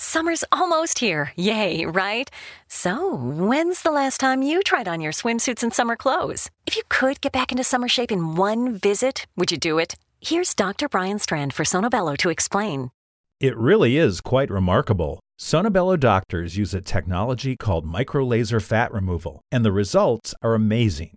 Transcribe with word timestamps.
Summer's 0.00 0.44
almost 0.52 1.00
here. 1.00 1.32
Yay, 1.34 1.84
right? 1.84 2.30
So, 2.68 3.16
when's 3.16 3.82
the 3.82 3.90
last 3.90 4.20
time 4.20 4.42
you 4.42 4.62
tried 4.62 4.86
on 4.86 5.00
your 5.00 5.10
swimsuits 5.10 5.64
and 5.64 5.74
summer 5.74 5.96
clothes? 5.96 6.50
If 6.66 6.76
you 6.76 6.84
could 6.88 7.20
get 7.20 7.32
back 7.32 7.50
into 7.50 7.64
summer 7.64 7.88
shape 7.88 8.12
in 8.12 8.36
one 8.36 8.76
visit, 8.76 9.26
would 9.34 9.50
you 9.50 9.58
do 9.58 9.80
it? 9.80 9.96
Here's 10.20 10.54
Dr. 10.54 10.88
Brian 10.88 11.18
Strand 11.18 11.52
for 11.52 11.64
Sonobello 11.64 12.16
to 12.18 12.30
explain. 12.30 12.92
It 13.40 13.56
really 13.56 13.96
is 13.96 14.20
quite 14.20 14.50
remarkable. 14.50 15.18
Sonobello 15.36 15.98
doctors 15.98 16.56
use 16.56 16.74
a 16.74 16.80
technology 16.80 17.56
called 17.56 17.84
microlaser 17.84 18.62
fat 18.62 18.92
removal, 18.92 19.40
and 19.50 19.64
the 19.64 19.72
results 19.72 20.32
are 20.42 20.54
amazing. 20.54 21.16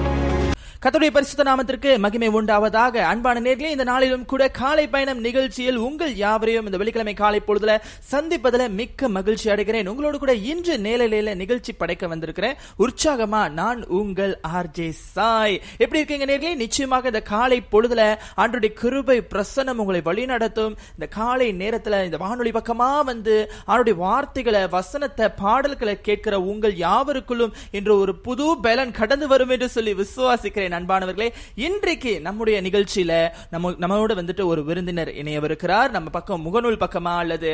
கர்த்தருடைய 0.85 1.09
பரிசுத்த 1.09 1.43
நாமத்திற்கு 1.43 1.97
மகிமை 1.97 2.27
உண்டாவதாக. 2.29 2.95
அன்பான 2.97 3.39
நேர்களே 3.39 3.69
இந்த 3.69 3.83
நாளிலும் 3.83 4.25
கூட 4.25 4.49
காலை 4.49 4.87
பயணம் 4.87 5.19
நிகழ்ச்சியில் 5.19 5.75
உங்கள் 5.75 6.15
யாவரையும் 6.15 6.65
இந்த 6.65 6.77
வெள்ளிக்கிழமை 6.77 7.13
காலை 7.13 7.41
பொழுதுல 7.47 7.81
சந்திப்பதில் 8.11 8.69
மிக்க 8.69 9.07
மகிழ்ச்சி 9.07 9.49
அடைகிறேன். 9.49 9.87
உங்களோடு 9.87 10.19
கூட 10.19 10.33
இன்று 10.33 10.77
நேரலையில 10.77 11.35
நிகழ்ச்சி 11.35 11.73
படைக்க 11.73 12.07
வந்திருக்கிறேன். 12.07 12.55
உற்சாகமா 12.79 13.49
நான் 13.49 13.85
உங்கள் 13.87 14.39
ஆர்ஜே 14.47 14.89
சாய். 14.89 15.61
எப்படி 15.77 16.01
இருக்கீங்க 16.01 16.25
நேர்களே? 16.25 16.55
நிச்சயமாக 16.55 17.07
இந்த 17.07 17.21
காலை 17.21 17.61
பொழுதுல 17.71 18.17
ஆண்டுடைய 18.37 18.73
கிருபை 18.73 19.21
பிரசன்னம் 19.33 19.81
உங்களை 19.83 20.01
வழிநடத்தும். 20.05 20.75
இந்த 20.93 21.09
காலை 21.09 21.49
நேரத்துல 21.53 22.03
இந்த 22.03 22.17
வானொலி 22.17 22.49
பக்கமா 22.49 23.03
வந்து 23.03 23.51
அவருடைய 23.65 23.99
வார்த்தைகளை 23.99 24.67
வசனத்தை 24.67 25.29
பாடல்களை 25.29 26.01
கேட்கிற 26.01 26.41
உங்கள் 26.41 26.73
யாவருக்குள்ளும் 26.73 27.55
இன்று 27.71 27.99
ஒரு 27.99 28.15
புது 28.15 28.57
பலன் 28.61 28.91
கடந்து 28.91 29.27
வரும் 29.27 29.49
என்று 29.49 29.69
சொல்லி 29.69 29.93
விசுவாசிக்கிறேன். 29.93 30.69
அன்பானவர்களே 30.77 31.29
இன்றைக்கு 31.55 32.13
நம்முடைய 32.27 32.61
நிகழ்ச்சியில 32.61 33.13
நம்ம 33.49 33.71
நம்மளோட 33.83 34.15
வந்துட்டு 34.19 34.43
ஒரு 34.51 34.63
விருந்தினர் 34.63 35.11
இணையவிருக்கிறார். 35.23 35.89
நம்ம 35.89 36.09
பக்கம் 36.09 36.45
முகநூல் 36.45 36.81
பக்கமா 36.85 37.15
அல்லது 37.23 37.51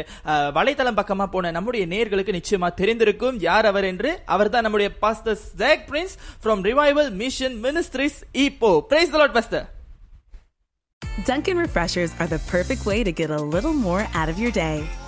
வலைத்தளம் 0.58 1.00
பக்கமா 1.02 1.28
போன 1.36 1.52
நம்முடைய 1.52 1.88
நேர்களுக்கு 1.88 2.36
நிச்சயமா 2.40 2.70
தெரிந்திருக்கும். 2.82 3.38
யார் 3.50 3.66
அவர் 3.66 3.84
என்று? 3.84 4.12
அவர் 4.26 4.50
தான் 4.50 4.68
நம்முடைய 4.68 4.92
pastor 5.06 5.40
Jack 5.64 5.88
Prince 5.92 6.16
from 6.44 6.64
Revival 6.70 7.12
Mission 7.24 7.58
Ministries 7.64 8.20
Ipoh 8.32 8.72
praise 8.92 9.12
the 9.16 9.18
Lord 9.18 9.38
pastor 9.40 9.66
Dunkin' 11.28 11.60
Refreshers 11.66 12.12
are 12.22 12.28
the 12.34 12.40
perfect 12.52 12.84
way 12.90 12.98
to 13.08 13.12
get 13.20 13.30
a 13.38 13.42
little 13.56 13.76
more 13.88 14.04
out 14.20 14.30
of 14.34 14.38
your 14.44 14.52
day. 14.52 14.78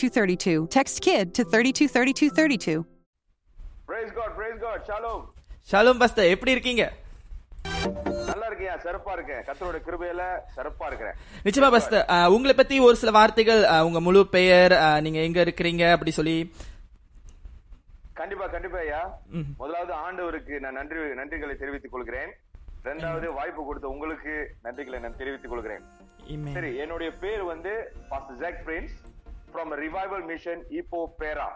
Text 0.00 1.00
KID 1.00 1.28
to 1.34 1.42
323232. 1.44 2.74
Praise 3.88 4.12
God 4.14 4.34
praise 4.34 4.58
God 4.60 4.82
shalom 4.88 5.22
shalom 5.68 5.98
pastor 5.98 6.28
எப்படி 6.28 6.52
இருக்கீங்க? 6.52 6.84
நல்லா 8.28 8.46
இருக்கேன். 8.46 8.78
சிறப்பா 8.84 9.12
இருக்கேன். 9.12 9.42
கத்தரோட 9.48 9.78
கிருபையில 9.86 10.22
சிறப்பா 10.56 10.86
இருக்கிறேன். 10.86 11.16
நிச்சயமா 11.44 11.70
பாஸ்டர் 11.70 12.04
அஹ், 12.08 12.28
உங்களை 12.28 12.54
பத்தி 12.54 12.78
ஒரு 12.80 12.96
சில 12.96 13.10
வார்த்தைகள் 13.10 13.62
அஹ், 13.72 13.84
உங்க 13.84 14.00
முழு 14.00 14.26
பெயர் 14.28 14.74
அஹ், 14.80 15.00
நீங்க 15.00 15.20
எங்க 15.20 15.44
இருக்கிறீங்க 15.44 15.84
அப்படி 15.92 16.10
சொல்லி. 16.10 16.36
கண்டிப்பா 18.14 18.46
கண்டிப்பா 18.46 18.78
ஐயா. 18.78 19.02
முதலாவது 19.58 19.92
ஆண்டவருக்கு 20.00 20.56
நான் 20.60 20.74
நன்றி 20.74 20.98
நன்றிகளை 21.20 21.56
தெரிவித்துக் 21.56 21.92
கொள்கிறேன். 21.92 22.32
இரண்டாவது 22.84 23.32
வாய்ப்பு 23.32 23.64
கொடுத்த 23.64 23.88
உங்களுக்கு 23.88 24.34
நன்றிகளை 24.64 24.98
நான் 25.00 25.16
தெரிவித்துக் 25.16 25.50
கொள்கிறேன். 25.50 25.84
Amen. 26.30 26.52
சரி 26.52 26.70
என்னுடைய 26.76 27.10
பேர் 27.18 27.42
வந்து 27.44 27.72
pastor 28.08 28.38
Jack 28.38 28.60
Prince 28.66 28.96
from 29.52 29.72
Revival 29.80 30.24
Mission 30.24 30.62
Ipoh 30.78 31.00
Perak 31.20 31.48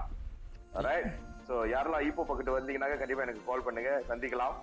right 0.86 1.10
so 1.48 1.54
யாரெல்லாம் 1.72 2.04
ஈப்போ 2.06 2.22
பக்கத்து 2.24 2.56
வந்தீங்கன்னாக்க 2.58 2.98
கண்டிப்பா 2.98 3.22
எனக்கு 3.22 3.42
கால் 3.46 3.66
பண்ணுங்க. 3.66 3.90
சந்திக்கலாம். 4.08 4.56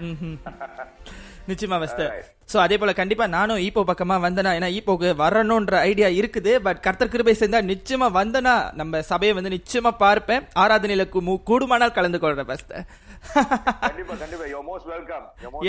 நிச்சயமா 1.48 1.76
Alright. 1.76 2.26
சோ 2.48 2.58
அதே 2.58 2.76
போல 2.78 2.92
கண்டிப்பா 2.92 3.26
நானும் 3.26 3.58
ஈப்போ 3.58 3.82
பக்கமா 3.84 4.16
வந்தனா 4.20 4.50
ஏன்னா 4.50 4.68
ஈப்போக்கு 4.76 5.08
வரணும்ன்ற 5.18 5.76
ஐடியா 5.82 6.08
இருக்குது 6.10 6.52
பட் 6.58 6.80
கர்த்தர் 6.80 7.08
கிருபை 7.08 7.34
சேர்ந்தா 7.34 7.60
நிச்சயமா 7.72 8.08
வந்தனா 8.14 8.54
நம்ம 8.72 9.02
சபையை 9.02 9.34
வந்து 9.34 9.50
நிச்சயமா 9.50 9.90
பார்ப்பேன். 9.98 10.46
ஆராதனையில 10.54 11.04
கூடுமானால் 11.44 11.92
கலந்து 11.92 12.18
கொள்றேன் 12.18 12.46
பாஸ்டர் 12.46 12.86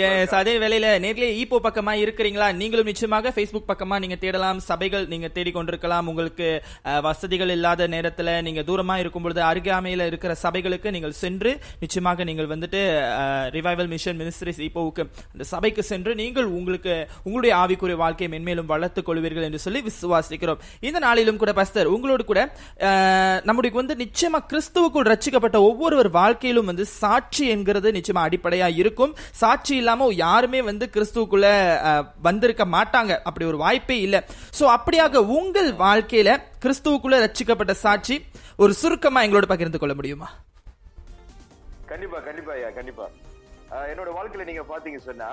எஸ் 0.04 0.34
அதே 0.38 0.52
வேளையில 0.62 0.86
நேர்லயே 1.04 1.30
ஈப்போ 1.40 1.58
பக்கமா 1.66 1.92
இருக்கிறீங்களா? 2.02 2.46
நீங்களும் 2.60 2.88
நிச்சயமாக 2.90 3.32
Facebook 3.36 3.64
பக்கமா 3.70 3.96
நீங்க 4.02 4.16
தேடலாம். 4.22 4.60
சபைகள் 4.68 5.04
நீங்க 5.12 5.28
தேடிக்கொண்டிருக்கலாம். 5.36 6.06
உங்களுக்கு 6.10 6.46
வசதிகள் 7.06 7.52
இல்லாத 7.56 7.88
நேரத்துல 7.94 8.28
நீங்க 8.46 8.62
தூரமா 8.68 8.96
இருக்கும் 9.02 9.24
பொழுது 9.26 9.42
அருகாமையில 9.50 10.06
இருக்கிற 10.10 10.34
சபைகளுக்கு 10.44 10.92
நீங்கள் 10.96 11.14
சென்று 11.22 11.52
நிச்சயமாக 11.82 12.24
நீங்கள் 12.30 12.50
வந்துட்டு 12.54 12.80
ரிவைவல் 13.56 13.90
மிஷன் 13.94 14.18
மினிஸ்ட்ரிஸ் 14.22 14.62
ஈப்போவுக்கு 14.68 15.04
அந்த 15.32 15.46
சபைக்கு 15.52 15.84
சென்று 15.92 16.14
நீங்கள் 16.22 16.48
உங்களுக்கு 16.58 16.94
உங்களுடைய 17.26 17.52
ஆவிக்குரிய 17.62 17.98
வாழ்க்கையை 18.04 18.30
மென்மேலும் 18.34 18.70
வளர்த்துக் 18.72 19.08
கொள்வீர்கள் 19.10 19.46
என்று 19.48 19.62
சொல்லி 19.66 19.82
விசுவாசிக்கிறோம். 19.90 20.60
இந்த 20.88 20.98
நாளிலும் 21.06 21.40
கூட 21.44 21.54
பஸ்தர் 21.60 21.92
உங்களோடு 21.94 22.26
கூட 22.32 22.40
நம்முடைய 23.50 23.76
வந்து 23.80 24.00
நிச்சயமா 24.04 24.42
கிறிஸ்துவுக்குள் 24.52 25.10
ரட்சிக்கப்பட்ட 25.12 25.60
ஒவ்வொருவர் 25.68 26.10
வாழ்க்கையிலும் 26.20 26.70
வந்து 26.72 26.86
சாட்சி 27.00 27.41
சாட்சி 27.42 27.54
என்கிறது 27.54 27.88
நிச்சயமா 27.92 28.22
அடிப்படையா 28.22 28.66
இருக்கும். 28.76 29.12
சாட்சி 29.34 29.74
இல்லாம 29.76 30.06
யாருமே 30.16 30.60
வந்து 30.62 30.84
கிறிஸ்துவுக்குள்ள 30.92 31.46
அஹ், 31.88 32.04
வந்திருக்க 32.22 32.64
மாட்டாங்க. 32.68 33.12
அப்படி 33.22 33.44
ஒரு 33.46 33.58
வாய்ப்பே 33.58 33.96
இல்ல. 34.00 34.16
சோ 34.58 34.64
அப்படியாக 34.74 35.16
உங்கள் 35.36 35.70
வாழ்க்கையில 35.80 36.30
கிறிஸ்துவுக்குள்ள 36.62 37.18
ரட்சிக்கப்பட்ட 37.24 37.74
சாட்சி 37.80 38.16
ஒரு 38.58 38.72
சுருக்கமா 38.74 39.22
எங்களோட 39.22 39.46
பகிர்ந்து 39.46 39.78
கொள்ள 39.78 39.94
முடியுமா? 39.94 40.28
கண்டிப்பா 41.86 42.18
கண்டிப்பா 42.20 42.52
ஐயா 42.52 42.70
கண்டிப்பா. 42.70 43.06
என்னோட 43.90 44.10
வாழ்க்கையில 44.12 44.46
நீங்க 44.46 44.64
பாத்தீங்க 44.68 45.00
சொன்னா 45.02 45.30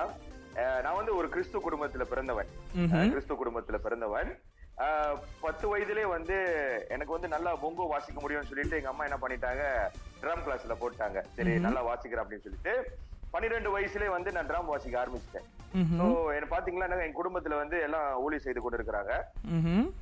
நான் 0.83 0.95
வந்து 0.95 1.13
ஒரு 1.15 1.27
கிறிஸ்து 1.29 1.57
குடும்பத்துல 1.59 2.03
பிறந்தவன். 2.06 2.50
அஹ் 2.91 3.09
கிறிஸ்து 3.09 3.33
குடும்பத்துல 3.35 3.77
பிறந்தவன். 3.79 4.31
பத்து 5.43 5.65
வயதிலே 5.71 6.03
வந்து 6.15 6.35
எனக்கு 6.95 7.15
வந்து 7.15 7.33
நல்லா 7.35 7.51
பொங்கோ 7.63 7.85
வாசிக்க 7.93 8.17
முடியும்னு 8.21 8.49
சொல்லிட்டு 8.49 8.79
எங்க 8.79 8.91
அம்மா 8.91 9.07
என்ன 9.07 9.19
பண்ணிட்டாங்க 9.21 9.63
ட்ரம் 10.23 10.43
கிளாஸ்ல 10.45 10.75
போட்டாங்க 10.81 11.21
சரி 11.37 11.53
நல்லா 11.67 11.81
வாசிக்கிறேன் 11.87 12.23
அப்படின்னு 12.23 12.47
சொல்லிட்டு 12.47 12.73
பன்னிரெண்டு 13.33 13.69
வயசுலயே 13.73 14.11
வந்து 14.13 14.29
நான் 14.35 14.47
ட்ரம் 14.49 14.69
வாசிக்க 14.73 14.95
ஆரம்பிச்சிட்டேன் 15.01 15.47
சோ 15.97 16.05
என்ன 16.35 16.47
பாத்தீங்களா 16.53 17.03
என் 17.05 17.17
குடும்பத்துல 17.17 17.57
வந்து 17.61 17.77
எல்லாம் 17.87 18.07
ஊழி 18.23 18.37
செய்து 18.45 18.59
கொண்டு 18.61 18.77
இருக்கிறாங்க. 18.77 19.11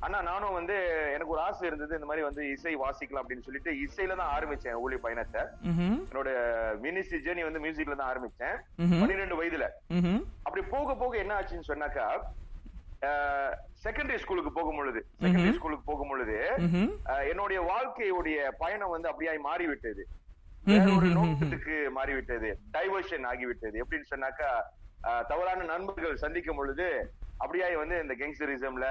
ஆனா 0.04 0.18
நானும் 0.28 0.56
வந்து 0.58 0.76
எனக்கு 1.14 1.34
ஒரு 1.34 1.42
ஆசை 1.46 1.66
இருந்தது 1.68 1.98
இந்த 1.98 2.08
மாதிரி 2.10 2.24
வந்து 2.28 2.42
இசை 2.52 2.72
வாசிக்கலாம் 2.84 3.22
அப்படின்னு 3.24 3.46
சொல்லிட்டு 3.48 3.72
இசையில 3.84 4.16
தான் 4.20 4.32
ஆரம்பிச்சேன் 4.36 4.80
ஊழி 4.84 4.98
பயணத்தை. 5.06 5.42
என்னோட 6.08 6.30
மினிஸ்ட்ரி 6.86 7.20
ஜேர்னி 7.26 7.44
வந்து 7.48 7.62
மியூசிக்ல 7.64 7.98
தான் 8.00 8.10
ஆரம்பிச்சேன். 8.12 8.56
பன்னிரெண்டு 9.02 9.38
வயதுல. 9.40 9.68
அப்படி 10.46 10.64
போக 10.74 10.94
போக 11.02 11.16
என்ன 11.24 11.36
ஆச்சுன்னு 11.38 11.70
சொன்னாக்கா 11.72 12.06
செகண்டரி 13.82 14.18
ஸ்கூலுக்கு 14.18 14.50
போகும் 14.52 14.78
பொழுது 14.78 15.00
செகண்டரி 15.18 15.52
ஸ்கூலுக்கு 15.56 15.84
போகும் 15.84 16.10
பொழுது 16.10 16.36
என்னுடைய 17.30 17.60
வாழ்க்கையுடைய 17.68 18.38
பயணம் 18.58 18.94
வந்து 18.94 19.10
அப்படியாய் 19.10 19.46
மாறிவிட்டது 19.46 20.04
ஒரு 20.94 21.08
நோக்கத்துக்கு 21.16 21.76
மாறிவிட்டது 21.96 22.48
டைவர்ஷன் 22.74 23.26
ஆகிவிட்டது 23.30 23.76
எப்படின்னு 23.82 24.10
சொன்னாக்கா 24.10 24.50
தவறான 25.30 25.66
நண்பர்கள் 25.66 26.22
சந்திக்கும் 26.22 26.56
பொழுது 26.56 26.86
அப்படியாய் 27.40 27.74
வந்து 27.76 27.96
இந்த 28.02 28.14
கேங்ஸ்டரிசம்ல. 28.20 28.86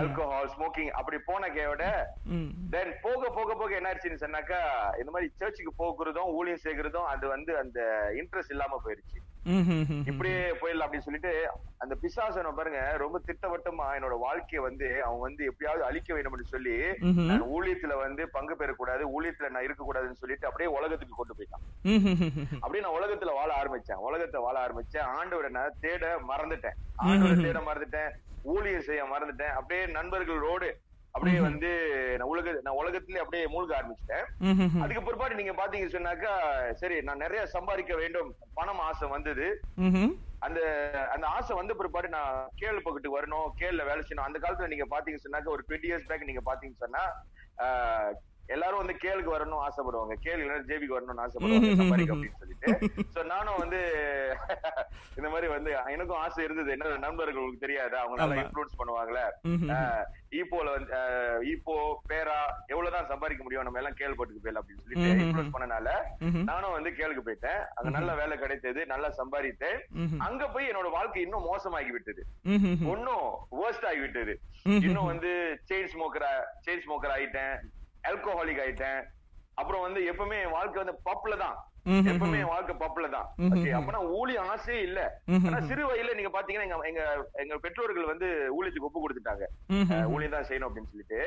ஆல்கஹால் 0.00 0.48
ஸ்மோக்கிங் 0.52 0.92
அப்படி 0.92 1.18
போன 1.26 1.48
கேயோட 1.48 1.82
ம். 2.30 2.46
தென் 2.72 2.92
போக 3.02 3.30
போக 3.30 3.54
போக 3.54 3.70
என்ன 3.78 3.90
ஆச்சுன்னு 3.90 4.22
சொன்னாக்கா 4.22 4.60
இந்த 5.00 5.10
மாதிரி 5.10 5.28
சர்ச்சுக்கு 5.34 5.72
போகிறதும் 5.78 6.30
ஊழியம் 6.32 6.64
செய்கிறதும் 6.64 7.10
அது 7.10 7.26
வந்து 7.28 7.52
அந்த 7.58 7.80
இன்ட்ரெஸ்ட் 8.20 8.54
இல்லாம 8.54 8.78
போயிருச்சு. 8.84 9.18
இப்படியே 10.04 10.38
போயிடலாம் 10.38 10.86
அப்படின்னு 10.86 11.06
சொல்லிட்டு 11.06 11.50
அந்த 11.78 11.96
பிசாசனை 12.02 12.52
பாருங்க 12.52 12.96
ரொம்ப 12.96 13.20
திட்டவட்டமா 13.26 13.86
என்னோட 13.96 14.16
வாழ்க்கைய 14.22 14.56
வந்து 14.56 15.04
அவன் 15.04 15.18
வந்து 15.18 15.44
எப்படியாவது 15.44 15.84
அழிக்க 15.84 16.14
வேண்டும்னு 16.14 16.44
சொல்லி 16.44 16.70
ம்ஹும். 16.70 17.26
நான் 17.26 17.42
ஊழியத்துல 17.42 17.96
வந்து 17.96 18.28
பங்கு 18.28 18.54
பெறக்கூடாது 18.54 19.02
ஊழியத்துல 19.16 19.48
நான் 19.48 19.66
இருக்கக்கூடாதுன்னு 19.66 20.20
சொல்லிட்டு 20.22 20.46
அப்படியே 20.46 20.76
உலகத்துக்கு 20.76 21.16
கொண்டு 21.16 21.34
போயிட்டான். 21.34 21.64
அப்படியே 22.60 22.90
நான் 22.90 23.02
உலகத்துல 23.02 23.32
வாழ 23.32 23.54
ஆரம்பிச்சேன். 23.62 24.02
உலகத்தை 24.08 24.40
வாழ 24.40 24.66
ஆரம்பிச்சேன். 24.66 25.06
ஆண்டவரை 25.18 25.48
நான் 25.48 25.74
தேட 25.80 26.20
மறந்துட்டேன். 26.28 26.78
ஆண்டவரை 27.02 27.42
தேட 27.42 27.58
மறந்துட்டேன். 27.58 28.10
ஊழியம் 28.42 28.80
செய்ய 28.80 29.04
மறந்துட்டேன். 29.04 29.52
அப்படியே 29.52 29.86
நண்பர்களோடு 29.86 30.70
அப்படியே 31.14 31.40
வந்து 31.46 31.70
நான் 32.18 32.30
உலக 32.32 32.52
நான் 32.66 32.78
உலகத்திலே 32.80 33.22
அப்படியே 33.22 33.44
மூழ்க 33.54 33.72
ஆரம்பிச்சிட்டேன். 33.78 34.26
அதுக்கு 34.82 35.02
பிற்பாடு 35.06 35.38
நீங்க 35.40 35.54
பாத்தீங்க 35.58 35.88
சொன்னாக்கா 35.94 36.32
சரி 36.80 36.96
நான் 37.08 37.22
நிறைய 37.24 37.42
சம்பாதிக்க 37.54 37.94
வேண்டும். 38.02 38.30
பணம் 38.58 38.82
ஆசை 38.88 39.08
வந்தது. 39.14 39.46
அந்த 40.46 40.60
அந்த 41.14 41.26
ஆசை 41.36 41.52
வந்த 41.58 41.72
பிற்பாடு 41.80 42.08
நான் 42.16 42.48
கேள் 42.60 42.84
பக்கத்துக்கு 42.84 43.18
வரணும் 43.18 43.48
கேள்ல 43.60 43.86
வேலை 43.90 44.00
செய்யணும். 44.02 44.28
அந்த 44.28 44.38
காலத்துல 44.44 44.72
நீங்க 44.72 44.86
பாத்தீங்க 44.94 45.20
சொன்னாக்க 45.24 45.56
ஒரு 45.56 45.64
டுவெண்ட்டி 45.68 45.90
இயர்ஸ் 45.90 46.08
பேக் 46.10 46.28
நீங்க 46.30 46.44
பாத்தீங்க 46.50 46.76
சொன்னா 46.84 47.04
எல்லாரும் 48.46 48.78
வந்து 48.78 48.94
கேளுக்கு 49.02 49.34
வரணும் 49.34 49.62
ஆசைப்படுவாங்க. 49.66 50.14
கேள் 50.24 50.40
இல்லைன்னா 50.42 50.66
ஜேபிக்கு 50.70 50.96
வரணும்னு 50.96 51.24
ஆசைப்படுவாங்க. 51.24 51.76
சம்பாதிக்க 51.76 52.14
அப்படின்னு 52.16 52.40
சொல்லிட்டு. 52.40 52.70
சோ 53.14 53.24
நானும் 53.24 53.58
வந்து 53.58 53.80
இந்த 55.18 55.28
மாதிரி 55.28 55.48
வந்து 55.52 55.70
எனக்கும் 55.94 56.20
ஆசை 56.24 56.44
இருந்தது. 56.44 56.70
என்ன 56.70 56.96
நண்பர்களுக்கு 56.96 57.58
தெரியாது? 57.58 57.96
அவங்க 57.98 58.16
நல்லா 58.20 58.36
ஆமா. 58.36 58.44
இன்ஃபுளுன்ஸ் 58.44 58.78
பண்ணுவாங்கல்ல? 58.80 59.22
ஈப்போல 60.40 60.68
வந்து 60.76 60.92
ஈப்போ 61.52 61.74
பேரா 62.10 62.38
எவ்வளவுதான் 62.66 63.10
சம்பாதிக்க 63.12 63.42
முடியும் 63.42 63.64
நம்ம 63.64 63.80
எல்லாம் 63.82 63.98
கேள்பட்டுக்கு 64.00 64.42
போயிடலாம் 64.44 64.62
அப்படின்னு 64.62 64.84
சொல்லிட்டு. 64.84 65.24
இன்ஃபுளுன்ஸ் 65.24 65.54
பண்ணனால. 65.56 65.88
நானும் 66.50 66.76
வந்து 66.76 66.90
கேளுக்கு 67.00 67.26
போயிட்டேன். 67.28 67.60
அங்க 67.74 67.90
நல்ல 67.90 68.14
வேலை 68.14 68.38
கிடைத்தது 68.38 68.86
நல்லா 68.86 69.10
சம்பாதித்தேன். 69.20 69.78
அங்க 70.28 70.48
போய் 70.48 70.70
என்னோட 70.72 70.90
வாழ்க்கை 70.90 71.22
இன்னும் 71.22 71.48
மோசமாகி 71.50 71.90
விட்டது. 71.90 72.24
இன்னும் 72.44 73.28
worst 73.62 73.84
ஆகி 73.90 73.98
விட்டது. 73.98 74.34
இன்னும் 74.88 75.10
வந்து 75.12 75.30
செயின் 75.70 75.92
ஸ்மோக்கர் 75.94 76.28
செயின் 76.66 76.84
ஸ்மோக்கர் 76.86 77.14
ஆயிட்டேன். 77.18 77.56
ஆல்கோஹாலிக் 78.08 78.62
ஆயிட்டேன். 78.64 79.02
அப்புறம் 79.60 79.84
வந்து 79.86 80.00
எப்பவுமே 80.12 80.36
என் 80.44 80.56
வாழ்க்கை 80.56 80.78
வந்து 80.82 80.96
பப்ல 81.08 81.36
தான். 81.44 81.56
எப்பவுமே 82.10 82.38
என் 82.42 82.52
வாழ்க்கை 82.52 82.74
பப்ல 82.82 83.06
தான். 83.14 83.28
ம்ஹும். 83.42 83.54
Okay, 83.56 83.72
அப்ப 83.78 83.92
நான் 83.94 84.10
ஊழிய 84.18 84.40
ஆசையே 84.52 84.80
இல்ல. 84.88 85.00
ஆனா 85.48 85.60
சிறு 85.70 85.82
வயதுல 85.88 86.14
நீங்க 86.18 86.30
பாத்தீங்கன்னா 86.36 86.66
எங்க 86.68 86.78
எங்க 86.90 87.02
எங்க 87.42 87.56
பெற்றோர்கள் 87.64 88.10
வந்து 88.12 88.28
ஊழியத்துக்கு 88.56 88.88
ஒப்பு 88.88 89.02
கொடுத்துட்டாங்க. 89.04 89.46
ஊழியம் 90.14 90.36
தான் 90.36 90.48
செய்யணும் 90.50 90.68
அப்படின்னு 90.68 90.92
சொல்லிட்டு. 90.92 91.20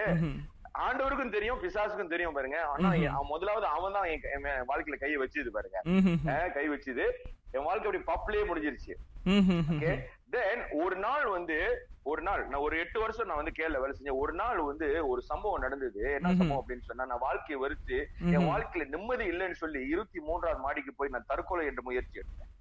ஆண்டவருக்கும் 0.85 1.35
தெரியும் 1.35 1.59
பிசாசுக்கும் 1.63 2.13
தெரியும் 2.13 2.37
பாருங்க. 2.37 2.59
ஆனா 2.71 3.19
முதலாவது 3.33 3.67
அவன் 3.75 3.95
தான் 3.97 4.07
என் 4.13 4.47
வாழ்க்கையில 4.71 4.99
கையை 5.03 5.19
வச்சது 5.23 5.51
பாருங்க. 5.57 5.77
கை 6.57 6.65
வச்சது. 6.73 7.05
என் 7.55 7.67
வாழ்க்கை 7.67 7.87
அப்படி 7.89 8.03
பப்லயே 8.13 8.45
முடிஞ்சிருச்சு. 8.51 8.95
ஓகே 9.73 9.93
தென் 10.35 10.63
ஒரு 10.83 10.95
நாள் 11.05 11.27
வந்து 11.37 11.57
ஒரு 12.05 12.21
நாள் 12.21 12.41
நான் 12.45 12.63
ஒரு 12.63 12.75
எட்டு 12.79 12.97
வருஷம் 12.99 13.27
நான் 13.27 13.39
வந்து 13.39 13.51
கேரள 13.51 13.77
வேலை 13.79 13.93
செஞ்சேன் 13.95 14.19
ஒரு 14.19 14.33
நாள் 14.33 14.59
வந்து 14.61 14.87
ஒரு 15.07 15.21
சம்பவம் 15.21 15.61
நடந்தது 15.61 16.01
என்ன. 16.15 16.31
சம்பவம் 16.31 16.59
அப்படின்னு 16.61 16.87
சொன்னா 16.87 17.05
நான் 17.05 17.23
வாழ்க்கையை 17.23 17.57
வெறுத்து 17.61 17.97
என். 18.27 18.47
வாழ்க்கையில 18.49 18.85
நிம்மதி 18.87 19.25
இல்லைன்னு 19.31 19.57
சொல்லி 19.57 19.79
இருபத்தி 19.87 20.19
மூன்றாவது 20.19 20.61
மாடிக்கு 20.61 20.93
போய் 20.93 21.09
நான் 21.09 21.27
தற்கொலை 21.27 21.65
என்ற 21.65 21.81
முயற்சி 21.81 22.21
எடுத்தேன். 22.21 22.51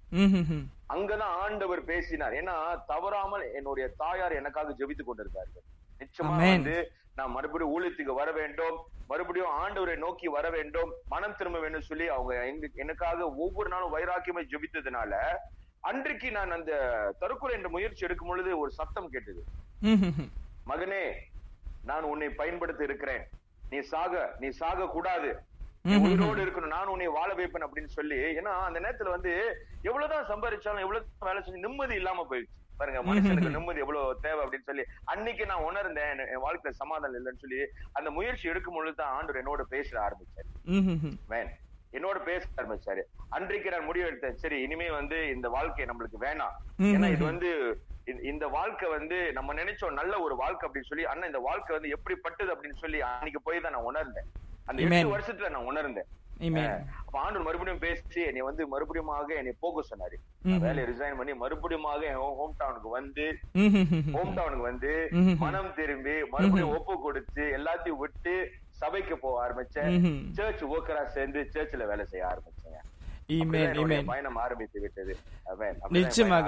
அங்கதான் 0.89 1.35
ஆண்டவர் 1.43 1.81
பேசினார் 1.83 2.33
ஏன்னா 2.33 2.55
தவறாமல் 2.87 3.45
என்னுடைய 3.53 3.87
தாயார் 3.97 4.33
எனக்காக 4.33 4.75
ஜெபித்துக் 4.79 5.09
கொண்டிருந்தார்கள் 5.09 5.65
நிச்சயமா. 6.01 6.33
வந்து 6.47 6.75
நான் 7.15 7.31
மறுபடியும் 7.31 7.73
ஊழியத்துக்கு 7.75 8.13
வர 8.13 8.29
வேண்டும் 8.31 8.77
மறுபடியும் 9.07 9.53
ஆண்டவரை 9.59 9.95
நோக்கி 9.97 10.27
வர 10.27 10.45
வேண்டும் 10.49 10.91
மனம் 11.07 11.35
திரும்ப 11.35 11.59
வேண்டும் 11.59 11.87
சொல்லி 11.89 12.07
அவங்க 12.09 12.33
எனக்காக 12.75 13.19
ஒவ்வொரு 13.43 13.69
நாளும் 13.69 13.93
வைராக்கியமை 13.93 14.43
ஜெபித்ததுனால 14.51 15.13
அன்றைக்கு 15.89 16.29
நான் 16.31 16.55
அந்த 16.57 16.71
தற்கொலை 17.19 17.55
என்ற 17.55 17.69
முயற்சி 17.69 18.05
எடுக்கும் 18.05 18.27
பொழுது 18.27 18.51
ஒரு 18.59 18.71
சத்தம் 18.79 19.09
கேட்டது. 19.15 19.41
மகனே 20.69 21.03
நான் 21.89 22.09
உன்னை 22.11 22.29
பயன்படுத்த 22.39 22.83
இருக்கிறேன். 22.83 23.23
நீ 23.69 23.79
சாக 23.93 24.35
நீ 24.39 24.49
சாக 24.61 24.87
கூடாது. 24.95 25.29
உயிரோடு 26.05 26.39
இருக்கணும். 26.45 26.75
நான் 26.75 26.91
உன்னை 26.93 27.07
வாழ 27.17 27.33
வைப்பேன் 27.33 27.65
அப்படின்னு 27.65 27.91
சொல்லி 27.97 28.17
ஏன்னா 28.37 28.53
அந்த 28.67 28.79
நேரத்துல 28.85 29.09
வந்து 29.09 29.31
எவ்வளவுதான் 29.81 30.29
சம்பாதிச்சாலும் 30.31 30.85
எவ்வளவு 30.85 31.05
வேலை 31.19 31.41
செஞ்சு 31.41 31.65
நிம்மதி 31.65 31.95
இல்லாம 31.95 32.23
போயிடுச்சு. 32.29 32.55
பாருங்க 32.79 33.01
மனுஷனுக்கு 33.09 33.55
நிம்மதி 33.57 33.83
எவ்வளவு 33.83 34.17
தேவை 34.21 34.39
அப்படின்னு 34.45 34.69
சொல்லி 34.69 34.83
அன்னைக்கு 35.11 35.43
நான் 35.51 35.67
உணர்ந்தேன். 35.67 36.23
என் 36.33 36.43
வாழ்க்கையில 36.45 36.73
சமாதானம் 36.81 37.17
இல்லைன்னு 37.19 37.43
சொல்லி 37.43 37.59
அந்த 37.91 38.09
முயற்சி 38.17 38.49
எடுக்கும் 38.49 38.77
பொழுது 38.77 38.97
தான் 39.01 39.13
ஆண்டவர் 39.17 39.41
என்னோட 39.43 39.63
பேச 39.75 39.89
ஆரம்பிச்சாரு. 40.07 40.49
ம்ஹும். 40.77 41.15
என்னோட 41.95 42.23
பேச 42.23 42.47
ஆரம்பிச்சாரு 42.57 43.01
அன்றைக்கு 43.29 43.69
நான் 43.69 43.85
முடிவு 43.85 44.11
எடுத்தேன். 44.11 44.31
சரி 44.31 44.61
இனிமே 44.61 44.89
வந்து 44.89 45.29
இந்த 45.29 45.49
வாழ்க்கை 45.49 45.85
நம்மளுக்கு 45.85 46.23
வேணாம். 46.23 46.83
ஏன்னா 46.83 47.11
இது 47.11 47.25
வந்து 47.25 47.79
இந்த- 48.23 48.47
வாழ்க்கை 48.47 48.89
வந்து 48.89 49.33
நம்ம 49.33 49.53
நினைச்சோம் 49.53 49.93
நல்ல 49.93 50.19
ஒரு 50.19 50.35
வாழ்க்கை 50.35 50.69
அப்படின்னு 50.69 50.83
சொல்லி 50.83 51.05
அண்ணா 51.05 51.25
இந்த 51.25 51.37
வாழ்க்கை 51.37 51.79
வந்து 51.79 51.89
எப்படி 51.89 52.19
பட்டுது 52.23 52.53
அப்படின்னு 52.53 52.75
சொல்லி 52.75 53.01
அன்னைக்கு 53.01 53.41
போய் 53.41 53.59
தான் 53.59 53.71
நான் 53.71 53.81
உணர்ந்தேன். 53.81 54.23
அந்த. 54.65 54.81
எட்டு 54.81 55.17
வருஷத்துல 55.17 55.49
நான் 55.49 55.65
உணர்ந்தேன். 55.65 56.05
ஆண்டவர் 57.11 57.41
மறுபடியும் 57.41 57.79
பேசி 57.79 58.21
என்னை 58.21 58.41
வந்து 58.41 58.67
மறுபடியுமாக 58.67 59.35
என்னை 59.35 59.53
போக 59.59 59.81
சொன்னாரு. 59.81 60.13
வேலையை 60.59 60.85
ரிசைன் 60.85 61.15
பண்ணி 61.15 61.31
மறுபடியுமாக 61.31 62.01
என் 62.01 62.13
ஹோம் 62.13 62.55
டவுனுக்கு 62.59 62.89
வந்து. 62.89 63.37
ஹோம் 64.13 64.37
டவுனுக்கு 64.37 64.61
வந்து. 64.61 65.07
மனம் 65.37 65.73
திரும்பி 65.73 66.25
மறுபடியும் 66.25 66.77
ஒப்பு 66.77 66.99
கொடுத்து 66.99 67.43
எல்லாத்தையும் 67.43 67.97
விட்டு 67.97 68.51
சபைக்கு 68.81 69.15
போக 69.17 69.35
ஆரம்பிச்சேன். 69.45 69.91
சர்ச் 70.37 70.63
ஒர்க்கரா 70.73 71.03
சேர்ந்து 71.17 71.41
சர்ச்ல 71.55 71.87
வேலை 71.91 72.05
செய்ய 72.11 72.25
என் 73.35 73.53
நிச்சயமாக. 75.97 76.47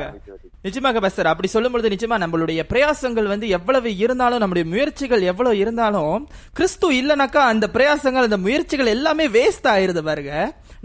நிச்சயமாக 0.66 1.00
பஸ்டர் 1.06 1.30
அப்படி 1.32 1.50
சொல்லும்பொழுது 1.54 1.92
நிச்சயமா 1.94 2.18
நம்மளுடைய 2.24 2.64
பிரயாசங்கள் 2.72 3.32
வந்து 3.32 3.48
எவ்வளவு 3.58 3.92
இருந்தாலும் 3.98 4.42
நம்முடைய 4.44 4.66
முயற்சிகள் 4.74 5.24
எவ்வளவு 5.32 5.58
இருந்தாலும் 5.64 6.28
கிறிஸ்து 6.60 6.90
இல்லைனாக்கா 7.00 7.44
அந்த 7.54 7.68
பிரயாசங்கள் 7.76 8.28
அந்த 8.30 8.40
முயற்சிகள் 8.46 8.94
எல்லாமே 8.96 9.28
வேஸ்ட் 9.38 9.70
ஆயிருது 9.74 10.04
பாருங்க. 10.10 10.34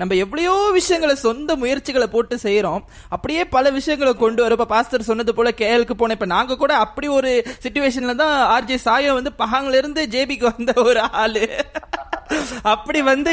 நம்ம 0.02 0.14
எவ்வளையோ 0.24 0.54
விஷயங்களை 0.78 1.16
சொந்த 1.26 1.56
முயற்சிகளை 1.62 2.08
போட்டு 2.14 2.36
செய்யறோம் 2.46 2.82
அப்படியே 3.14 3.42
பல 3.56 3.70
விஷயங்களை 3.78 4.14
கொண்டு 4.22 4.42
வரும். 4.42 4.58
இப்ப 4.58 4.70
பாஸ்டர் 4.74 5.10
சொன்னது 5.10 5.32
போல 5.38 5.50
கேஎலுக்கு 5.60 5.94
போன 6.00 6.14
இப்ப 6.18 6.28
நாங்க 6.36 6.56
கூட 6.62 6.72
அப்படி 6.84 7.08
ஒரு 7.18 7.32
சுச்சுவேஷனில் 7.64 8.20
தான் 8.22 8.36
ஆர்ஜே 8.54 8.78
சாயோ 8.86 9.12
வந்து 9.18 9.32
பஹாங்ல 9.42 9.80
இருந்து 9.82 10.04
ஜேபிக்கு 10.14 10.46
வந்த 10.52 10.72
ஒரு 10.88 11.02
ஆளு. 11.22 11.44
அப்படி 12.72 13.00
வந்து 13.10 13.32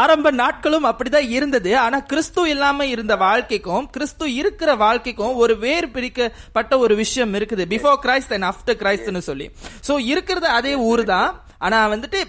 ஆரம்ப 0.00 0.28
நாட்களும் 0.40 0.88
அப்படிதான் 0.88 1.30
இருந்தது. 1.36 1.70
ஆனா 1.84 1.98
கிறிஸ்து 2.10 2.42
இல்லாம 2.54 2.86
இருந்த 2.94 3.14
வாழ்க்கைக்கும் 3.24 3.86
கிறிஸ்து 3.94 4.26
இருக்கிற 4.40 4.70
வாழ்க்கைக்கும் 4.84 5.38
ஒரு 5.42 5.54
வேறு 5.64 5.88
பிரிக்கப்பட்ட 5.96 6.78
ஒரு 6.84 6.96
விஷயம் 7.02 7.32
இருக்குது. 7.38 7.64
பிஃபோர் 7.72 7.98
கிரைஸ்ட் 8.04 8.34
அண்ட் 8.36 8.48
ஆஃப்டர் 8.50 8.78
கிரைஸ்ட்னு 8.82 9.22
சொல்லி. 9.30 9.48
சோ 9.88 9.94
இருக்கிறது 10.12 10.48
அதே 10.58 10.74
ஊர் 10.90 11.04
தான் 11.14 11.30
ஆனா 11.66 11.78
வந்துட்டு 11.92 12.20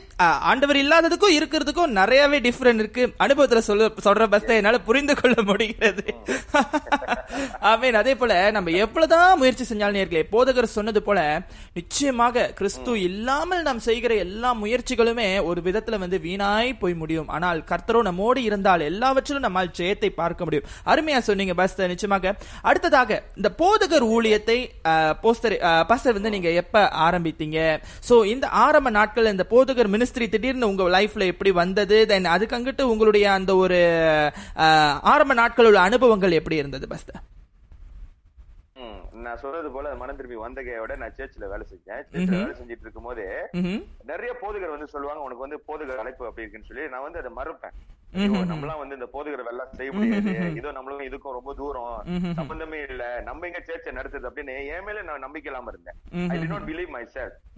ஆண்டவர் 0.49 0.79
இல்லாததுக்கும் 0.81 1.35
இருக்கிறதுக்கும் 1.37 1.93
நிறையவே 1.99 2.37
டிஃபரெண்ட் 2.47 2.81
இருக்கு. 2.83 3.03
அனுபவத்துல 3.25 3.61
சொல்ல 3.67 3.89
சொல்ற 4.07 4.25
பஸ்த 4.33 4.57
என்னால 4.59 4.79
புரிந்து 4.87 5.13
கொள்ள 5.19 5.35
முடிகிறது. 5.49 6.03
ஆமீன். 7.69 7.97
அதே 8.01 8.13
போல 8.21 8.33
நம்ம 8.57 8.73
எவ்வளவுதான் 8.85 9.37
முயற்சி 9.41 9.65
செஞ்சாலும் 9.69 9.97
நேர்களே 9.99 10.23
போதகர் 10.33 10.67
சொன்னது 10.75 11.01
போல 11.07 11.19
நிச்சயமாக 11.79 12.45
கிறிஸ்து 12.59 12.93
இல்லாமல் 13.07 13.63
நாம் 13.67 13.81
செய்கிற 13.87 14.13
எல்லா 14.25 14.51
முயற்சிகளுமே 14.63 15.27
ஒரு 15.49 15.61
விதத்துல 15.67 15.99
வந்து 16.03 16.19
வீணாய் 16.27 16.71
போய் 16.83 16.95
முடியும். 17.01 17.31
ஆனால் 17.37 17.61
கர்த்தரோ 17.71 18.01
நம்மோடு 18.09 18.43
இருந்தால் 18.49 18.87
எல்லாவற்றிலும் 18.89 19.45
நம்மால் 19.47 19.73
ஜெயத்தை 19.79 20.11
பார்க்க 20.21 20.47
முடியும். 20.47 20.69
அருமையா 20.93 21.21
சொன்னீங்க 21.29 21.55
பஸ்தர் 21.61 21.91
நிச்சயமாக. 21.93 22.35
அடுத்ததாக 22.69 23.21
இந்த 23.39 23.51
போதகர் 23.63 24.07
ஊழியத்தை 24.15 24.59
போஸ்டர் 25.25 25.57
பஸ்டர் 25.91 26.17
வந்து 26.19 26.35
நீங்க 26.37 26.49
எப்ப 26.63 26.85
ஆரம்பித்தீங்க? 27.07 27.59
சோ 28.09 28.15
இந்த 28.35 28.45
ஆரம்ப 28.65 28.89
நாட்கள் 28.99 29.21
இந்த 29.29 29.45
போதகர் 29.49 29.89
மினிஸ்ட்ரி 29.89 30.29
திடீர்னு 30.29 30.67
உங்க 30.67 30.83
லைஃப்ல 30.89 31.25
எப்படி 31.25 31.51
வந்தது? 31.51 32.05
தென் 32.05 32.25
அதுக்கு 32.25 32.55
அங்கிட்டு 32.55 32.81
உங்களுடைய 32.81 33.31
அந்த 33.31 33.55
ஒரு 33.55 33.79
ஆரம்ப 35.01 35.33
நாட்கள் 35.33 35.65
உள்ள 35.65 35.79
அனுபவங்கள் 35.79 36.31
எப்படி 36.31 36.55
இருந்தது 36.55 36.87
பஸ்தர் 36.87 37.21
நான் 39.25 39.41
சொல்றது 39.43 39.71
போல 39.71 39.95
மனம் 39.95 40.19
திரும்பி 40.19 40.37
வந்த 40.43 40.59
கையோட 40.67 40.95
நான் 40.95 41.17
சர்ச்சில் 41.17 41.51
வேலை 41.53 41.65
செஞ்சேன். 41.71 42.03
சர்ச்சில் 42.11 42.37
வேலை 42.37 42.53
செஞ்சுட்டு 42.59 42.85
இருக்கும் 42.85 43.09
போது. 43.09 43.25
நிறைய 44.11 44.31
போதகர் 44.41 44.75
வந்து 44.75 44.93
சொல்லுவாங்க 44.93 45.25
உனக்கு 45.27 45.45
வந்து 45.47 45.59
போதகர் 45.67 46.03
அழைப்பு 46.03 46.29
அப்படி 46.29 46.45
இருக்குன்னு 46.45 46.69
சொல்லி 46.71 46.93
நான் 46.93 47.05
வந்து 47.07 47.21
அதை 47.23 47.31
மறுப்பேன். 47.39 47.75
நம்மளாம் 48.49 48.81
வந்து 48.81 48.97
இந்த 48.97 49.07
போதகர் 49.13 49.45
வேலை 49.49 49.63
செய்ய 49.77 49.91
முடியாது. 49.91 50.33
இதோ 50.55 50.71
நம்மளும் 50.71 51.05
இதுக்கும் 51.05 51.37
ரொம்ப 51.37 51.51
தூரம். 51.53 51.95
சம்பந்தமே 52.39 52.79
இல்ல. 52.89 53.03
நம்ம 53.29 53.47
எங்க 53.47 53.61
சேர்ச்சை 53.67 53.91
நடத்துது 53.99 54.27
அப்படின்னு 54.29 54.55
என் 54.73 54.85
மேல 54.87 55.01
நான் 55.01 55.23
நம்பிக்கை 55.25 55.49
இல்லாம 55.51 55.71
இருந்தேன் 55.73 55.97
I 56.33 56.39
did 56.41 56.49
not 56.53 56.67
believe 56.69 56.91
my 56.95 57.01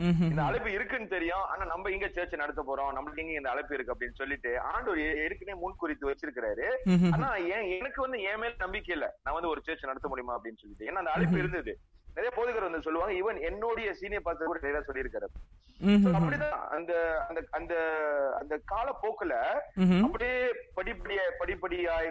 ம்ஹும். 0.06 0.30
இந்த 0.30 0.42
அழைப்பு 0.44 0.70
இருக்குன்னு 0.72 1.08
தெரியும். 1.08 1.44
ஆனா 1.52 1.64
நம்ம 1.66 1.92
இங்க 1.92 2.08
சேர்ச் 2.16 2.34
நடத்த 2.36 2.62
போறோம்? 2.70 2.90
நம்மளுக்கு 2.96 3.22
எங்க 3.24 3.34
இந்த 3.34 3.50
அழைப்பு 3.50 3.74
இருக்கு 3.76 3.94
அப்படின்னு 3.94 4.20
சொல்லிட்டு 4.22 4.52
ஆண்டவர் 4.72 5.02
ஏற்கனவே 5.24 5.60
முன் 5.60 5.78
குறித்து 5.78 6.06
வச்சிருக்கிறாரு. 6.10 6.66
ஆனா 7.16 7.30
ஏன் 7.56 7.68
எனக்கு 7.78 8.02
வந்து 8.02 8.20
என் 8.22 8.40
மேல 8.40 8.54
நம்பிக்கை 8.58 8.94
இல்ல. 8.96 9.08
நான் 9.24 9.34
வந்து 9.34 9.52
ஒரு 9.54 9.62
சேர்ச் 9.62 9.86
நடத்த 9.86 10.08
முடியுமா 10.08 10.36
அப்படின்னு 10.38 10.62
சொல்லிட்டு. 10.64 10.88
ஏன்னா 10.90 11.02
அந்த 11.04 11.12
அழைப்பு 11.12 11.42
இருந்தது 11.56 11.76
நிறைய 12.18 12.32
போதகர் 12.36 12.66
வந்து 12.66 12.86
சொல்லுவாங்க 12.86 13.14
ஈவன் 13.22 13.40
என்னுடைய 13.48 13.88
சீனியர் 14.00 14.26
பாஸ்டர் 14.26 14.50
கூட 14.50 14.60
நிறைய 14.66 14.82
சொல்லியிருக்காரு. 14.90 15.28
அப்படிதான் 16.18 16.62
அந்த 16.76 16.92
அந்த 17.30 17.40
அந்த 17.58 17.74
அந்த 18.42 18.54
காலப்போக்குல. 18.72 19.34
அப்படியே 20.06 20.38
படிப்படியா 20.78 21.24
படிப்படியாய் 21.42 22.10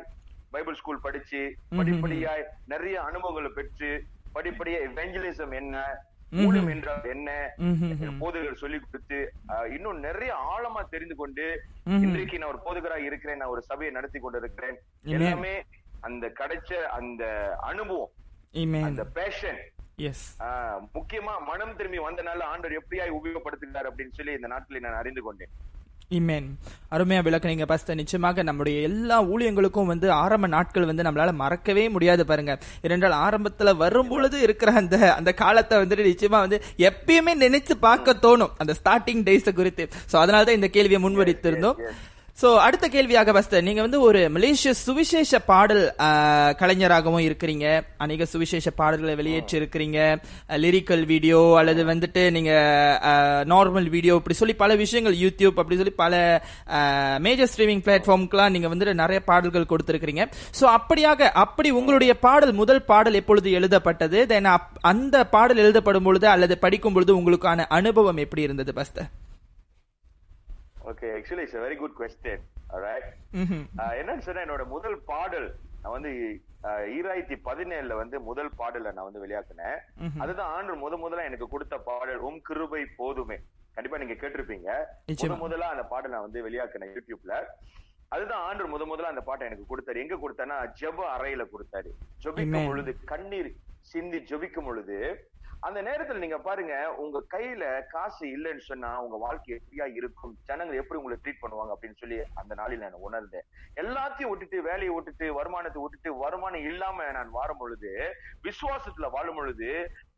பைபிள் 0.54 0.76
ஸ்கூல் 0.80 1.04
படிச்சு 1.06 1.40
படிப்படியாய் 1.78 2.42
நிறைய 2.72 2.96
அனுபவங்களை 3.10 3.50
பெற்று 3.58 3.92
படிப்படியா 4.34 4.80
எவெஞ்சலிசம் 4.88 5.54
என்ன 5.60 5.84
ஊழியம் 6.44 6.70
என்றால் 6.74 7.08
என்ன. 7.14 7.30
போதகர் 8.20 8.60
சொல்லி 8.62 8.78
கொடுத்து 8.82 9.18
இன்னும் 9.76 10.04
நிறைய 10.06 10.32
ஆழமா 10.52 10.82
தெரிந்து 10.94 11.16
கொண்டு. 11.22 11.46
இன்றைக்கு 12.04 12.40
நான் 12.42 12.52
ஒரு 12.54 12.60
போதகரா 12.66 12.98
இருக்கிறேன் 13.08 13.40
நான் 13.42 13.54
ஒரு 13.54 13.62
சபையை 13.70 13.92
நடத்தி 13.96 14.20
கொண்டிருக்கிறேன். 14.24 14.76
எல்லாமே 15.16 15.54
அந்த 16.08 16.26
கிடைச்ச 16.40 16.82
அந்த 16.98 17.24
அனுபவம். 17.70 18.12
அந்த 18.88 19.04
பேஷன் 19.20 19.62
Yes. 20.02 20.20
முக்கியமா 20.94 21.34
மனம் 21.49 21.75
திரும்பி 21.78 21.99
வந்தனால 22.06 22.46
ஆண்டவர் 22.52 22.78
எப்படியாய் 22.78 23.12
உபயோகப்படுத்துகிறார் 23.18 23.88
அப்படின்னு 23.90 24.16
சொல்லி 24.16 24.32
இந்த 24.38 24.49
நாட்களில் 24.52 24.84
நான் 24.87 24.99
அறிந்து 25.00 25.23
கொண்டேன். 25.26 25.52
இமேன் 26.16 26.49
அருமையா 26.94 27.20
விளக்குனீங்க 27.26 27.66
பஸ்த 27.73 27.94
நிச்சயமாக 28.00 28.42
நம்முடைய 28.49 28.78
எல்லா 28.88 29.18
ஊழியங்களுக்கும் 29.32 29.90
வந்து 29.92 30.08
ஆரம்ப 30.23 30.49
நாட்கள் 30.54 30.88
வந்து 30.90 31.06
நம்மளால 31.06 31.34
மறக்கவே 31.42 31.84
முடியாது 31.96 32.25
பாருங்க. 32.30 32.54
ஏனென்றால் 32.87 33.16
ஆரம்பத்துல 33.26 33.75
வரும் 33.82 34.11
பொழுது 34.12 34.38
இருக்கிற 34.46 34.73
அந்த 34.80 34.99
அந்த 35.18 35.32
காலத்தை 35.42 35.78
வந்துட்டு 35.82 36.08
நிச்சயமா 36.11 36.40
வந்து 36.46 36.58
எப்பயுமே 36.88 37.34
நினைச்சு 37.44 37.76
பார்க்க 37.87 38.16
தோணும். 38.26 38.52
அந்த 38.64 38.75
ஸ்டார்டிங் 38.80 39.25
டேஸ் 39.28 39.49
குறித்து. 39.61 39.87
சோ 40.11 40.16
அதனால 40.25 40.44
தான் 40.49 40.61
இந்த 40.61 40.70
கேள்வியை 40.78 41.00
முன்வடித்திருந்தோம் 41.06 41.78
சோ 42.40 42.48
அடுத்த 42.66 42.86
கேள்வியாக 42.92 43.32
பஸ்தர் 43.34 43.64
நீங்க 43.66 43.80
வந்து 43.84 43.98
ஒரு 44.06 44.20
மலேசிய 44.36 44.70
சுவிசேஷ 44.74 45.38
பாடல் 45.50 45.82
கலைஞராகவும் 46.60 47.24
இருக்கிறீங்க. 47.26 47.66
அநேக 48.04 48.26
சுவிசேஷ 48.32 48.70
பாடல்களை 48.80 49.14
வெளியேற்றி 49.20 49.54
இருக்கிறீங்க 49.60 49.98
லிரிக்கல் 50.64 51.04
வீடியோ 51.12 51.40
அல்லது 51.60 51.84
வந்துட்டு 51.92 52.22
நீங்க 52.36 52.52
நார்மல் 53.52 53.88
வீடியோ 53.94 54.16
இப்படி 54.20 54.38
சொல்லி 54.40 54.56
பல 54.62 54.74
விஷயங்கள் 54.82 55.16
யூடியூப் 55.24 55.60
அப்படி 55.62 55.78
சொல்லி 55.80 55.94
பல 56.02 56.42
மேஜர் 57.26 57.52
ஸ்ட்ரீமிங் 57.54 57.84
பிளாட்ஃபார்ம்க்குலாம் 57.88 58.54
நீங்க 58.56 58.70
வந்துட்டு 58.74 59.00
நிறைய 59.02 59.20
பாடல்கள் 59.30 59.70
கொடுத்துருக்கிறீங்க. 59.72 60.24
சோ 60.60 60.64
அப்படியாக 60.78 61.30
அப்படி 61.46 61.70
உங்களுடைய 61.80 62.14
பாடல் 62.26 62.54
முதல் 62.62 62.86
பாடல் 62.92 63.20
எப்பொழுது 63.22 63.50
எழுதப்பட்டது? 63.60 64.20
தென் 64.32 64.54
அந்த 64.92 65.26
பாடல் 65.36 65.62
எழுதப்படும் 65.66 66.08
பொழுது 66.08 66.28
அல்லது 66.36 66.56
படிக்கும் 66.64 66.96
பொழுது 66.98 67.20
உங்களுக்கான 67.20 67.66
அனுபவம் 67.80 68.22
எப்படி 68.26 68.48
இருந்தது 68.48 68.74
pastor 68.80 69.10
okay 70.90 71.08
actually 71.16 71.44
it's 71.44 71.60
very 71.66 71.76
good 71.82 71.98
question. 72.00 72.44
என்னன்னு 74.00 74.24
சொன்னா 74.26 74.42
என்னோட 74.44 74.64
முதல் 74.74 74.96
பாடல் 75.10 75.48
நான் 75.82 75.94
வந்து 75.96 76.10
ஈராயிரத்தி 76.96 77.36
பதினேழுல 77.48 77.94
வந்து 78.00 78.16
முதல் 78.28 78.50
பாடலை 78.60 78.90
நான் 78.96 79.08
வந்து 79.08 79.22
வெளியாக்குனேன். 79.24 79.78
அதுதான் 80.24 80.52
ஆண்டு 80.56 80.76
முத 80.82 80.96
முதல்ல 81.04 81.28
எனக்கு 81.30 81.46
கொடுத்த 81.54 81.76
பாடல் 81.88 82.24
உம் 82.28 82.40
கிருபை 82.48 82.82
போதுமே. 83.00 83.38
கண்டிப்பா 83.76 83.98
நீங்க 84.00 84.16
கேட்டிருப்பீங்க. 84.22 84.70
முத. 85.10 85.38
முதல்ல 85.44 85.68
அந்த 85.74 85.84
பாடல் 85.92 86.14
நான் 86.14 86.26
வந்து 86.26 86.44
வெளியாக்குனேன் 86.46 86.92
யூடியூப்ல. 86.96 87.34
அதுதான் 88.14 88.42
ஆண்டு 88.48 88.64
முத 88.72 88.82
முதல்ல 88.90 89.12
அந்த 89.12 89.22
பாட்டை 89.28 89.46
எனக்கு 89.48 89.70
கொடுத்தாரு. 89.70 90.02
எங்க 90.04 90.16
கொடுத்தானா 90.24 90.56
ஜெப 90.80 90.98
அறையில 91.14 91.44
கொடுத்தாரு. 91.54 91.90
ஜெபிக்கும். 92.24 92.68
பொழுது 92.70 92.92
கண்ணீர் 93.12 93.50
சிந்தி 93.92 94.18
ஜெபிக்கும் 94.30 94.68
பொழுது 94.70 94.98
அந்த 95.66 95.78
நேரத்துல 95.83 96.23
நீங்க 96.23 96.38
பாருங்க 96.38 96.75
உங்க 97.02 97.18
கையில 97.35 97.64
காசு 97.92 98.25
இல்லைன்னு 98.26 98.64
சொன்னா 98.71 98.90
உங்க 99.04 99.16
வாழ்க்கை 99.16 99.50
எப்படியா 99.56 99.87
இருக்கும்? 99.99 100.33
ஜனங்கள் 100.49 100.80
எப்படி 100.80 101.00
உங்களை 101.00 101.16
ட்ரீட் 101.21 101.42
பண்ணுவாங்க 101.42 101.73
அப்படின்னு 101.75 102.00
சொல்லி 102.00 102.18
அந்த 102.35 102.52
நாளில் 102.54 102.83
நான் 102.85 103.04
உணர்ந்தேன். 103.09 103.47
எல்லாத்தையும் 103.83 104.30
விட்டுட்டு 104.33 104.59
வேலையை 104.62 104.94
விட்டுட்டு 104.94 105.28
வருமானத்தை 105.35 105.83
விட்டுட்டு 105.83 106.11
வருமானம் 106.16 106.66
இல்லாம 106.71 107.06
நான் 107.11 107.30
வாரும் 107.30 107.56
பொழுது 107.56 107.92
விசுவாசத்துல 108.42 109.11
வாழும் 109.11 109.35
பொழுது 109.35 109.71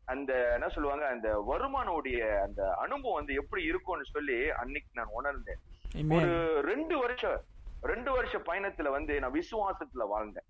அந்த 0.04 0.32
என்ன 0.52 0.68
சொல்லுவாங்க 0.68 1.06
அந்த 1.06 1.28
வருமானோடைய 1.52 2.18
அந்த 2.42 2.62
அனுபவம் 2.84 3.18
வந்து 3.20 3.34
எப்படி 3.34 3.62
இருக்கும்னு 3.62 4.12
சொல்லி 4.16 4.50
அன்னைக்கு 4.50 4.90
நான் 4.92 5.16
உணர்ந்தேன். 5.20 5.62
ஒரு 6.16 6.34
ரெண்டு 6.62 6.96
வருஷம் 6.98 7.40
ரெண்டு 7.92 8.10
வருஷ 8.12 8.36
பயணத்துல 8.38 8.90
வந்து 8.90 9.14
நான் 9.20 9.36
விசுவாசத்துல 9.40 10.04
வாழ்ந்தேன். 10.12 10.48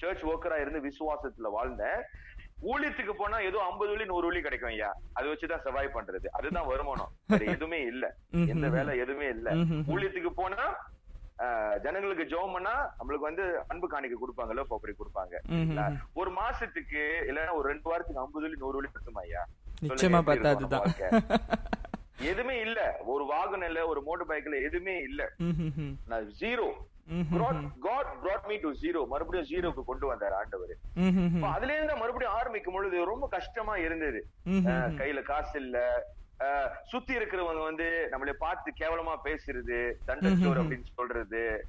சர்ச் 0.00 0.24
ஒர்க்கரா 0.24 0.56
இருந்து 0.60 0.80
விசுவாசத்துல 0.88 1.50
வாழ்ந்தேன். 1.56 2.00
ஊழியத்துக்கு 2.62 3.12
போனா 3.12 3.38
ஏதோ 3.40 3.58
ஐம்பது 3.68 3.90
வழி 3.90 4.04
நூறு 4.04 4.26
வழி 4.26 4.40
கிடைக்கும் 4.40 4.68
ஐயா. 4.68 4.88
அதை 5.12 5.32
வச்சுதான் 5.32 5.64
சர்வை 5.64 5.86
பண்றது. 5.94 6.26
அதுதான் 6.32 6.66
வருமானம். 6.66 7.12
வேற 7.26 7.44
எதுவுமே 7.52 7.80
இல்ல. 7.92 8.04
எந்த 8.54 8.68
வேலை 8.68 8.98
எதுவுமே 8.98 9.28
இல்ல. 9.28 9.48
ஊழியத்துக்கு 9.94 10.32
போனா 10.34 10.66
ஜனங்களுக்கு 11.84 12.24
ஜெபம் 12.24 12.52
பண்ணா 12.52 12.72
நம்மளுக்கு 12.98 13.28
வந்து 13.28 13.44
அன்பு 13.68 13.86
காணிக்கை 13.88 14.18
கொடுப்பாங்கல்ல 14.18 14.64
அப்படி 14.68 14.94
கொடுப்பாங்க. 14.98 15.34
ஒரு 16.14 16.30
மாசத்துக்கு 16.30 17.00
இல்லைன்னா 17.30 17.52
ஒரு 17.52 17.68
ரெண்டு 17.68 17.88
வாரத்துக்கு 17.90 18.22
ஐம்பது 18.24 18.44
வழி 18.46 18.58
நூறு 18.58 18.76
வழி 18.78 18.90
பத்துமா 18.96 19.22
ஐயா? 19.26 19.42
நிச்சயமா 19.82 20.20
வாழ்க்கை? 20.76 21.08
எதுவுமே 22.30 22.60
இல்ல. 22.60 22.80
ஒரு 23.04 23.24
வாகனம் 23.26 23.68
இல்ல 23.68 23.86
ஒரு 23.86 24.02
மோட்டர் 24.02 24.28
பைக்ல 24.28 24.62
எதுவுமே 24.62 24.96
இல்ல. 25.08 25.22
Zero. 26.40 26.68
God 27.80 28.06
brought 28.24 28.46
me 28.46 28.56
to 28.56 28.72
zero 28.82 29.06
மறுபடியும் 29.06 29.46
ஜீரோக்கு 29.46 29.84
கொண்டு 29.84 30.06
வந்தார் 30.06 30.32
ஆண்டவர். 30.32 30.76
அப்ப 31.34 31.48
அதுல 31.48 31.74
இருந்து 31.74 31.96
மறுபடியும் 31.96 32.34
ஆரம்பிக்கும் 32.34 32.74
பொழுது 32.74 33.04
ரொம்ப 33.04 33.28
கஷ்டமா 33.30 33.76
இருந்தது. 33.76 34.26
அஹ் 34.48 34.94
கையில 34.96 35.22
காசு 35.22 35.60
இல்ல. 35.60 36.04
சுத்தி 36.84 37.14
இருக்கிறவங்க 37.14 37.62
வந்து 37.62 38.08
நம்மளை 38.10 38.32
பார்த்து 38.32 38.72
கேவலமா 38.80 39.16
பேசுறது 39.24 39.92
தண்டச்சோர் 40.06 40.60
அப்படின்னு 40.60 40.84
சொல்றது. 40.94 41.66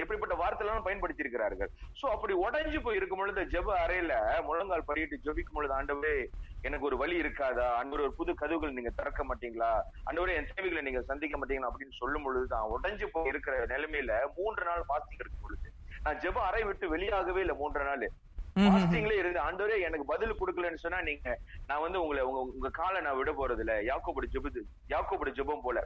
எப்படிப்பட்ட 0.00 0.34
வார்த்தை 0.34 0.62
எல்லாம் 0.64 0.86
பயன்படுத்தி 0.86 1.24
இருக்கிறார்கள் 1.24 1.70
சோ 2.00 2.06
அப்படி 2.14 2.34
உடைஞ்சு 2.44 2.78
போய் 2.84 2.98
இருக்கும் 3.00 3.22
பொழுது 3.22 3.42
ஜெப 3.54 3.68
அறையில 3.84 4.14
முழங்கால் 4.48 4.88
படிட்டு 4.90 5.18
ஜெபிக்கும் 5.26 5.58
பொழுது 5.58 5.74
ஆண்டவரே 5.78 6.16
எனக்கு 6.62 6.86
ஒரு 6.88 6.96
வழி 6.96 7.16
இருக்காதா? 7.22 7.64
ஆண்டவர் 7.78 8.04
ஒரு 8.06 8.12
புது 8.18 8.32
கதவுகள் 8.34 8.74
நீங்க 8.76 8.90
திறக்க 8.98 9.22
மாட்டீங்களா? 9.28 9.70
ஆண்டவரே 10.06 10.36
என் 10.40 10.50
தேவைகளை 10.50 10.82
நீங்க 10.82 11.00
சந்திக்க 11.08 11.36
மாட்டீங்களா? 11.38 11.70
அப்படின்னு 11.70 12.00
சொல்லும் 12.00 12.26
பொழுதுதான் 12.26 12.68
உடைஞ்சு 12.74 13.06
போய் 13.14 13.30
இருக்கிற 13.32 13.54
நிலைமையில 13.72 14.12
மூன்று 14.36 14.64
நாள் 14.68 14.88
பாஸ்டிங் 14.90 15.22
இருக்கும் 15.22 15.46
பொழுது 15.46 15.68
நான் 16.04 16.20
ஜெப 16.24 16.38
அறை 16.48 16.62
விட்டு 16.68 16.86
வெளியாகவே 16.94 17.42
இல்லை 17.44 17.56
மூன்று 17.62 17.82
நாள். 17.88 18.06
பாஸ்டிங்ல 18.56 19.14
இருந்து 19.18 19.40
ஆண்டவரே 19.44 19.76
எனக்கு 19.88 20.04
பதில் 20.10 20.38
கொடுக்கலன்னு 20.40 20.82
சொன்னா 20.82 20.98
நீங்க 21.08 21.28
நான் 21.68 21.82
வந்து 21.84 21.98
உங்களை 22.02 22.22
உங்க 22.28 22.40
உங்க 22.56 22.70
காலை 22.80 22.98
நான் 23.06 23.18
விட 23.18 23.32
போறது 23.38 23.62
இல்ல 23.64 23.74
யாக்கோபடி 23.90 24.28
ஜெபது 24.34 24.60
யாக்கோபடி 24.92 25.32
ஜெபம் 25.38 25.64
போல. 25.66 25.80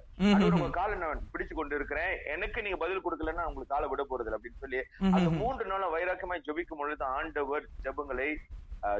உங்க 0.56 0.70
காலை 0.78 0.96
நான் 1.04 1.22
பிடிச்சு 1.34 1.54
கொண்டு 1.60 1.78
இருக்கிறேன். 1.78 2.12
எனக்கு 2.34 2.64
நீங்க 2.66 2.78
பதில் 2.84 3.04
கொடுக்கலன்னா 3.06 3.46
உங்களுக்கு 3.50 3.74
காலை 3.74 3.88
விட 3.92 4.04
போறது 4.10 4.28
இல்ல 4.28 4.38
அப்படின்னு 4.38 4.62
சொல்லி 4.64 4.82
அந்த 5.16 5.30
மூன்று 5.40 5.70
நாள 5.72 5.88
வைராக்கியமாய் 5.96 6.46
ஜெபிக்கும் 6.48 6.82
பொழுது 6.82 7.06
ஆண்டவர் 7.18 7.66
ஜெபங்களை 7.86 8.28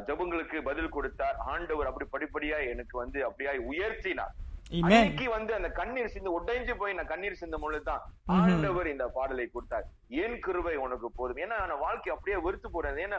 ஜெபங்களுக்கு 0.09 0.59
பதில் 0.69 0.95
கொடுத்தார். 0.95 1.37
ஆண்டவர் 1.53 1.89
அப்படி 1.91 2.07
படிப்படியா 2.13 2.59
எனக்கு 2.73 2.95
வந்து 3.03 3.19
அப்படியாய் 3.29 3.67
உயர்த்தினார். 3.73 4.35
அன்னைக்கு 4.71 5.31
வந்து 5.31 5.55
அந்த 5.55 5.71
கண்ணீர் 5.71 6.07
சிந்து 6.07 6.41
உடைஞ்சு 6.41 6.75
போய் 6.77 6.93
நான் 6.93 7.07
கண்ணீர் 7.07 7.35
சிந்தும் 7.35 7.61
பொழுதுதான் 7.61 8.01
ஆண்டவர் 8.37 8.87
இந்த 8.87 9.09
பாடலை 9.09 9.47
கொடுத்தார். 9.47 9.85
ஏன் 10.09 10.41
கிருபை 10.41 10.77
உனக்கு 10.77 11.13
போதும். 11.13 11.37
ஏன்னா 11.37 11.67
நான் 11.67 11.79
வாழ்க்கை 11.79 12.13
அப்படியே 12.13 12.43
வெறுத்து 12.43 12.71
போறேன் 12.71 12.97
ஏன்னா 12.97 13.19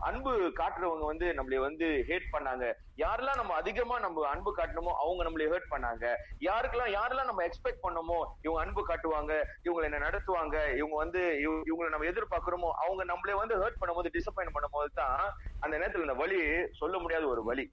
அன்பு 0.00 0.52
காட்டுறவங்க 0.56 1.04
வந்து 1.04 1.32
நம்மளை 1.32 1.56
வந்து 1.56 2.04
ஹேட் 2.08 2.32
பண்ணாங்க. 2.32 2.64
யாரெல்லாம் 2.96 3.36
நம்ம 3.36 3.54
அதிகமா 3.54 3.98
நம்ம 3.98 4.28
அன்பு 4.28 4.54
காட்டணுமோ 4.56 4.92
அவங்க 4.96 5.24
நம்மளை 5.24 5.48
ஹேர்ட் 5.48 5.70
பண்ணாங்க. 5.70 6.04
யாருக்கெல்லாம் 6.40 6.94
யாரெல்லாம் 6.94 7.24
நம்ம 7.24 7.44
எக்ஸ்பெக்ட் 7.44 7.84
பண்ணோமோ 7.88 8.24
இவங்க 8.42 8.60
அன்பு 8.60 8.86
காட்டுவாங்க 8.86 9.32
இவங்க 9.62 9.84
என்ன 9.84 10.10
நடத்துவாங்க 10.10 10.76
இவங்க 10.76 10.96
வந்து 10.96 11.40
இவ- 11.40 11.62
இவங்களை 11.66 11.88
நம்ம 11.88 12.06
எதிர்பார்க்கிறோமோ 12.06 12.70
அவங்க 12.76 13.04
நம்மளை 13.04 13.34
வந்து 13.34 13.56
ஹேர்ட் 13.56 13.80
பண்ணும்போது 13.80 14.14
டிசப்பாயின் 14.14 14.54
பண்ணும்போது 14.54 14.92
தான் 14.94 15.20
அந்த 15.60 15.78
நேரத்துல 15.78 16.00
இந்த 16.00 16.14
வலி 16.14 16.40
சொல்ல 16.72 16.98
முடியாத 16.98 17.26
ஒரு 17.26 17.44
வலி. 17.44 17.66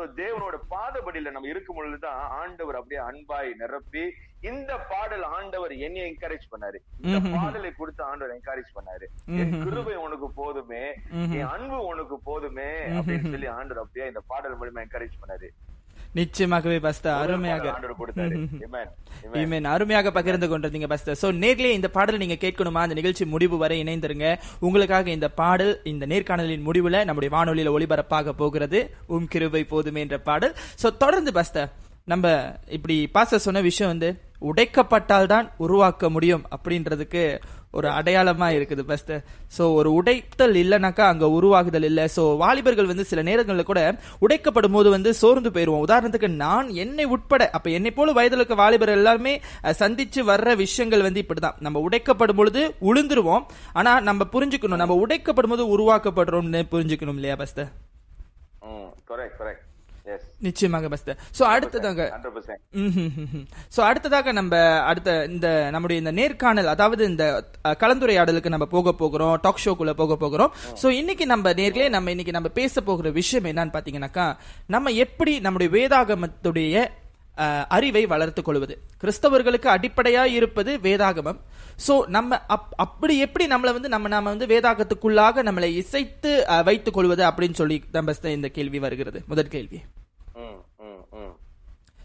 So, 0.00 0.06
தேவனோட 0.16 0.56
பாதபடியில 0.70 1.30
நம்ம 1.30 1.48
இருக்கும் 1.48 1.76
பொழுதுதான் 1.76 2.20
ஆண்டவர் 2.34 2.76
அப்படியே 2.76 3.00
அன்பாய் 3.02 3.50
நிரப்பி 3.54 4.04
இந்த 4.42 4.72
பாடல் 4.90 5.24
ஆண்டவர் 5.30 5.72
என்னை 5.78 6.02
என்கரேஜ் 6.06 6.46
பண்ணாரு 6.52 6.78
இந்த. 7.02 7.18
பாடலை 7.34 7.70
கொடுத்து 7.72 8.02
ஆண்டவர் 8.04 8.34
என்கரேஜ் 8.36 8.70
பண்ணாரு 8.76 9.06
என். 9.34 9.52
கிருபை 9.64 9.96
உனக்கு 9.96 10.28
போதுமே. 10.34 10.84
என் 11.34 11.50
அன்பு 11.50 11.80
உனக்கு 11.86 12.18
போதுமே 12.22 12.68
அப்படின்னு 12.94 13.32
சொல்லி 13.32 13.50
ஆண்டவர் 13.56 13.82
அப்படியே 13.82 14.06
இந்த 14.06 14.22
பாடல் 14.26 14.56
மூலியமா 14.58 14.84
என்கரேஜ் 14.84 15.20
பண்ணாரு 15.20 15.50
நிச்சயமாகவே 16.14 16.80
முதல் 16.80 17.10
அருமையாக. 17.12 17.74
அருமையாக 19.66 20.10
பகிர்ந்து 20.10 20.46
கொண்டிருந்தீங்க 20.48 20.88
பஸ்தர் 20.88 21.18
சோ 21.22 21.28
நேர்லயே 21.34 21.70
இந்த 21.70 21.88
பாடலை 21.90 22.26
நீங்க 22.26 22.46
கேட்கணுமா? 22.46 22.80
அந்த 22.80 22.94
நிகழ்ச்சி 22.94 23.24
முடிவு 23.24 23.58
வரை 23.58 23.84
இணைந்திருங்க. 23.84 24.38
உங்களுக்காக 24.60 25.10
இந்த 25.10 25.28
பாடல் 25.28 25.80
இந்த 25.84 26.06
நேர்காணலின் 26.06 26.66
முடிவுல 26.66 27.04
நம்முடைய 27.04 27.36
வானொலியில 27.36 27.74
ஒளிபரப்பாக 27.76 28.32
போகிறது. 28.32 28.94
உம் 29.06 29.28
கிருபை 29.28 29.64
போதுமே 29.64 30.00
என்ற 30.00 30.18
பாடல். 30.18 30.54
சோ 30.82 30.96
தொடர்ந்து 30.96 31.30
பஸ்தர் 31.30 31.70
நம்ம 32.04 32.54
இப்படி 32.66 33.10
பாச 33.14 33.36
சொன்ன 33.36 33.60
விஷயம் 33.60 33.98
வந்து 33.98 34.20
உடைக்கப்பட்டால் 34.40 35.26
தான் 35.26 35.50
உருவாக்க 35.56 36.10
முடியும் 36.10 36.44
அப்படின்றதுக்கு 36.50 37.40
ஒரு 37.78 37.88
அடையாளமா 37.98 38.48
இருக்குது 38.56 38.82
பஸ்ட் 38.90 39.12
ஸோ 39.56 39.62
ஒரு 39.78 39.90
உடைத்தல் 39.98 40.56
இல்லைனாக்கா 40.62 41.04
அங்க 41.12 41.26
உருவாகுதல் 41.36 41.86
இல்லை. 41.88 42.04
ஸோ 42.16 42.22
வாலிபர்கள் 42.42 42.90
வந்து 42.90 43.04
சில 43.10 43.22
நேரங்களில் 43.28 43.68
கூட 43.70 43.82
உடைக்கப்படும் 44.26 44.76
போது 44.76 44.88
வந்து 44.96 45.12
சோர்ந்து 45.20 45.52
போயிருவோம். 45.56 45.84
உதாரணத்துக்கு 45.86 46.30
நான் 46.44 46.68
என்னை 46.84 47.06
உட்பட 47.16 47.50
அப்ப 47.58 47.70
என்னை 47.78 47.92
போல 47.98 48.16
வயதுல 48.18 48.42
இருக்க 48.42 48.58
வாலிபர் 48.62 48.96
எல்லாருமே 48.98 49.34
சந்திச்சு 49.82 50.22
வர்ற 50.32 50.56
விஷயங்கள் 50.64 51.06
வந்து 51.08 51.24
இப்படிதான். 51.24 51.58
நம்ம 51.66 51.84
உடைக்கப்படும் 51.88 52.40
பொழுது 52.40 52.62
உளுந்துருவோம். 52.90 53.46
ஆனா 53.80 53.94
நம்ம 54.10 54.28
புரிஞ்சுக்கணும் 54.34 54.82
நம்ம 54.84 54.98
உடைக்கப்படும் 55.06 55.54
போது 55.56 55.66
உருவாக்கப்படுறோம்னு 55.76 56.62
புரிஞ்சுக்கணும் 56.74 57.20
இல்லையா 57.20 57.38
பஸ்த 57.44 57.68
கரெக்ட் 59.10 59.38
கரெக்ட் 59.40 59.66
நிச்சயமாக 60.38 60.88
பஸ்த 60.88 61.08
சோ 61.08 61.42
அடுத்ததாங்க 61.42 62.20
100% 62.74 63.20
சோ 63.76 63.80
அடுத்ததாக 63.80 64.32
நம்ம 64.32 64.80
அடுத்த 64.80 65.24
இந்த 65.24 65.68
நம்முடைய 65.70 66.02
இந்த 66.02 66.12
நேர்காணல் 66.12 66.66
அதாவது 66.66 67.04
இந்த 67.04 67.44
கலந்துரையாடலுக்கு 67.68 68.48
நம்ம 68.48 68.66
போக 68.66 68.92
போகிறோம் 68.92 69.38
டாக் 69.42 69.60
ஷோக்குள்ள 69.64 69.90
போக 69.90 70.16
போகிறோம். 70.16 70.54
சோ 70.82 70.88
இன்னைக்கு 70.88 71.26
நம்ம 71.26 71.52
நேர்களே 71.52 71.88
நம்ம 71.88 72.08
இன்னைக்கு 72.08 72.32
நம்ம 72.32 72.48
பேச 72.48 72.80
போகிற 72.80 73.10
விஷயம் 73.10 73.44
என்னன்னு 73.44 73.74
பாத்தீங்கன்னாக்கா 73.74 74.36
நம்ம 74.66 74.90
எப்படி 74.90 75.40
நம்முடைய 75.40 75.76
வேதாகமத்துடைய 75.76 76.86
அறிவை 77.68 78.06
வளர்த்துக் 78.06 78.44
கொள்வது? 78.44 78.78
கிறிஸ்தவர்களுக்கு 79.00 79.66
அடிப்படையா 79.66 80.24
இருப்பது 80.24 80.78
வேதாகமம். 80.82 81.40
சோ 81.88 82.06
நம்ம 82.06 82.36
அப்- 82.36 82.74
அப்படி 82.76 83.18
எப்படி 83.18 83.46
நம்மளை 83.46 83.72
வந்து 83.72 83.88
நம்ம 83.88 84.08
நாம 84.08 84.28
வந்து 84.28 84.46
வேதாகத்துக்குள்ளாக 84.46 85.42
நம்மளை 85.48 85.64
இசைத்து 85.64 86.46
வைத்துக் 86.64 86.94
கொள்வது 86.94 87.24
அப்படின்னு 87.24 87.54
சொல்லி 87.54 87.82
நம்ம 87.92 88.12
இந்த 88.22 88.48
கேள்வி 88.48 88.78
வருகிறது. 88.78 89.22
முதல் 89.26 89.48
கேள்வி. 89.48 89.80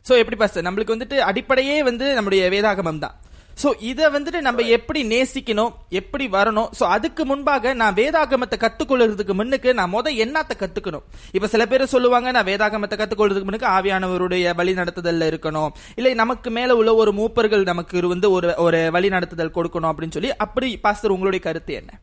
சோ 0.08 0.14
எப்படி 0.22 0.40
பாஸ்டர் 0.40 0.68
நம்மளுக்கு 0.68 0.96
வந்துட்டு 0.96 1.20
அடிப்படையே 1.30 1.78
வந்து 1.92 2.08
நம்முடைய 2.18 2.50
வேதாகமம் 2.56 3.04
தான் 3.06 3.16
சோ 3.62 3.70
இத 3.90 4.02
வந்துட்டு 4.14 4.40
நம்ம 4.46 4.64
எப்படி 4.76 5.02
நேசிக்கணும்? 5.12 5.70
எப்படி 6.00 6.26
வரணும்? 6.34 6.70
சோ 6.78 6.84
அதுக்கு 6.96 7.24
முன்பாக 7.30 7.74
நான் 7.82 7.96
வேதாகமத்தை 8.00 8.58
கத்துக்கொள்றதுக்கு 8.64 9.34
முன்னுக்கு 9.40 9.70
நான் 9.80 9.92
முத 9.94 10.12
என்னத்த 10.24 10.54
கத்துக்கணும். 10.62 11.06
இப்ப 11.38 11.50
சில 11.54 11.66
பேர் 11.72 11.84
சொல்லுவாங்க 11.94 12.32
நான் 12.38 12.48
வேதாகமத்தை 12.50 12.98
கத்துக்கொள்றதுக்கு 13.02 13.48
முன்னுக்கு 13.50 13.70
ஆவியானவருடைய 13.76 14.56
வழி 14.60 14.74
நடத்துதல்ல 14.80 15.30
இருக்கணும். 15.32 15.72
இல்லை 16.00 16.14
நமக்கு 16.24 16.52
மேல 16.58 16.76
உள்ள 16.80 16.94
ஒரு 17.04 17.14
மூப்பர்கள் 17.20 17.64
நமக்கு 17.72 18.04
வந்து 18.14 18.30
ஒரு 18.38 18.50
ஒரு 18.66 18.82
வழி 18.98 19.12
நடத்துதல் 19.16 19.56
கொடுக்கணும் 19.60 19.92
அப்படின்னு 19.92 20.18
சொல்லி 20.18 20.34
அப்படி 20.48 20.72
பாஸ்டர் 20.88 21.16
உங்களுடைய 21.18 21.44
கருத்து 21.48 21.74
என்ன? 21.82 21.94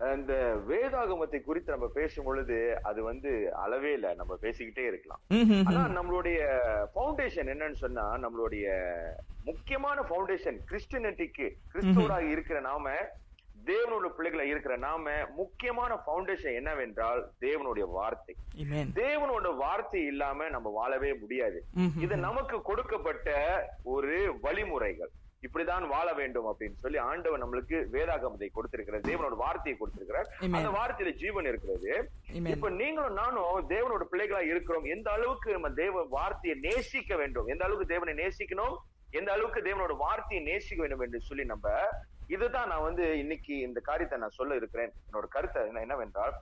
இந்த 0.00 0.34
வேதாகமத்தை 0.68 1.38
குறித்து 1.42 1.72
நம்ம 1.72 1.86
பேசும் 1.94 2.24
பொழுது 2.24 2.78
அது 2.82 3.02
வந்து 3.02 3.30
அளவே 3.52 3.92
இல்ல 3.92 4.14
நம்ம 4.14 4.36
பேசிக்கிட்டே 4.42 4.84
இருக்கலாம். 4.86 5.22
ஆனா 5.68 5.82
நம்மளுடைய 5.98 6.38
ஃபவுண்டேஷன் 6.94 7.50
என்னன்னு 7.54 7.78
சொன்னா 7.84 8.04
நம்மளுடைய 8.24 8.66
முக்கியமான 9.44 10.00
ஃபவுண்டேஷன் 10.00 10.58
கிறிஸ்டியனிட்டிக்கு 10.70 11.48
கிறிஸ்துவராக 11.72 12.30
இருக்கிற 12.34 12.60
நாம 12.60 12.92
தேவனோட 13.66 14.08
பிள்ளைகளை 14.08 14.48
இருக்கிற 14.48 14.76
நாம 14.76 15.10
முக்கியமான 15.36 15.92
ஃபவுண்டேஷன் 15.94 16.54
என்னவென்றால் 16.54 17.20
தேவனுடைய 17.40 17.86
வார்த்தை. 17.96 18.34
தேவனோட 19.02 19.56
வார்த்தை 19.56 20.02
இல்லாம 20.04 20.48
நம்ம 20.48 20.68
வாழவே 20.70 21.14
முடியாது. 21.14 21.58
இது 22.00 22.16
நமக்கு 22.16 22.62
கொடுக்கப்பட்ட 22.62 23.30
ஒரு 23.82 24.38
வழிமுறைகள் 24.40 25.10
இப்படிதான் 25.42 25.88
வாழ 25.88 26.12
வேண்டும் 26.12 26.46
அப்படின்னு 26.46 26.72
சொல்லி 26.72 26.98
ஆண்டவர் 26.98 27.46
நம்மளுக்கு 27.46 27.86
வேதாகமத்தை 27.92 28.48
கொடுத்திருக்கிறார். 28.52 29.00
தேவனோட 29.00 29.36
வார்த்தையை 29.36 29.80
கொடுத்திருக்கிறார். 29.80 30.34
அந்த 30.52 30.68
வார்த்தையில 30.68 31.12
ஜீவன் 31.12 31.44
இருக்கிறது. 31.44 32.10
இப்ப 32.50 32.68
நீங்களும் 32.70 33.12
நானும் 33.12 33.70
தேவனோட 33.70 34.04
பிள்ளைகளா 34.12 34.40
இருக்கிறோம். 34.40 34.84
எந்த 34.84 35.10
அளவுக்கு 35.10 35.52
நம்ம 35.52 35.70
தேவ 35.70 36.02
வார்த்தையை 36.02 36.58
நேசிக்க 36.62 37.16
வேண்டும்? 37.16 37.46
எந்த 37.46 37.64
அளவுக்கு 37.64 37.98
தேவனை 37.98 38.24
நேசிக்கணும்? 38.24 38.76
எந்த 39.10 39.32
அளவுக்கு 39.32 39.60
தேவனோட 39.60 39.96
வார்த்தையை 39.96 40.46
நேசிக்க 40.46 40.76
வேண்டும் 40.76 41.00
என்று 41.00 41.20
சொல்லி 41.20 41.44
நம்ம 41.44 41.70
இதுதான் 42.26 42.68
நான் 42.68 42.82
வந்து 42.82 43.18
இன்னைக்கு 43.18 43.58
இந்த 43.58 43.80
காரியத்தை 43.80 44.18
நான் 44.18 44.28
சொல்ல 44.28 44.54
இருக்கிறேன். 44.54 44.92
என்னோட 45.12 45.26
கருத்தை 45.28 45.66
என்ன- 45.66 45.80
என்னவென்றால் 45.80 46.32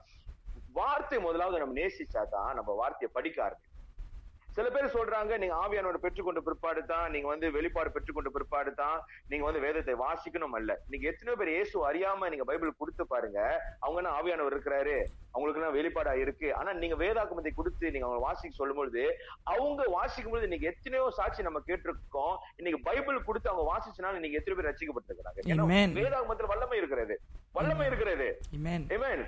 வார்த்தை 0.73 1.19
முதலாவது 1.19 1.57
நம்ம 1.59 1.79
நேசிச்சாதான் 1.79 2.53
நம்ம 2.53 2.73
வார்த்தையை 2.73 3.09
படிக்க 3.13 3.43
ஆரம்பிக்கும் 3.43 3.66
சில 4.57 4.67
பேர் 4.75 4.93
சொல்றாங்க 4.93 5.33
நீங்க 5.41 5.55
ஆவியானோட 5.63 5.97
பெற்றுக்கொண்ட 6.03 6.41
பிற்பாடு 6.45 6.81
தான் 6.91 7.11
நீங்க 7.13 7.27
வந்து 7.31 7.47
வெளிப்பாடு 7.55 7.89
பெற்றுக்கொண்ட 7.95 8.29
பிற்பாடு 8.35 8.71
தான் 8.79 8.95
நீங்க 9.31 9.43
வந்து 9.47 9.59
வேதத்தை 9.65 9.93
வாசிக்கணும் 9.99 10.55
அல்ல. 10.59 10.71
நீங்க 10.91 11.05
எத்தனையோ 11.11 11.35
பேர் 11.39 11.51
இயேசு 11.53 11.83
அறியாம 11.89 12.29
நீங்க 12.33 12.45
பைபிள் 12.49 12.71
கொடுத்து 12.79 13.03
பாருங்க 13.11 13.39
அவங்க 13.83 13.99
என்ன 14.01 14.13
ஆவியானவர் 14.17 14.55
இருக்கிறாரு? 14.55 14.95
அவங்களுக்கு 15.33 15.59
எல்லாம் 15.61 15.75
வெளிப்பாடா 15.75 16.13
இருக்கு? 16.21 16.47
ஆனா 16.59 16.69
நீங்க 16.79 16.95
வேதாகமத்தை 17.01 17.51
கொடுத்து 17.53 17.91
நீங்க 17.93 18.07
அவங்க 18.07 18.21
வாசிக்க 18.25 18.59
சொல்லும்பொழுது 18.59 19.03
அவங்க 19.53 19.83
வாசிக்கும் 19.95 20.33
பொழுது 20.33 20.47
இன்னைக்கு 20.49 20.69
எத்தனையோ 20.71 21.03
சாட்சி 21.17 21.45
நம்ம 21.47 21.61
கேட்டிருக்கோம் 21.67 22.35
இன்னைக்கு 22.59 22.79
பைபிள் 22.87 23.19
கொடுத்து 23.27 23.51
அவங்க 23.51 23.65
வாசிச்சனால 23.71 24.21
நீங்க 24.23 24.39
எத்தனை 24.39 24.55
பேர் 24.57 24.69
ரசிக்கப்பட்டிருக்கிறாங்க. 24.69 25.39
ஏன்னா. 25.45 25.67
வேதாகமத்துல 25.99 26.49
வல்லமை 26.53 26.79
இருக்கிறது. 26.81 27.17
வல்லமை 27.55 27.85
இருக்கிறது. 27.89 28.29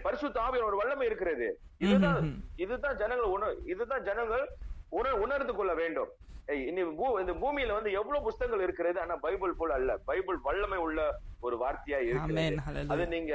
பரிசுத்த 0.06 0.40
ஆவியானோட 0.46 0.80
வல்லமை 0.82 1.06
இருக்கிறது. 1.10 1.50
இதுதான். 1.86 2.26
இதுதான் 2.66 3.00
ஜனங்கள் 3.04 3.32
உணர் 3.36 3.62
இதுதான் 3.74 4.04
ஜனங்கள் 4.10 4.44
உணர் 4.90 5.20
உணர்ந்து 5.26 5.54
கொள்ள 5.56 5.74
வேண்டும். 5.74 6.12
இந்த 6.70 7.34
பூமியில 7.42 7.74
வந்து 7.78 7.92
எவ்வளவு 7.92 8.26
புஸ்தகங்கள் 8.28 8.64
இருக்கிறது? 8.68 9.02
ஆனா 9.02 9.16
பைபிள் 9.26 9.60
போல 9.60 9.74
அல்ல. 9.74 9.98
பைபிள் 10.10 10.38
வல்லமை 10.48 10.80
உள்ள 10.86 11.00
ஒரு 11.42 11.58
வார்த்தையா 11.66 12.00
Hallelujah. 12.06 12.88
அது 12.94 13.04
நீங்க 13.08 13.34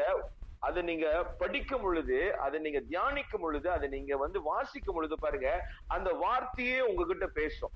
அதை 0.67 0.83
நீங்க 0.83 1.07
படிக்கும் 1.39 1.83
பொழுது 1.83 2.19
அதை 2.45 2.59
நீங்க 2.61 2.81
தியானிக்கும் 2.91 3.43
பொழுது 3.47 3.69
அதை 3.71 3.89
நீங்க 3.89 4.17
வந்து 4.17 4.43
வாசிக்கும் 4.43 4.95
பொழுது 4.95 5.17
பாருங்க 5.19 5.49
அந்த 5.87 6.11
வார்த்தையே 6.25 6.79
உங்ககிட்ட 6.81 7.27
பேசும். 7.41 7.75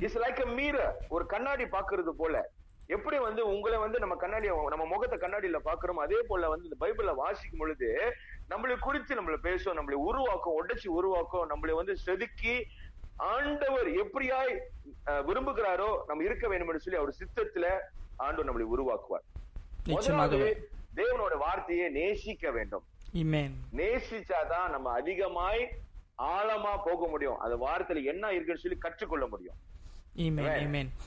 It's 0.00 0.18
like 0.18 0.42
a 0.44 0.48
mirror. 0.60 0.90
ஒரு 1.08 1.26
கண்ணாடி 1.26 1.64
பாக்குறது 1.64 2.12
போல. 2.22 2.34
எப்படி 2.86 3.16
வந்து 3.18 3.42
உங்களை 3.46 3.78
வந்து 3.78 3.98
நம்ம 3.98 4.14
கண்ணாடி 4.14 4.48
நம்ம 4.72 4.84
முகத்தை 4.84 5.16
கண்ணாடியில 5.18 5.58
பாக்குறோமோ 5.64 6.02
அதே 6.06 6.18
போல 6.28 6.48
வந்து 6.48 6.68
இந்த 6.68 6.78
பைபிள 6.84 7.14
வாசிக்கும் 7.14 7.62
பொழுது 7.62 7.88
நம்மளை 8.50 8.74
குறித்து 8.78 9.14
நம்மள 9.14 9.36
பேசும் 9.46 9.78
நம்மளை 9.78 9.96
உருவாக்கும் 10.08 10.56
உடைச்சு 10.60 10.88
உருவாக்கும் 10.98 11.50
நம்மளை 11.50 11.74
வந்து 11.74 11.96
செதுக்கி 11.96 12.54
ஆண்டவர் 13.16 13.88
எப்படியாய் 13.90 14.52
விரும்புகிறாரோ 15.06 15.96
நம்ம 16.06 16.24
இருக்க 16.24 16.48
வேண்டும் 16.48 16.68
என்று 16.68 16.80
சொல்லி 16.80 17.00
அவர் 17.00 17.14
சித்தத்துல 17.18 17.66
ஆண்டவர் 18.16 18.48
நம்மளை 18.48 18.66
உருவாக்குவார். 18.76 19.24
நிச்சயமாகவே. 19.86 20.16
முதலாவது 20.16 20.70
தேவனோட 20.96 21.38
வார்த்தையை 21.38 21.88
நேசிக்க 21.88 22.50
வேண்டும். 22.50 22.84
நேசிச்சாதான் 23.72 24.70
நம்ம 24.70 24.92
அதிகமாய் 24.92 25.68
ஆழமா 26.18 26.76
போக 26.84 27.06
முடியும். 27.08 27.38
அந்த 27.38 27.56
வார்த்தையில 27.66 28.04
என்ன 28.04 28.32
இருக்குன்னு 28.32 28.60
சொல்லி 28.60 28.78
கற்றுக்கொள்ள 28.78 29.26
முடியும். 29.26 29.54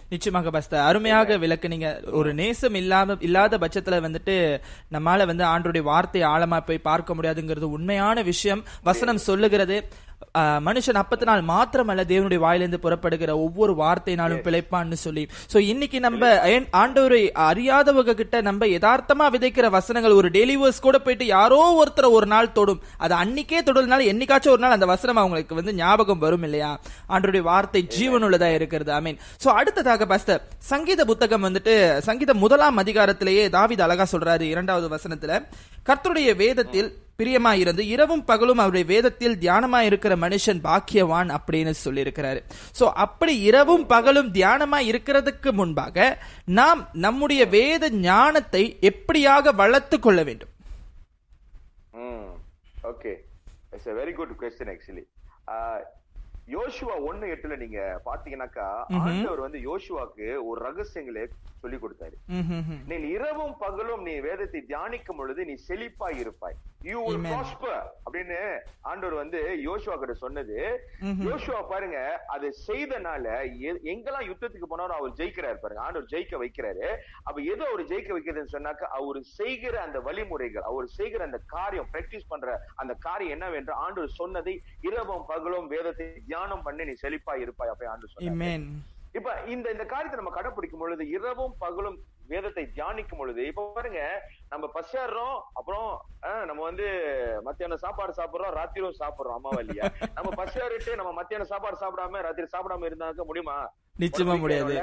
நிச்சயமாக 0.09 0.49
பஸ்தர் 0.59 0.85
அருமையாக 0.85 1.37
விளக்குனீங்க 1.37 2.11
ஒரு 2.11 2.33
நேசம் 2.33 2.73
இல்லாம 2.73 3.15
இல்லாத 3.19 3.57
பட்சத்துல 3.57 3.97
வந்துட்டு 4.05 4.61
நம்மால 4.91 5.25
வந்து 5.25 5.45
ஆண்டோடைய 5.45 5.81
வார்த்தை 5.81 6.21
ஆழமா 6.21 6.59
போய் 6.59 6.77
பார்க்க 6.77 7.13
முடியாதுங்கிறது 7.13 7.71
உண்மையான 7.77 8.21
விஷயம். 8.21 8.63
வசனம் 8.83 9.17
சொல்லுகிறது. 9.17 9.87
மனுஷன் 10.65 10.99
அப்பத்தினால் 11.01 11.41
மாத்திரமல்ல 11.49 12.01
தேவனுடைய 12.09 12.39
வாயிலிருந்து 12.43 12.79
புறப்படுகிற 12.83 13.31
ஒவ்வொரு 13.45 13.73
வார்த்தையினாலும் 13.81 14.41
பிழைப்பான்னு 14.45 14.97
சொல்லி. 15.03 15.23
சோ 15.51 15.57
இன்னைக்கு 15.71 15.99
நம்ம 16.05 16.29
ஆண்டவரை 16.81 17.21
அறியாதவங்க 17.47 18.13
கிட்ட 18.19 18.41
நம்ம 18.47 18.67
யதார்த்தமா 18.73 19.25
விதைக்கிற 19.35 19.69
வசனங்கள் 19.77 20.17
ஒரு 20.19 20.29
டெலிவர்ஸ் 20.37 20.83
கூட 20.87 20.99
போயிட்டு 21.05 21.25
யாரோ 21.35 21.59
ஒருத்தர் 21.81 22.09
ஒரு 22.17 22.29
நாள் 22.33 22.53
தொடும். 22.59 22.81
அது 23.05 23.15
அன்னைக்கே 23.21 23.61
தொடர்னால 23.69 24.07
என்னைக்காச்சும் 24.13 24.53
ஒரு 24.55 24.63
நாள் 24.65 24.77
அந்த 24.77 24.89
வசனம் 24.93 25.21
அவங்களுக்கு 25.23 25.59
வந்து 25.61 25.75
ஞாபகம் 25.81 26.23
வரும் 26.25 26.45
இல்லையா? 26.49 26.71
ஆண்டவருடைய 27.13 27.45
வார்த்தை 27.51 27.83
ஜீவனுள்ளதா 27.97 28.51
இருக்கிறது. 28.59 28.93
ஐ 28.99 29.01
மீன் 29.07 29.19
சோ 29.45 29.49
அடுத்ததாக 29.61 30.05
பாஸ்டர் 30.13 30.41
சங்கீத 30.71 31.05
புத்தகம் 31.11 31.45
வந்துட்டு 31.49 31.75
சங்கீத 32.09 32.33
முதலாம் 32.45 32.81
அதிகாரத்திலேயே 32.85 33.45
தாவீது 33.57 33.85
அழகா 33.87 34.07
சொல்றாரு 34.15 34.47
இரண்டாவது 34.53 34.89
வசனத்துல. 34.95 35.43
கர்த்தருடைய 35.89 36.31
வேதத்தில் 36.43 36.89
பிரியமாயிருந்து 37.19 37.83
இரவும் 37.95 38.25
பகலும் 38.29 38.61
அவருடைய 38.63 38.85
வேதத்தில் 38.93 39.37
தியானமா 39.43 39.79
இருக்கிற 39.89 40.15
மனுஷன் 40.25 40.61
பாக்கியவான் 40.67 41.29
அப்படின்னு 41.37 41.73
சொல்லியிருக்கிறாரு. 41.85 42.41
சோ 42.79 42.85
அப்படி 43.05 43.33
இரவும் 43.49 43.85
பகலும் 43.85 44.31
தியானமா 44.37 44.79
இருக்கிறதுக்கு 44.91 45.51
முன்பாக 45.59 46.07
நாம் 46.59 46.81
நம்முடைய 47.05 47.45
வேத 47.57 47.89
ஞானத்தை 48.07 48.63
எப்படியாக 48.91 49.55
வளர்த்து 49.61 49.99
கொள்ள 49.99 50.19
வேண்டும்? 50.29 50.53
Okay 52.91 53.11
it's 53.73 53.89
very 53.97 54.13
good 54.19 54.35
question 54.41 54.71
actually 54.73 55.03
யோசுவா 56.55 56.95
ஒண்ணு 57.09 57.31
எட்டுல 57.33 57.55
நீங்க 57.63 57.81
பாத்தீங்கன்னாக்கா 58.07 58.67
ஆண்டவர் 59.03 59.45
வந்து 59.45 59.59
யோசுவாக்கு 59.69 60.27
ஒரு 60.49 60.59
ரகசியங்களை 60.67 61.23
சொல்லி 61.63 61.77
கொடுத்தாரு. 61.83 62.15
நீ 62.89 62.97
இரவும் 63.15 63.55
பகலும் 63.63 64.03
நீ 64.07 64.13
வேதத்தை 64.27 64.59
தியானிக்கும் 64.71 65.19
பொழுது 65.19 65.41
நீ 65.49 65.55
செழிப்பாய் 65.67 66.19
இருப்பாய். 66.23 66.57
You 66.89 66.99
Amen. 67.05 67.25
prosper 67.31 67.73
அப்படின்னு 68.03 68.37
ஆண்டவர் 68.89 69.15
வந்து 69.21 69.39
யோசுவா 69.65 69.95
கிட்ட 70.01 70.13
சொன்னது. 70.21 70.57
யோசுவா 71.27 71.59
பாருங்க 71.71 71.97
அது 72.35 72.47
செய்தனால 72.67 73.25
எங்கெல்லாம் 73.93 74.27
யுத்தத்துக்கு 74.29 74.69
போனாரோ 74.73 74.93
அவர் 74.99 75.17
ஜெயிக்கிறாரு 75.19 75.57
பாருங்க. 75.63 75.81
ஆண்டவர் 75.87 76.11
ஜெயிக்க 76.13 76.37
வைக்கிறாரு. 76.43 76.85
அப்ப 77.27 77.37
எது 77.53 77.61
அவர் 77.69 77.83
ஜெயிக்க 77.91 78.11
வைக்கிறதுன்னு 78.17 78.55
சொன்னாக்க 78.55 78.91
அவர் 78.99 79.19
செய்கிற 79.39 79.75
அந்த 79.87 79.99
வழிமுறைகள் 80.07 80.67
அவர் 80.71 80.87
செய்கிற 80.99 81.27
அந்த 81.29 81.41
காரியம் 81.55 81.91
பிராக்டிஸ் 81.95 82.31
பண்ற 82.31 82.55
அந்த 82.83 82.95
காரியம் 83.07 83.35
என்னவென்று 83.37 83.75
ஆண்டவர் 83.85 84.17
சொன்னதை 84.21 84.55
இரவும் 84.89 85.27
பகலும் 85.33 85.69
வேதத்தை 85.75 86.07
தியானம் 86.39 86.65
பண்ணி 86.65 86.83
நீ 86.85 86.93
செழிப்பாய் 87.01 87.41
இருப்பாய் 87.41 87.71
அப்ப 87.71 87.87
ஆண்டு 87.91 88.27
Amen. 88.31 88.61
இப்ப 89.17 89.29
இந்த 89.45 89.67
இந்த 89.71 89.85
காரியத்தை 89.85 90.17
நம்ம 90.19 90.31
கடைபிடிக்கும் 90.35 90.81
பொழுது 90.81 91.03
இரவும் 91.09 91.53
பகலும் 91.59 91.97
வேதத்தை 92.33 92.63
தியானிக்கும் 92.77 93.21
பொழுது 93.21 93.41
இப்ப 93.49 93.65
பாருங்க 93.77 94.01
நம்ம 94.53 94.65
பசியாடுறோம் 94.77 95.35
அப்புறம் 95.59 95.89
நம்ம 96.49 96.61
வந்து 96.69 96.87
மத்தியானம் 97.47 97.83
சாப்பாடு 97.83 98.13
சாப்பிடுறோம் 98.19 98.55
ராத்திரியும் 98.59 98.99
சாப்பிடுறோம் 99.01 99.37
அம்மாவா 99.39 99.59
இல்லையா? 99.65 99.85
நம்ம 100.17 100.29
பசியாறிட்டு 100.41 100.97
நம்ம 101.01 101.11
மத்தியானம் 101.19 101.51
சாப்பாடு 101.51 101.77
சாப்பிடாம 101.83 102.21
ராத்திரி 102.27 102.49
சாப்பிடாம 102.55 102.87
இருந்தாக்க 102.89 103.25
முடியுமா? 103.29 103.57
நிச்சயமா 104.03 104.35
முடியாது. 104.41 104.75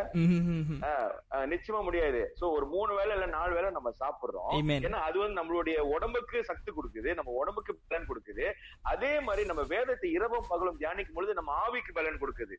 நிச்சயமா 1.52 1.80
முடியாது. 1.86 2.20
சோ 2.40 2.44
ஒரு 2.56 2.66
மூணு 2.72 2.92
வேளை 2.98 3.12
இல்ல 3.16 3.26
நாலு 3.36 3.52
வேளை 3.58 3.68
நம்ம 3.76 3.92
சாப்பிடுறோம். 4.00 4.50
ஏன்னா 4.88 5.00
அது 5.08 5.16
வந்து 5.22 5.38
நம்மளுடைய 5.40 5.78
உடம்புக்கு 5.94 6.44
சக்தி 6.50 6.70
கொடுக்குது 6.78 7.12
நம்ம 7.20 7.32
உடம்புக்கு 7.42 7.74
பலன் 7.90 8.08
கொடுக்குது. 8.10 8.46
அதே 8.92 9.12
மாதிரி 9.28 9.44
நம்ம 9.52 9.64
வேதத்தை 9.74 10.10
இரவும் 10.18 10.50
பகலும் 10.52 10.80
தியானிக்கும் 10.82 11.18
பொழுது 11.18 11.38
நம்ம 11.40 11.54
ஆவிக்கு 11.64 11.98
பலன் 12.00 12.22
கொடுக்குது. 12.24 12.56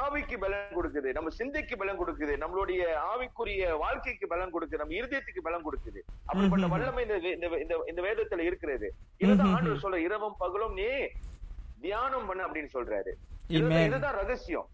ஆவிக்கு 0.00 0.36
பலன் 0.42 0.76
கொடுக்குது 0.78 1.08
நம்ம 1.16 1.30
சிந்தைக்கு 1.38 1.74
பலன் 1.80 2.00
கொடுக்குது 2.00 2.34
நம்மளுடைய 2.42 2.80
ஆவிக்குரிய 3.10 3.76
வாழ்க்கைக்கு 3.82 4.26
பலன் 4.32 4.54
கொடுக்குது 4.54 4.82
நம்ம 4.82 4.96
இருதயத்துக்கு 5.00 5.46
பலன் 5.48 5.66
கொடுக்குது 5.66 6.00
அப்படிப்பட்ட. 6.28 6.72
வல்லமை 6.74 7.04
இந்த 7.04 7.46
இந்த 7.92 8.00
வேதத்துல 8.08 8.46
இருக்கிறது 8.48 8.88
இதுதான். 9.24 9.54
ஆண்டவர் 9.58 9.84
சொல்ற 9.84 10.00
இரவும் 10.08 10.40
பகலும் 10.42 10.74
நீ 10.80 10.88
தியானம் 11.84 12.26
பண்ணு 12.30 12.46
அப்படின்னு 12.46 12.72
சொல்றாரு. 12.76 13.14
இதுதான் 13.86 14.18
ரகசியம். 14.22 14.68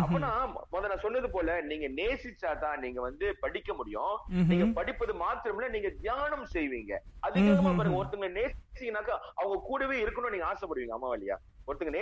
அப்பனா 0.00 0.30
முத 0.72 0.88
நான் 0.90 1.02
சொன்னது 1.04 1.28
போல 1.34 1.52
நீங்க 1.68 1.86
நேசிச்சாதான் 2.00 2.82
நீங்க 2.84 3.00
வந்து 3.06 3.26
படிக்க 3.44 3.70
முடியும். 3.78 4.16
நீங்க 4.50 4.66
படிப்பது 4.78 5.12
மாத்திரமில்ல 5.22 5.68
நீங்க 5.76 5.90
தியானம் 6.02 6.46
செய்வீங்க 6.56 6.92
அதிகமா. 7.28 7.72
பாருங்க 7.78 8.00
ஒருத்தங்க 8.00 8.30
நேசிச்சீங்கன்னாக்கா 8.74 9.16
அவங்க 9.40 9.56
கூடவே 9.70 9.96
இருக்கணும்னு 10.04 10.34
நீங்க 10.34 10.50
ஆசைப்படுவீங்க 10.52 10.96
அம்மா 10.98 11.10
வழியா. 11.14 11.36
ஒருத்தங்க 11.68 11.92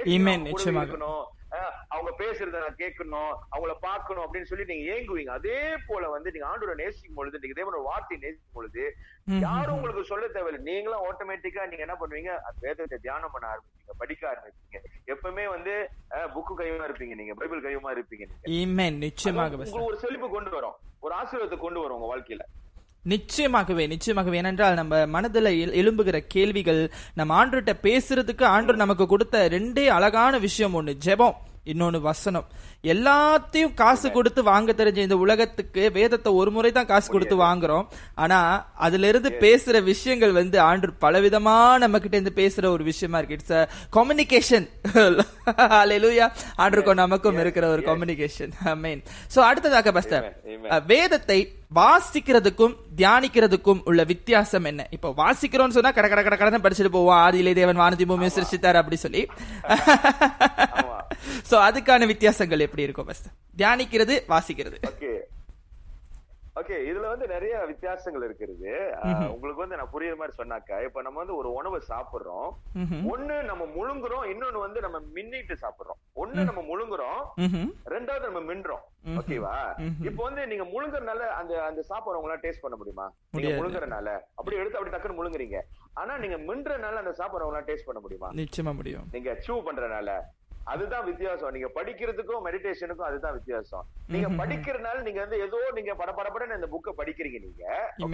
நிச்சயமாக. 0.49 0.85
இருக்கணும். 0.85 1.23
அவங்க 1.95 2.11
பேசுறத 2.21 2.61
நான் 2.65 2.79
கேட்கணும் 2.83 3.33
அவங்கள 3.55 3.73
பார்க்கணும் 3.87 4.25
அப்படின்னு 4.25 4.49
சொல்லி 4.51 4.65
நீங்க 4.71 4.85
ஏங்குவீங்க. 4.95 5.33
அதே 5.39 5.59
போல 5.89 6.09
வந்து 6.15 6.33
நீங்க 6.35 6.47
ஆண்டோட 6.53 6.75
நேசிக்கும் 6.81 7.19
பொழுது 7.19 7.41
நீங்க 7.43 7.57
தேவனோட 7.59 7.81
வார்த்தையை 7.89 8.21
நேசிக்கும் 8.25 8.57
பொழுது. 8.59 8.85
யாரும் 9.47 9.77
உங்களுக்கு 9.77 10.05
சொல்ல 10.13 10.31
தேவையில்லை. 10.37 10.63
நீங்களும் 10.71 11.05
ஆட்டோமேட்டிக்கா 11.09 11.69
நீங்க 11.73 11.85
என்ன 11.87 11.97
பண்ணுவீங்க? 12.03 12.33
வேதத்தை 12.65 12.99
தியானம் 13.07 13.35
பண்ண 13.35 13.47
ஆரம்பிப்பீங்க 13.53 13.99
படிக்க 14.03 14.23
ஆரம்பிப்பீங்க. 14.33 14.81
எப்பவுமே 15.15 15.45
வந்து 15.55 15.75
புக்கு 16.37 16.55
கையுமா 16.63 16.89
இருப்பீங்க 16.89 17.17
நீங்க 17.21 17.37
பைபிள் 17.43 17.67
கையுமா 17.69 17.93
இருப்பீங்க 17.97 18.27
நீங்க. 18.31 18.51
ஒரு 19.91 19.99
செழிப்பு 20.05 20.31
கொண்டு 20.37 20.57
வரும். 20.59 20.77
ஒரு 21.07 21.15
ஆசீர்வாதத்தை 21.21 21.61
கொண்டு 21.67 21.81
வரும் 21.85 21.97
உங்க 21.99 22.11
வாழ்க்கையில. 22.15 22.45
நிச்சயமாகவே 23.07 23.85
நிச்சயமாகவே. 23.87 24.35
ஏனென்றால் 24.35 24.75
நம்ம 24.75 25.07
மனதில் 25.07 25.45
எழு- 25.45 25.75
எழும்புகிற 25.75 26.19
கேள்விகள் 26.29 26.91
நம்ம 27.15 27.47
ஆண்டர்கிட்ட 27.47 27.73
பேசுறதுக்கு 27.83 28.45
ஆண்டர் 28.49 28.75
நமக்கு 28.75 29.07
கொடுத்த 29.07 29.49
ரெண்டே 29.49 29.87
அழகான 29.87 30.39
விஷயம் 30.39 30.75
ஒண்ணு 30.75 30.95
ஜெபம் 31.05 31.35
இன்னொன்னு 31.67 32.01
வசனம். 32.01 32.47
எல்லாத்தையும் 32.85 33.75
காசு 33.75 34.11
கொடுத்து 34.11 34.43
வாங்க 34.43 34.73
தெரிஞ்ச 34.73 34.97
இந்த 34.97 35.17
உலகத்துக்கு 35.17 35.91
வேதத்தை 35.93 36.33
ஒரு 36.33 36.51
முறை 36.51 36.73
தான் 36.73 36.87
காசு 36.87 37.13
கொடுத்து 37.13 37.37
வாங்குறோம். 37.37 37.87
ஆனா 38.15 38.39
அதுல 38.75 39.09
இருந்து 39.09 39.31
பேசுற 39.41 39.83
விஷயங்கள் 39.83 40.33
வந்து 40.33 40.61
ஆண்டர் 40.61 40.97
பலவிதமா 41.01 41.79
நம்ம 41.79 41.99
கிட்ட 41.99 42.17
இருந்து 42.17 42.43
பேசுற 42.43 42.67
ஒரு 42.67 42.85
விஷயமா 42.85 43.19
இருக்கு. 43.19 43.35
இட்ஸ் 43.35 43.69
கம்யூனிகேஷன் 43.93 44.67
அலையிலுயா 45.77 46.33
ஆண்டருக்கும் 46.59 46.95
நமக்கும் 46.95 47.39
இருக்கிற 47.39 47.69
ஒரு 47.69 47.83
கம்யூனிகேஷன் 47.83 48.77
மீன் 48.77 49.03
சோ 49.35 49.39
அடுத்ததாக 49.41 49.93
பஸ்டர் 49.93 50.27
வேதத்தை 50.87 51.41
வாசிக்கிறதுக்கும் 51.75 52.75
தியானிக்கிறதுக்கும் 52.97 53.81
உள்ள 53.85 54.05
வித்தியாசம் 54.05 54.65
என்ன? 54.65 54.87
இப்போ 54.91 55.09
வாசிக்கிறோம்னு 55.17 55.77
சொன்னா 55.77 55.91
கட 55.91 56.09
கட 56.09 56.23
கட 56.23 56.37
கடன்னு 56.41 56.63
படிச்சுட்டு 56.65 56.95
போவோம் 56.97 57.21
ஆதியிலே 57.27 57.55
தேவன் 57.55 57.81
வானதி 57.81 58.07
பூமியை 58.07 58.31
சிருஷ்டித்தார் 58.35 58.81
அப்படி 58.81 58.97
சொல்லி. 58.97 59.23
சோ 61.51 61.57
அதுக்கான 61.69 62.07
வித்தியாசங்கள் 62.07 62.65
எப்படி 62.67 62.83
இருக்கும் 62.83 63.07
பஸ் 63.07 63.25
தியானிக்கிறது 63.57 64.17
வாசிக்கிறது. 64.29 64.79
ஓகே 64.91 65.13
ஓகே 66.61 66.77
இதுல 66.89 67.07
வந்து 67.13 67.27
நிறைய 67.27 67.53
வித்தியாசங்கள் 67.69 68.25
இருக்கிறது. 68.25 68.73
உங்களுக்கு 69.35 69.63
வந்து 69.65 69.79
நான் 69.81 69.93
புரியுற 69.93 70.15
மாதிரி 70.21 70.35
சொன்னாக்கா 70.41 70.77
இப்ப 70.85 71.03
நம்ம 71.07 71.19
வந்து 71.23 71.37
ஒரு 71.37 71.51
உணவை 71.53 71.81
சாப்பிடுறோம். 71.89 72.49
ஒண்ணு 73.13 73.37
நம்ம 73.51 73.65
முழுங்குறோம் 73.77 74.25
இன்னொன்னு 74.33 74.61
வந்து 74.67 74.81
நம்ம 74.87 74.99
மின்னிட்டு 75.15 75.55
சாப்பிடுறோம். 75.63 76.01
ஒண்ணு 76.23 76.45
நம்ம 76.51 76.65
முழுங்குறோம். 76.71 77.23
ரெண்டாவது 77.95 78.27
நம்ம 78.29 78.43
மின்றோம். 78.51 78.85
ஓகேவா. 79.21 79.55
இப்போ 80.09 80.23
வந்து 80.29 80.47
நீங்க 80.47 80.67
முழுங்குறனால 80.75 81.23
அந்த 81.41 81.65
அந்த 81.69 81.83
சாப்பாடு 81.83 82.19
உங்களால 82.21 82.39
டேஸ்ட் 82.45 82.65
பண்ண 82.67 82.77
முடியுமா? 82.77 83.07
நீங்க. 83.31 83.55
முழுங்குறனால 83.61 84.09
அப்படி 84.35 84.57
எடுத்து 84.57 84.79
அப்படி 84.79 84.95
டக்குன்னு 84.95 85.19
முழுங்குறீங்க. 85.21 85.61
ஆனா 86.01 86.13
நீங்க 86.19 86.37
மின்றனால 86.51 87.01
அந்த 87.03 87.13
சாப்பாடு 87.13 87.47
உங்களால 87.47 87.69
டேஸ்ட் 87.71 87.89
பண்ண 87.89 88.01
முடியுமா? 88.01 88.31
நிச்சயமா 88.43 88.75
முடியும். 88.81 89.09
நீங்க 89.13 89.33
சூ 89.47 89.57
பண்றனால 89.67 90.11
அதுதான் 90.67 91.05
வித்தியாசம் 91.07 91.53
நீங்க 91.55 91.69
படிக்கிறதுக்கும் 91.77 92.45
மெடிடேஷனுக்கும் 92.47 93.07
அதுதான் 93.07 93.35
வித்தியாசம் 93.37 93.85
நீங்க. 94.09 94.29
படிக்கிறனால 94.41 95.03
நீங்க 95.07 95.21
வந்து 95.21 95.39
ஏதோ 95.45 95.59
நீங்க 95.73 95.93
படபடபடன்னு 96.01 96.59
இந்த 96.59 96.69
புக்கை 96.73 96.93
படிக்கிறீங்க 96.99 97.39
நீங்க. 97.41 97.65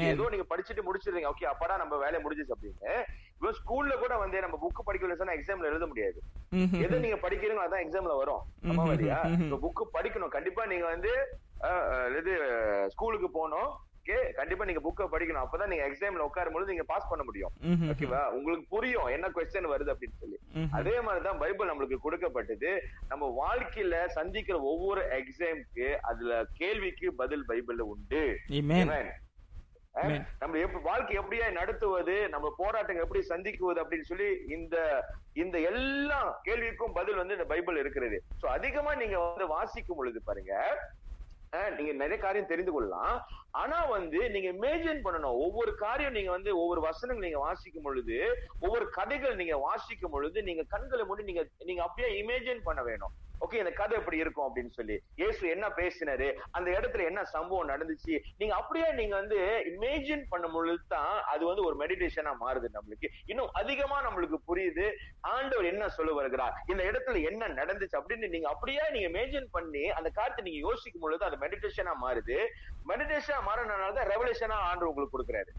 ஏதோ 0.08 0.28
நீங்க 0.28 0.46
படிச்சுட்டு 0.50 0.86
முடிச்சிடுறீங்க 0.86 1.30
ஓகே 1.30 1.48
அப்படா 1.50 1.76
நம்ம 1.76 1.96
வேலையை 1.98 2.20
முடிஞ்சிச்சு 2.24 2.54
அப்படின்னு 2.54 2.94
இப்போ 3.34 3.50
ஸ்கூல்ல 3.58 3.96
கூட 3.98 4.14
வந்து 4.18 4.38
நம்ம 4.40 4.58
புக் 4.62 4.86
படிக்கல 4.86 5.16
சொன்னா 5.16 5.36
எக்ஸாம்ல 5.36 5.70
எழுத 5.70 5.86
முடியாது. 5.86 6.18
எது 6.82 7.02
நீங்க 7.04 7.18
படிக்கிறீங்களோ 7.22 7.66
அதான் 7.66 7.84
எக்ஸாம்ல 7.84 8.16
வரும் 8.16 8.42
ஆமா 8.62 8.72
ம்ஹும். 8.74 8.90
வரியா 8.92 9.18
ம்ஹும். 9.32 9.52
புக் 9.64 9.82
படிக்கணும் 9.94 10.34
கண்டிப்பா 10.36 10.64
நீங்க 10.66 10.86
வந்து 10.86 11.12
இது 12.18 12.32
ஸ்கூலுக்கு 12.90 13.30
போகணும் 13.30 13.70
ஓகே 14.08 14.18
கண்டிப்பா 14.36 14.66
நீங்க 14.68 14.82
புக்கை 14.84 15.06
படிக்கணும். 15.12 15.42
அப்பதான் 15.44 15.70
நீங்க 15.72 15.84
எக்ஸாம்ல 15.88 16.26
உட்காரும் 16.26 16.54
பொழுது 16.54 16.72
நீங்க 16.72 16.86
பாஸ் 16.92 17.10
பண்ண 17.10 17.22
முடியும். 17.28 17.52
ஓகேவா 17.92 18.20
உங்களுக்கு 18.36 18.64
புரியும் 18.74 19.08
என்ன 19.16 19.26
கொஸ்டின் 19.36 19.70
வருது 19.72 19.92
அப்படின்னு 19.94 20.20
சொல்லி. 20.22 20.38
அதே 20.78 20.94
மாதிரிதான் 21.06 21.40
பைபிள் 21.42 21.70
நம்மளுக்கு 21.70 21.98
கொடுக்கப்பட்டது. 22.06 22.70
நம்ம 23.10 23.30
வாழ்க்கையில 23.42 23.98
சந்திக்கிற 24.18 24.58
ஒவ்வொரு 24.72 25.02
எக்ஸாம்க்கு 25.18 25.88
அதுல 26.10 26.40
கேள்விக்கு 26.60 27.08
பதில் 27.22 27.48
பைபிள்ல 27.48 27.84
உண்டு. 27.94 28.24
நம்ம 30.40 30.58
எப்படி 30.64 30.82
வாழ்க்கை 30.88 31.14
எப்படியா 31.20 31.46
நடத்துவது 31.60 32.16
நம்ம 32.34 32.46
போராட்டங்கள் 32.58 33.04
எப்படி 33.04 33.22
சந்திக்குவது 33.30 33.78
அப்படின்னு 33.82 34.10
சொல்லி 34.10 34.28
இந்த 34.56 34.76
இந்த 35.42 35.56
எல்லா 35.70 36.18
கேள்விக்கும் 36.46 36.96
பதில் 36.98 37.20
வந்து 37.20 37.36
இந்த 37.36 37.46
பைபிள் 37.52 37.80
இருக்கிறது. 37.82 38.16
சோ 38.40 38.46
அதிகமா 38.56 38.92
நீங்க 39.02 39.18
வந்து 39.24 39.46
வாசிக்கும் 39.56 39.98
பொழுது 40.00 40.20
பாருங்க 40.28 40.54
நீங்க 41.76 41.92
நிறைய 41.92 42.18
காரியம் 42.22 42.50
தெரிந்து 42.52 42.72
கொள்ளலாம். 42.72 43.14
ஆனா 43.60 43.78
வந்து 43.84 44.18
நீங்க 44.30 44.48
இமேஜின் 44.56 45.04
பண்ணணும். 45.04 45.38
ஒவ்வொரு 45.44 45.72
காரியம் 45.74 46.12
நீங்க 46.12 46.30
வந்து 46.30 46.50
ஒவ்வொரு 46.62 46.80
வசனங்கள் 46.80 47.26
நீங்க 47.26 47.40
வாசிக்கும் 47.46 47.86
பொழுது 47.86 48.18
ஒவ்வொரு 48.60 48.86
கதைகள் 48.98 49.38
நீங்க 49.40 49.56
வாசிக்கும் 49.56 50.10
பொழுது 50.10 50.42
நீங்க 50.42 50.64
கண்களை 50.74 51.04
மூடி 51.04 51.22
நீங்க 51.30 51.44
நீங்க 51.64 51.82
அப்படியே 51.82 52.10
இமேஜின் 52.22 52.66
பண்ண 52.68 52.82
வேணும். 52.82 53.14
ஓகே 53.44 53.58
இந்த 53.62 53.72
கதை 53.80 53.94
எப்படி 54.00 54.18
இருக்கும் 54.22 54.46
அப்படின்னு 54.48 54.72
சொல்லி 54.78 54.96
இயேசு 55.20 55.42
என்ன 55.54 55.66
பேசினாரு? 55.80 56.28
அந்த 56.56 56.68
இடத்துல 56.78 57.04
என்ன 57.10 57.20
சம்பவம் 57.34 57.70
நடந்துச்சு? 57.72 58.14
நீங்க 58.40 58.54
அப்படியே 58.60 58.88
நீங்க 59.00 59.14
வந்து 59.20 59.38
இமேஜின் 59.72 60.24
பண்ணும் 60.32 60.54
பொழுது 60.56 60.84
தான் 60.94 61.14
அது 61.32 61.42
வந்து 61.50 61.64
ஒரு 61.68 61.76
மெடிடேஷனா 61.82 62.32
மாறுது 62.44 62.68
நம்மளுக்கு. 62.76 63.10
இன்னும் 63.32 63.52
அதிகமா 63.60 63.98
நம்மளுக்கு 64.06 64.38
புரியுது. 64.50 64.86
ஆண்டவர் 65.34 65.70
என்ன 65.72 65.88
சொல்ல 65.98 66.12
வருகிறார்? 66.20 66.56
இந்த 66.72 66.82
இடத்துல 66.90 67.22
என்ன 67.30 67.50
நடந்துச்சு 67.60 67.98
அப்படின்னு 68.00 68.32
நீங்க 68.34 68.48
அப்படியே 68.54 68.84
நீங்க 68.94 69.08
இமேஜின் 69.12 69.48
பண்ணி 69.56 69.84
அந்த 69.98 70.08
காரியத்தை 70.18 70.44
நீங்க 70.48 70.62
யோசிக்கும் 70.68 71.04
பொழுது 71.06 71.28
அது 71.28 71.38
மெடிடேஷனா 71.44 71.94
மாறுது. 72.04 72.38
மெடிடேஷனா 72.90 73.40
மாறினால 73.50 73.92
தான் 74.00 74.10
ரெவலேஷனா 74.14 74.58
ஆண்டவர் 74.70 74.90
உங்களுக்கு 74.92 75.16
கொடுக்குறாரு. 75.16 75.52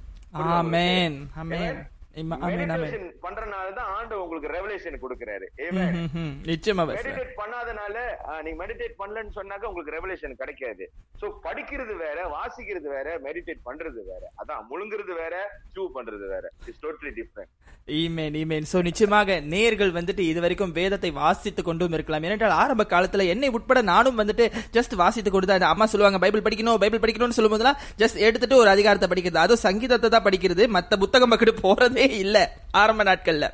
ஆமென் 0.58 1.18
ஆமென் 1.44 1.80
மெடிடேஷன் 2.14 3.06
பண்றனால 3.24 3.68
தான் 3.74 3.90
ஆண்டவர் 3.96 4.24
உங்களுக்கு 4.24 4.50
ரெவலேஷன் 4.56 4.98
கொடுக்குறாரு. 5.04 5.46
Amen. 5.66 5.92
ம், 5.94 6.08
ம், 6.08 6.22
ம். 6.22 6.34
நிச்சயமா 6.48 6.84
பாஸ்டர் 6.84 7.08
மெடிடேட் 7.10 7.40
பண்ணாதனால 7.40 7.96
ஆஹ், 8.30 8.42
நீங்க 8.46 8.58
மெடிடேட் 8.64 8.96
பண்ணலன்னு 9.00 9.36
சொன்னாக்க 9.38 9.70
உங்களுக்கு 9.70 9.96
ரெவலேஷன் 9.98 10.40
கிடைக்காது. 10.42 10.86
சோ 11.22 11.28
படிக்கிறது 11.46 11.96
வேற 12.02 12.20
வாசிக்கிறது 12.34 12.90
வேற 12.96 13.08
மெடிடேட் 13.26 13.62
பண்றது 13.68 14.04
வேற. 14.10 14.24
அதான் 14.42 14.68
முழுங்குறது 14.72 15.16
வேற 15.22 15.36
சூ 15.76 15.84
பண்றது 15.98 16.28
வேற. 16.34 16.46
It's 16.64 16.84
totally 16.86 17.14
different 17.20 17.54
amen 17.98 18.36
amen 18.40 18.68
so 18.72 18.80
நிச்சயமாக 18.88 19.36
நேர்கள் 19.52 19.94
வந்துட்டு 19.96 20.24
இது 20.32 20.40
வரைக்கும் 20.44 20.74
வேதத்தை 20.76 21.10
வாசித்து 21.16 21.62
கொண்டும் 21.64 21.96
இருக்கலாம். 21.96 22.26
ஏனென்றால் 22.28 22.58
ஆரம்ப 22.60 22.84
காலத்துல 22.92 23.26
என்னை 23.34 23.50
உட்பட 23.56 23.82
நானும் 23.88 24.20
வந்துட்டு 24.20 24.46
ஜஸ்ட் 24.76 24.94
வாசித்து 25.00 25.30
கொண்டு 25.30 25.50
தான் 25.52 25.72
அம்மா 25.72 25.88
சொல்லுவாங்க 25.92 26.20
பைபிள் 26.24 26.46
படிக்கணும் 26.46 26.82
பைபிள் 26.84 27.04
படிக்கணும்னு 27.04 27.38
சொல்லும் 27.38 27.56
போதெல்லாம் 27.56 27.80
ஜஸ்ட் 28.02 28.20
எடுத்துட்டு 28.28 28.62
ஒரு 28.62 28.72
அதிகாரத்தை 28.74 29.10
படிக்கிறது. 29.10 29.44
அதுவும் 29.44 29.66
சங்கீதத்தை 29.66 30.10
தான் 30.10 30.28
படிக்கிறது. 30.28 30.66
மத்த 30.76 31.00
புத்தகம் 31.02 31.34
பக்கத்து 31.34 31.56
போறதே 31.64 31.99
இல்ல. 32.22 32.38
ஆரம்ப 32.82 33.04
நாட்கள்ல. 33.04 33.46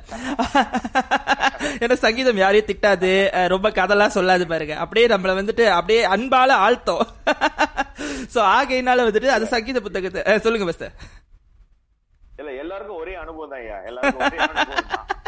ஏன்னா 1.82 1.96
சங்கீதம் 2.04 2.40
யாரையும் 2.42 2.68
திட்டாது. 2.70 3.12
ரொம்ப 3.54 3.68
கதெல்லாம் 3.78 4.16
சொல்லாது 4.16 4.46
பாருங்க. 4.52 4.74
அப்படியே 4.84 5.06
நம்மள 5.14 5.34
வந்துட்டு 5.40 5.66
அப்படியே 5.78 6.00
அன்பால 6.14 6.56
ஆழ்த்தோம். 6.66 7.04
சோ 8.34 8.40
ஆகையினால 8.56 9.06
வந்துட்டு 9.08 9.36
அது 9.36 9.46
சங்கீத 9.54 9.80
புத்தகத்தை 9.86 10.38
சொல்லுங்க 10.46 10.68
பஸ்தர் 10.70 10.96
இல்ல 12.40 12.50
எல்லாருக்கும் 12.62 13.00
ஒரே 13.02 13.14
அனுபவம் 13.22 13.52
தான் 13.52 13.62
ஐயா. 13.64 13.76
எல்லாருக்கும் 13.90 14.26
ஒரே 14.26 14.38
அனுபவம் 14.46 15.24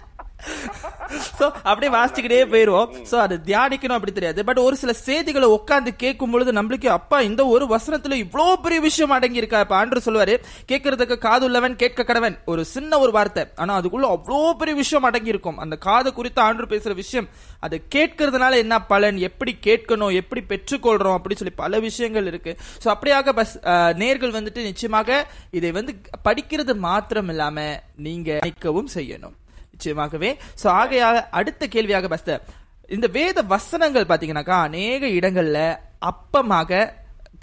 சோ 1.38 1.46
அப்படியே 1.68 1.90
வாசிச்சுக்கிட்டே 1.94 2.40
போயிருவோம். 2.52 2.90
சோ 3.10 3.16
அது 3.24 3.34
தியானிக்கணும் 3.48 3.96
அப்படி 3.96 4.12
தெரியாது. 4.16 4.40
பட் 4.48 4.60
ஒரு 4.64 4.76
சில 4.82 4.92
செய்திகளை 5.06 5.48
உட்காந்து 5.56 5.90
கேட்கும் 6.02 6.32
பொழுது 6.34 6.50
நம்மளுக்கு 6.58 6.88
அப்பா 6.96 7.18
இந்த 7.28 7.42
ஒரு 7.54 7.64
வசனத்துல 7.74 8.18
இவ்வளவு 8.24 8.60
பெரிய 8.64 8.80
விஷயம் 8.86 9.14
அடங்கி 9.16 9.40
இருக்கா 9.42 9.60
இப்ப 9.64 9.76
ஆண்டு 9.80 10.04
சொல்லுவாரு 10.06 10.34
கேட்கறதுக்கு 10.70 11.16
காது 11.26 11.46
உள்ளவன் 11.48 11.76
கேட்க 11.82 12.06
கடவன். 12.10 12.36
ஒரு 12.52 12.64
சின்ன 12.74 12.98
ஒரு 13.04 13.12
வார்த்தை. 13.18 13.44
ஆனா 13.62 13.72
அதுக்குள்ள 13.80 14.08
அவ்வளோ 14.16 14.42
பெரிய 14.60 14.76
விஷயம் 14.82 15.08
அடங்கி 15.10 15.34
இருக்கும் 15.34 15.60
அந்த 15.64 15.78
காது 15.88 16.12
குறித்து 16.18 16.42
ஆண்டு 16.46 16.70
பேசுற 16.74 16.94
விஷயம் 17.02 17.28
அது 17.66 17.76
கேட்கறதுனால 17.96 18.56
என்ன 18.64 18.74
பலன் 18.92 19.18
எப்படி 19.28 19.54
கேட்கணும் 19.66 20.16
எப்படி 20.20 20.42
பெற்றுக்கொள்றோம் 20.52 21.16
அப்படின்னு 21.18 21.42
சொல்லி 21.42 21.56
பல 21.64 21.78
விஷயங்கள் 21.88 22.30
இருக்கு. 22.32 22.54
சோ 22.84 22.88
அப்படியாக 22.94 23.32
பஸ் 23.40 23.56
நேர்கள் 24.04 24.36
வந்துட்டு 24.38 24.68
நிச்சயமாக 24.70 25.20
இதை 25.60 25.72
வந்து 25.80 25.94
படிக்கிறது 26.28 26.74
மாத்திரம் 26.88 27.30
இல்லாம 27.34 27.68
நீங்க 28.08 28.38
நிற்கவும் 28.46 28.94
செய்யணும். 28.94 29.36
நிச்சயமாகவே. 29.78 30.36
சோ 30.62 30.66
ஆகையாக 30.66 31.28
அடுத்த 31.30 31.66
கேள்வியாக 31.66 32.16
பஸ்தர் 32.16 32.40
இந்த 32.88 33.06
வேத 33.06 33.42
வசனங்கள் 33.42 34.04
பாத்தீங்கன்னாக்கா 34.04 34.60
அநேக 34.60 35.06
இடங்கள்ல 35.06 35.78
அப்பமாக 36.06 36.92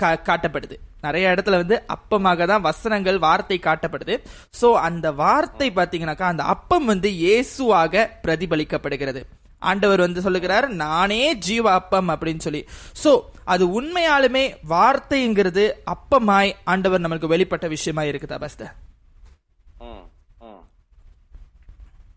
கா- 0.02 0.22
காட்டப்படுது. 0.22 0.76
நிறைய 1.02 1.30
இடத்துல 1.30 1.50
வந்து 1.50 1.84
அப்பமாக 1.88 2.48
தான் 2.48 2.62
வசனங்கள் 2.62 3.18
வார்த்தை 3.18 3.60
காட்டப்படுது. 3.64 4.22
சோ 4.62 4.74
அந்த 4.74 5.12
வார்த்தை 5.12 5.72
பாத்தீங்கன்னாக்கா 5.72 6.22
அந்த 6.22 6.44
அப்பம் 6.44 6.86
வந்து 6.86 7.10
இயேசுவாக 7.10 8.10
பிரதிபலிக்கப்படுகிறது. 8.24 9.24
ஆண்டவர் 9.60 10.00
வந்து 10.00 10.22
சொல்லுகிறார் 10.22 10.70
நானே 10.70 11.36
ஜீவ 11.36 11.72
அப்பம் 11.72 12.10
அப்படின்னு 12.10 12.40
சொல்லி. 12.40 12.68
சோ 13.04 13.22
அது 13.44 13.82
உண்மையாலுமே 13.82 14.56
வார்த்தைங்கிறது 14.70 15.72
அப்பமாய் 15.86 16.52
ஆண்டவர் 16.64 17.02
நம்மளுக்கு 17.02 17.28
வெளிப்பட்ட 17.28 17.68
விஷயமா 17.68 18.02
இருக்குதா 18.02 18.40
பஸ்தர் 18.40 18.74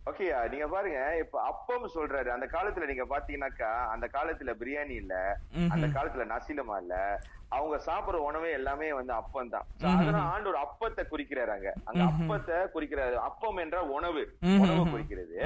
ஓகே 0.08 0.26
நீங்க 0.48 0.66
பாருங்க 0.68 1.00
இப்ப 1.16 1.36
அப்பம் 1.42 1.86
சொல்றாரு. 1.94 2.28
அந்த 2.28 2.46
காலத்துல 2.46 2.86
நீங்க 2.86 3.04
பாத்தீங்கன்னாக்கா 3.04 3.70
அந்த 3.86 4.06
காலத்துல 4.12 4.50
பிரியாணி 4.60 4.94
இல்ல 4.94 5.14
அந்த 5.70 5.86
காலத்துல 5.86 6.26
நசீலமா 6.26 6.76
இல்ல. 6.76 6.94
அவங்க 7.48 7.76
சாப்பிடுற 7.86 8.16
உணவே 8.28 8.50
எல்லாமே 8.52 8.92
வந்து 8.92 9.12
அப்பம் 9.12 9.48
தான். 9.48 9.66
அதனால 9.92 10.22
ஆண்டு 10.32 10.48
ஒரு 10.48 10.58
அப்பத்தை 10.58 11.04
குறிக்கிறாரு 11.06 11.50
அங்க. 11.50 11.70
அங்க 11.84 12.02
அப்பத்தை 12.10 12.56
குறிக்கிறாரு. 12.74 13.16
அப்பம் 13.28 13.56
என்ற 13.56 13.78
உணவு 13.96 14.22
உணவு 14.56 14.82
குறிக்கிறது. 14.90 15.38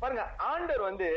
பாருங்க 0.00 0.24
ஆண்டர் 0.50 0.82
வந்து 0.82 1.08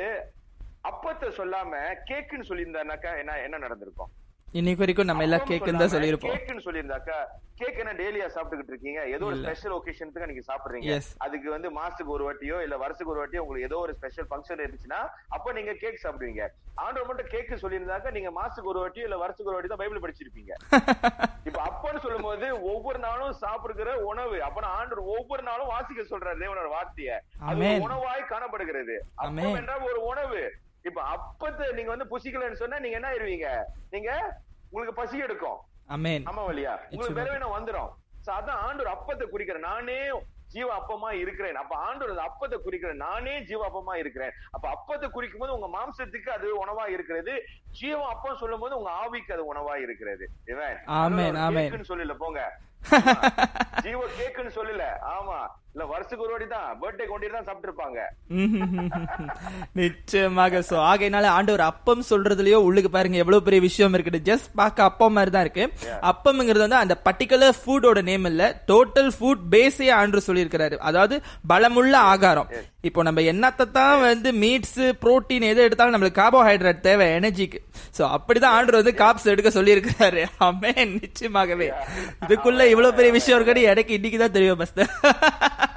அப்பத்தை 0.84 1.28
சொல்லாம 1.40 1.72
கேக்குன்னு 2.10 2.50
சொல்லியிருந்தாருனாக்கா 2.50 3.12
என்ன 3.18 3.40
என்ன 3.40 3.58
நடந்திருக்கும்? 3.58 4.12
இன்னைக்கு 4.54 4.82
வரைக்கும் 4.84 5.08
நம்ம 5.10 5.24
எல்லாம் 5.26 5.46
கேக்குன்னு 5.50 5.82
தான் 5.82 5.92
சொல்லியிருப்போம். 5.94 6.34
கேக்குன்னு 6.34 6.64
சொல்லியிருந்தாக்கா 6.66 7.18
கேக் 7.60 7.78
என்ன 7.80 7.92
டெய்லியா 7.94 8.26
சாப்பிட்டுக்கிட்டு 8.26 8.74
இருக்கீங்க. 8.74 9.02
ஏதோ 9.08 9.26
ஒரு. 9.26 9.38
ஸ்பெஷல் 9.42 9.76
ஒகேஷனுக்கு 9.78 10.30
நீங்க 10.32 10.44
சாப்பிடுறீங்க. 10.48 10.96
அதுக்கு 11.18 11.50
வந்து 11.50 11.70
மாசத்துக்கு 11.70 12.12
ஒரு 12.12 12.24
வாட்டியோ 12.28 12.58
இல்ல 12.62 12.76
வருஷத்துக்கு 12.78 13.14
ஒரு 13.14 13.22
வாட்டியோ 13.22 13.42
உங்களுக்கு 13.44 13.68
ஏதோ 13.70 13.78
ஒரு 13.78 13.94
ஸ்பெஷல் 13.94 14.28
ஃபங்க்ஷன் 14.30 14.64
இருந்துச்சுன்னா 14.64 15.00
அப்ப 15.30 15.52
நீங்க 15.52 15.74
கேக் 15.74 16.02
சாப்பிடுவீங்க. 16.04 16.44
ஆண்டவர் 16.76 17.08
மட்டும் 17.10 17.28
கேக் 17.28 17.54
சொல்லியிருந்தாக்க 17.64 18.12
நீங்க 18.12 18.32
மாசத்துக்கு 18.40 18.72
ஒரு 18.74 18.82
வாட்டியோ 18.84 19.04
இல்ல 19.04 19.18
வருஷத்துக்கு 19.18 19.52
ஒரு 19.52 19.58
வாட்டி 19.58 19.72
தான் 19.74 19.84
பைபிள் 19.84 20.04
படிச்சிருப்பீங்க. 20.06 20.52
இப்ப 21.48 21.60
அப்பன்னு 21.70 22.02
சொல்லும்போது 22.02 22.50
ஒவ்வொரு 22.74 23.00
நாளும் 23.00 23.38
சாப்பிடுகிற 23.44 23.94
உணவு. 24.12 24.40
அப்ப 24.42 24.66
ஆண்டவர் 24.74 25.12
ஒவ்வொரு 25.16 25.44
நாளும் 25.44 25.68
வாசிக்க 25.68 26.06
சொல்றாரு 26.12 26.44
தேவனோட 26.44 26.68
வார்த்தைய. 26.76 27.14
அது. 27.44 27.70
உணவாய் 27.88 28.32
காணப்படுகிறது. 28.34 28.98
அப்பம் 29.18 29.56
என்றால் 29.56 29.88
ஒரு 29.92 30.02
உணவு. 30.06 30.44
இப்ப 30.86 31.02
அப்பத்தை 31.16 31.66
நீங்க 31.72 31.92
வந்து 31.92 32.12
புசிக்கலன்னு 32.14 32.54
சொன்னா 32.54 32.80
நீங்க 32.80 32.96
என்ன 32.96 33.10
ஆயிருவீங்க? 33.12 33.50
நீங்க 33.90 34.10
உங்களுக்கு 34.68 34.96
பசி 35.02 35.18
எடுக்கும். 35.18 35.60
ஆமா 36.30 36.44
வழியா 36.44 36.74
உங்களுக்கு. 36.92 37.20
பலவீனம் 37.20 37.56
வந்துரும். 37.58 37.90
சோ 38.26 38.30
அதான் 38.32 38.62
ஆண்டவர் 38.68 38.96
அப்பத்தை 38.96 39.26
குறிக்கிறேன் 39.30 39.68
நானே 39.72 39.98
ஜீவ 40.48 40.70
அப்பமா 40.78 41.10
இருக்கிறேன். 41.12 41.56
அப்ப 41.56 41.76
ஆண்டவர் 41.78 42.10
அந்த 42.10 42.24
அப்பத்தை 42.30 42.58
குறிக்கிறேன் 42.58 43.04
நானே 43.04 43.40
ஜீவ 43.40 43.62
அப்பமா 43.68 43.94
இருக்கிறேன். 43.96 44.34
அப்ப 44.52 44.66
அப்பத்தை 44.70 45.08
குறிக்கும் 45.10 45.40
போது 45.40 45.54
உங்க 45.54 45.68
மாம்சத்துக்கு 45.78 46.30
அது 46.30 46.48
உணவா 46.64 46.86
இருக்கிறது. 46.88 47.34
ஜீவ 47.72 48.00
அப்பம் 48.08 48.38
சொல்லும் 48.38 48.60
போது 48.60 48.78
உங்க 48.78 48.92
ஆவிக்கு 49.04 49.34
அது 49.34 49.46
உணவா 49.54 49.76
இருக்கிறது. 49.78 50.26
சொல்லல 51.92 52.16
போங்க. 52.18 52.42
ஜீவ 53.86 54.02
கேக்குன்னு 54.20 54.56
சொல்லல 54.56 54.86
ஆமா. 55.16 55.40
இல்ல 55.76 55.84
வருஷத்துக்கு 55.92 56.24
ஒரு 56.26 56.34
வாட்டி 56.34 56.48
தான் 56.54 56.66
பர்த்டே 56.80 57.06
கொண்டு 57.10 57.28
தான் 57.36 57.46
சாப்பிட்டு 57.48 57.70
நிச்சயமாக 59.80 60.62
சோ 60.70 60.76
ஆகையினால 60.90 61.30
ஆண்டவர் 61.38 61.64
அப்பம் 61.70 62.04
சொல்றதுலயோ 62.10 62.58
உள்ளுக்கு 62.68 62.90
பாருங்க 62.96 63.18
எவ்வளவு 63.24 63.46
பெரிய 63.46 63.62
விஷயம் 63.68 63.96
இருக்குது. 63.98 64.20
ஜஸ்ட் 64.30 64.50
பார்க்க 64.62 64.88
அப்பம் 64.90 65.16
மாதிரி 65.18 65.32
தான் 65.36 65.46
இருக்கு. 65.46 65.66
அப்பம்ங்கிறது 66.12 66.66
வந்து 66.66 66.82
அந்த 66.84 66.96
பர்டிகுலர் 67.08 67.56
ஃபுட்டோட 67.62 68.02
நேம் 68.10 68.28
இல்ல 68.32 68.44
டோட்டல் 68.72 69.12
ஃபுட் 69.18 69.46
பேஸே 69.54 69.90
ஆண்டு 70.00 70.26
சொல்லியிருக்கிறாரு. 70.28 70.78
அதாவது 70.90 71.18
பலமுள்ள 71.54 71.96
ஆகாரம். 72.14 72.52
இப்போ 72.84 73.04
நம்ம 73.04 73.22
என்னத்தை 73.22 73.72
தான் 73.72 74.00
வந்து 74.02 74.30
மீட்ஸ் 74.34 74.80
புரோட்டீன் 75.02 75.44
எது 75.44 75.62
எடுத்தாலும் 75.62 75.96
நம்மளுக்கு 75.96 76.22
கார்போஹைட்ரேட் 76.22 76.80
தேவை 76.80 77.08
எனர்ஜிக்கு 77.10 77.60
சோ 77.98 78.02
அப்படிதான் 78.14 78.56
ஆண்டர் 78.56 78.80
வந்து 78.80 78.94
காப்ஸ் 78.94 79.28
எடுக்க 79.28 79.50
சொல்லியிருக்கிறாரு. 79.50 80.22
அமே 80.48 80.74
நிச்சயமாகவே. 80.96 81.68
இதுக்குள்ள 82.22 82.66
இவ்வளவு 82.68 82.94
பெரிய 82.94 83.12
விஷயம் 83.12 83.40
இருக்கடி 83.40 83.62
எனக்கு 83.66 83.94
இன்னைக்கு 83.94 84.18
தான் 84.18 84.32
தெரியும் 84.32 84.62
பஸ்தர் 84.62 84.92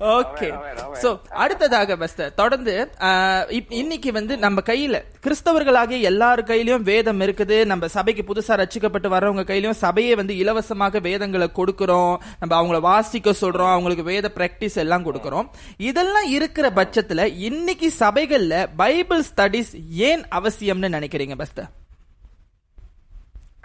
ஓகே. 0.00 0.58
சோ 1.02 1.20
அடுத்ததாக 1.28 1.96
பஸ்தர் 1.96 2.34
தொடர்ந்து 2.34 2.90
இப்- 3.00 3.66
இன்னைக்கு 3.68 4.12
வந்து 4.12 4.36
நம்ம 4.36 4.60
கையில 4.60 5.02
கிறிஸ்தவர்களாகிய 5.26 6.00
எல்லார் 6.00 6.44
கையிலயும் 6.44 6.80
வேதம் 6.80 7.20
இருக்குது. 7.20 7.64
நம்ம 7.64 7.88
சபைக்கு 7.88 8.34
புதுசா 8.34 8.50
ரட்சிக்கப்பட்டு 8.50 9.08
வர்றவங்க 9.08 9.44
கையிலயும் 9.44 9.74
சபையே 9.80 10.16
வந்து 10.16 10.36
இலவசமாக 10.36 10.98
வேதங்களை 10.98 11.50
கொடுக்கிறோம். 11.56 12.16
நம்ம 12.40 12.62
அவங்கள 12.62 12.80
வாசிக்க 12.80 13.30
சொல்றோம். 13.30 13.70
அவங்களுக்கு 13.70 14.02
வேத 14.02 14.30
பிராக்டிஸ் 14.34 14.76
எல்லாம் 14.76 15.04
கொடுக்கிறோம். 15.04 15.48
இதெல்லாம் 15.76 16.28
இருக்கிற 16.28 16.70
பட்சத்துல 16.70 17.36
இன்னைக்கு 17.36 17.92
சபைகள்ல 17.98 18.66
பைபிள் 18.76 19.22
ஸ்டடிஸ் 19.36 19.88
ஏன் 19.90 20.22
அவசியம்னு 20.22 20.88
நினைக்கிறீங்க 20.88 21.32
பஸ்தர் 21.38 21.79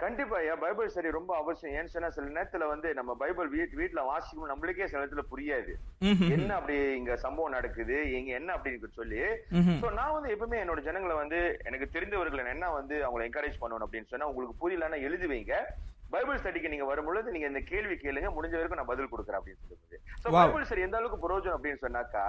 கண்டிப்பா 0.02 0.36
ஐயா. 0.38 0.54
பைபிள் 0.62 0.88
சரி 0.94 1.10
ரொம்ப 1.16 1.32
அவசியம். 1.42 1.74
ஏன்னு 1.78 1.92
சொன்னா 1.92 2.08
சில 2.16 2.26
நேரத்துல 2.36 2.64
வந்து 2.72 2.88
நம்ம 2.98 3.10
பைபிள் 3.22 3.48
வீட் 3.54 3.74
வீட்டுல 3.80 4.00
வாசிக்கும் 4.08 4.50
நம்மளுக்கே 4.50 4.88
சில 4.90 5.00
நேரத்துல 5.02 5.22
புரியாது. 5.30 5.72
என்ன 6.36 6.50
அப்படி 6.58 6.76
இங்க 6.98 7.16
சம்பவம் 7.24 7.56
நடக்குது? 7.56 7.96
இங்க 8.18 8.32
என்ன 8.40 8.50
அப்படின்னு 8.56 8.90
சொல்லி. 8.98 9.20
சோ 9.82 9.88
நான் 9.98 10.14
வந்து 10.16 10.32
எப்பவுமே 10.34 10.60
என்னோட 10.62 10.82
ஜனங்களை 10.88 11.16
வந்து 11.22 11.40
எனக்கு 11.70 11.88
தெரிந்தவர்களை 11.96 12.44
என்ன 12.54 12.70
வந்து 12.78 12.96
அவங்களை 13.06 13.26
என்கரேஜ் 13.28 13.60
பண்ணணும் 13.62 13.86
அப்படின்னு 13.88 14.12
சொன்னா 14.12 14.30
உங்களுக்கு 14.32 14.60
புரியலன்னா 14.62 15.00
எழுதி 15.08 15.28
வைங்க. 15.32 15.56
பைபிள் 16.14 16.40
ஸ்டடிக்கு 16.40 16.72
நீங்க 16.72 16.86
வரும்பொழுது 16.90 17.32
நீங்க 17.34 17.46
இந்த 17.52 17.62
கேள்வி 17.70 17.94
கேளுங்க. 18.02 18.28
முடிஞ்ச 18.36 18.54
வரைக்கும் 18.58 18.80
நான் 18.80 18.92
பதில் 18.92 19.12
கொடுக்குறேன் 19.14 19.40
அப்படின்னு 19.40 19.62
சொல்லுது 19.62 19.98
சோ. 20.22 20.28
பைபிள் 20.36 20.68
சரி 20.70 20.86
எந்த 20.88 20.98
அளவுக்கு 21.00 21.24
பிரயோஜனம் 21.24 21.56
அப்படின்னு 21.58 21.84
சொன்னாக்கா 21.86 22.26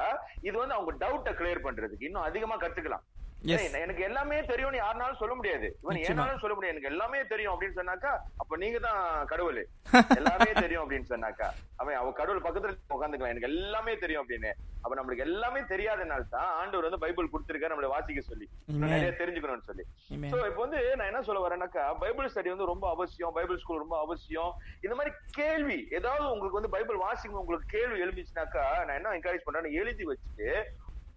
இது 0.48 0.56
வந்து 0.62 0.78
அவங்க 0.78 0.94
டவுட்டை 1.06 1.34
கிளியர் 1.42 1.66
பண்றதுக்கு 1.68 2.10
இன்னும் 2.10 2.28
அதிகமா 2.30 2.58
கத்துக்கலாம். 2.64 3.06
எனக்கு 3.46 4.04
எல்லாமே 4.04 4.38
தெரியும்னு 4.42 4.80
யாருனாலும் 4.82 5.20
சொல்ல 5.20 5.34
முடியாது. 5.36 5.68
இவன். 5.82 5.98
என்னாலும் 6.10 6.42
சொல்ல 6.44 6.56
முடியாது. 6.56 6.74
எனக்கு 6.74 6.92
எல்லாமே 6.92 7.24
தெரியும் 7.24 7.54
அப்படின்னு 7.54 7.78
சொன்னாக்கா 7.80 8.12
அப்ப 8.42 8.58
நீங்க 8.58 8.80
தான் 8.80 9.02
கடவுள். 9.26 9.60
எல்லாமே 10.20 10.52
தெரியும் 10.54 10.84
அப்படின்னு 10.84 11.10
சொன்னாக்கா. 11.12 11.48
அவன் 11.76 11.96
அவ 11.96 12.12
கடவுள் 12.12 12.44
பக்கத்துல 12.46 12.74
உட்காந்துக்கலாம் 12.96 13.34
எனக்கு 13.34 13.50
எல்லாமே 13.52 13.96
தெரியும் 13.96 14.24
அப்படின்னு. 14.24 14.52
அப்ப 14.84 14.94
நம்மளுக்கு 15.00 15.26
எல்லாமே 15.28 15.62
தெரியாதனால 15.74 16.26
தான் 16.30 16.50
ஆண்டவர் 16.60 16.88
வந்து 16.90 17.02
பைபிள் 17.06 17.32
கொடுத்திருக்காரு 17.34 17.74
நம்மள 17.74 17.90
வாசிக்க 17.96 18.22
சொல்லி. 18.22 18.48
நிறைய 18.86 19.12
தெரிஞ்சுக்கணும்னு 19.22 19.70
சொல்லி. 19.70 19.86
சோ 20.34 20.38
இப்போ 20.50 20.62
வந்து 20.66 20.82
நான் 20.96 21.10
என்ன 21.12 21.22
சொல்ல 21.22 21.42
வரேன்னாக்கா 21.48 21.86
பைபிள் 22.04 22.32
ஸ்டடி 22.34 22.54
வந்து 22.56 22.72
ரொம்ப 22.74 22.90
அவசியம். 22.90 23.34
பைபிள் 23.34 23.62
ஸ்கூல் 23.64 23.84
ரொம்ப 23.86 23.98
அவசியம். 24.00 24.52
இந்த 24.82 24.96
மாதிரி 24.96 25.14
கேள்வி 25.32 25.80
ஏதாவது 25.90 26.32
உங்களுக்கு 26.34 26.60
வந்து 26.60 26.70
பைபிள் 26.70 27.04
வாசிக்கும் 27.08 27.42
உங்களுக்கு 27.42 27.74
கேள்வி 27.78 28.04
எழுப்பிச்சுனாக்கா 28.06 28.66
நான் 28.86 28.98
என்ன 29.00 29.16
என்கரேஜ் 29.20 29.48
பண்றேன்னு 29.48 29.78
எழுதி 29.82 30.06
வச்சுட்டு 30.12 30.50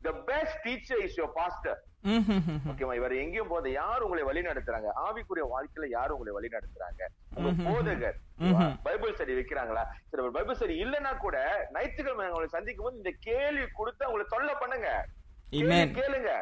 the 0.02 0.12
best 0.28 0.61
teacher 0.62 1.02
is 1.06 1.18
your 1.18 1.33
pastor 1.33 1.78
ஓகேவா 2.04 2.94
இவர் 2.94 3.12
எங்கேயும் 3.12 3.48
போத 3.48 3.70
யார் 3.70 4.02
உங்களை 4.02 4.22
வழி 4.24 4.40
நடத்துறாங்க? 4.40 4.88
ஆவிக்குரிய 4.96 5.44
வாழ்க்கையில 5.54 5.88
யார் 5.88 6.10
உங்களை 6.10 6.32
வழி 6.32 6.48
நடத்துறாங்க? 6.48 7.02
உங்க 7.34 7.50
ம்ஹும். 7.50 7.66
போதகர். 7.66 8.16
ம்ஹும். 8.38 8.76
பைபிள் 8.82 9.12
ஸ்டடி 9.12 9.34
வைக்கிறாங்களா? 9.40 9.84
சரி 10.08 10.28
பைபிள் 10.28 10.56
ஸ்டடி 10.56 10.76
இல்லைன்னா 10.84 11.16
கூட 11.16 11.68
ஞாயிற்றுக்கிழமை 11.72 12.26
உங்களை 12.26 12.46
சந்திக்கும் 12.46 12.84
போது 12.84 12.96
இந்த 12.96 13.12
கேள்வி 13.20 13.66
கொடுத்து 13.72 14.06
அவங்களை 14.06 14.24
தொல்லை 14.28 14.54
பண்ணுங்க. 14.60 15.06
கேளுங்க. 15.52 16.32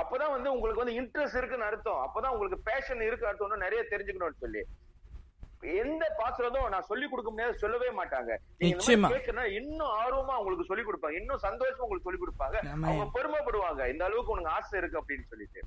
அப்பதான் 0.00 0.30
வந்து 0.30 0.52
உங்களுக்கு 0.52 0.84
வந்து 0.84 1.00
இன்ட்ரெஸ்ட் 1.00 1.36
இருக்குன்னு 1.36 1.64
அர்த்தம். 1.64 2.06
அப்பதான் 2.06 2.28
உங்களுக்கு 2.28 2.60
பேஷன் 2.70 3.00
இருக்கு 3.00 3.26
அர்த்தம் 3.26 3.56
நிறைய 3.56 3.84
தெரிஞ்சுக்கணும்னு 3.90 4.40
சொல்லி. 4.40 4.66
எந்த 5.74 6.16
பாசுறதும் 6.18 6.68
நான் 6.68 6.82
சொல்லி 6.82 7.08
கொடுக்க 7.08 7.30
முடியாது 7.30 7.58
சொல்லவே 7.58 7.88
மாட்டாங்க. 7.88 8.36
நீங்க 8.58 9.48
இன்னும் 9.48 9.88
ஆர்வமா 9.88 10.36
உங்களுக்கு 10.36 10.64
சொல்லி 10.64 10.84
கொடுப்பாங்க. 10.84 11.18
இன்னும் 11.18 11.38
சந்தோஷமா 11.42 11.84
உங்களுக்கு 11.86 12.08
சொல்லி 12.08 12.20
கொடுப்பாங்க. 12.22 12.56
அவங்க 12.82 13.20
பெருமைப்படுவாங்க. 13.20 13.90
இந்த 13.90 14.04
அளவுக்கு 14.04 14.32
உனக்கு 14.32 14.50
ஆசை 14.50 14.78
இருக்கு 14.78 15.00
அப்படின்னு 15.00 15.26
சொல்லிட்டு. 15.28 15.60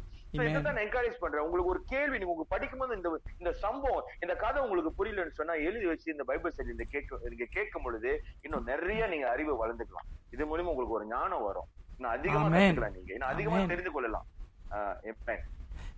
நான் 0.61 0.75
என்கரேஜ் 0.75 1.19
பண்றேன். 1.19 1.41
உங்களுக்கு 1.41 1.69
ஒரு 1.69 1.83
கேள்வி 1.85 2.17
நீங்க 2.17 2.31
உங்களுக்கு 2.31 2.55
படிக்கும்போது 2.55 2.95
இந்த 2.95 3.19
இந்த 3.37 3.53
சம்பவம் 3.53 4.03
இந்த 4.19 4.35
கதை 4.35 4.63
உங்களுக்கு 4.63 5.05
புரியலன்னு 5.05 5.31
சொன்னா 5.31 5.53
எழுதி 5.53 5.85
வச்சு 5.85 6.11
இந்த 6.11 6.23
பைபிள் 6.23 6.51
ஸ்டடி 6.57 6.69
இந்த 6.69 6.83
கேட்க 6.89 7.17
நீங்க 7.23 7.45
கேட்கும் 7.49 7.83
பொழுது 7.83 8.21
இன்னும் 8.41 8.63
நிறைய 8.63 9.07
நீங்க 9.07 9.29
அறிவை 9.29 9.69
வளர்ந்துக்கலாம். 9.69 10.07
இது 10.31 10.45
மூலியமா 10.45 10.69
உங்களுக்கு 10.71 10.95
ஒரு 10.95 11.05
ஞானம் 11.05 11.43
வரும். 11.43 11.65
இன்னும் 11.97 12.11
அதிகமா 12.11 12.47
நீங்க. 12.47 13.13
இன்னும் 13.13 13.29
அதிகமா. 13.29 13.55
தெரிந்து 13.65 13.91
கொள்ளலாம். 13.91 14.25
ஆஹ் 14.71 14.95
எப்பேன்? 15.03 15.39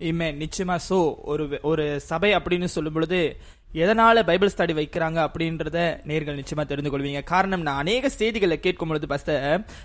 இமே 0.10 0.28
நிச்சயமா 0.44 0.76
சோ 0.90 1.00
ஒரு 1.32 1.60
ஒரு 1.62 2.00
சபை 2.00 2.30
அப்படின்னு 2.36 2.70
சொல்லும் 2.76 2.94
பொழுது 2.94 3.38
எதனால 3.74 4.24
பைபிள் 4.26 4.52
ஸ்டடி 4.56 4.74
வைக்கிறாங்க 4.78 5.20
அப்படின்றத 5.26 5.78
நேர்கள் 6.10 6.40
நிச்சயமா 6.40 6.64
தெரிந்து 6.66 6.92
கொள்வீங்க. 6.92 7.24
காரணம் 7.24 7.62
நான் 7.62 7.78
அநேக 7.78 8.10
செய்திகளை 8.10 8.60
கேட்கும் 8.60 8.88
பொழுது 8.88 9.08
பஸ்த 9.12 9.30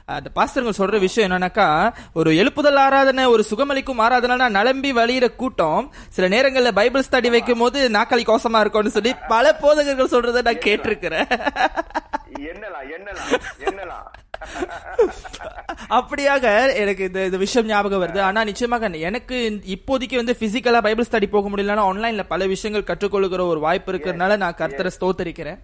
அந்த 0.05 0.31
பாஸ்டருங்க 0.35 0.73
சொல்ற 0.79 0.99
விஷயம் 0.99 1.31
என்னன்னாக்கா 1.31 1.67
ஒரு 2.15 2.31
எழுப்புதல் 2.33 2.81
ஆராதனை 2.87 3.25
ஒரு 3.35 3.45
சுகமளிக்கும் 3.51 4.03
ஆராதனை 4.07 4.49
நலம்பி 4.49 4.93
வழியிற 4.93 5.29
கூட்டம். 5.37 5.93
சில 6.09 6.29
நேரங்கள்ல 6.37 6.73
பைபிள் 6.73 7.07
ஸ்டடி 7.11 7.31
வைக்கும் 7.31 7.59
போது 7.59 7.91
நாக்களி 7.91 8.25
கோசமா 8.33 8.61
இருக்கும்னு 8.61 8.97
சொல்லி 8.99 9.15
பல 9.29 9.55
போதகர்கள் 9.55 10.15
சொல்றதை 10.15 10.43
நான் 10.49 10.67
கேட்டிருக்கிறேன். 10.69 11.29
என்னலாம் 12.53 12.89
என்னலாம் 12.97 13.33
என்னலாம்? 13.69 14.09
அப்படியாக 15.99 16.45
எனக்கு 16.83 17.03
இந்த 17.09 17.21
இந்த 17.29 17.39
விஷயம் 17.43 17.69
ஞாபகம் 17.71 18.03
வருது. 18.03 18.21
ஆனா 18.29 18.41
நிச்சயமாக 18.51 18.91
எனக்கு 19.09 19.37
இப்போதைக்கு 19.75 20.17
வந்து 20.21 20.35
பிசிக்கலா 20.43 20.81
பைபிள் 20.87 21.07
ஸ்டடி 21.09 21.27
போக 21.35 21.49
முடியலன்னா 21.53 21.85
ஆன்லைன்ல 21.91 22.25
பல 22.33 22.47
விஷயங்கள் 22.55 22.87
கற்றுக்கொள்கிற 22.91 23.43
ஒரு 23.53 23.61
வாய்ப்பு 23.67 23.91
இருக்கிறதுனால 23.93 24.37
நான் 24.43 24.57
கர்த்தரை 24.61 24.91
ஸ்தோத்தரிக்கிறேன். 24.97 25.59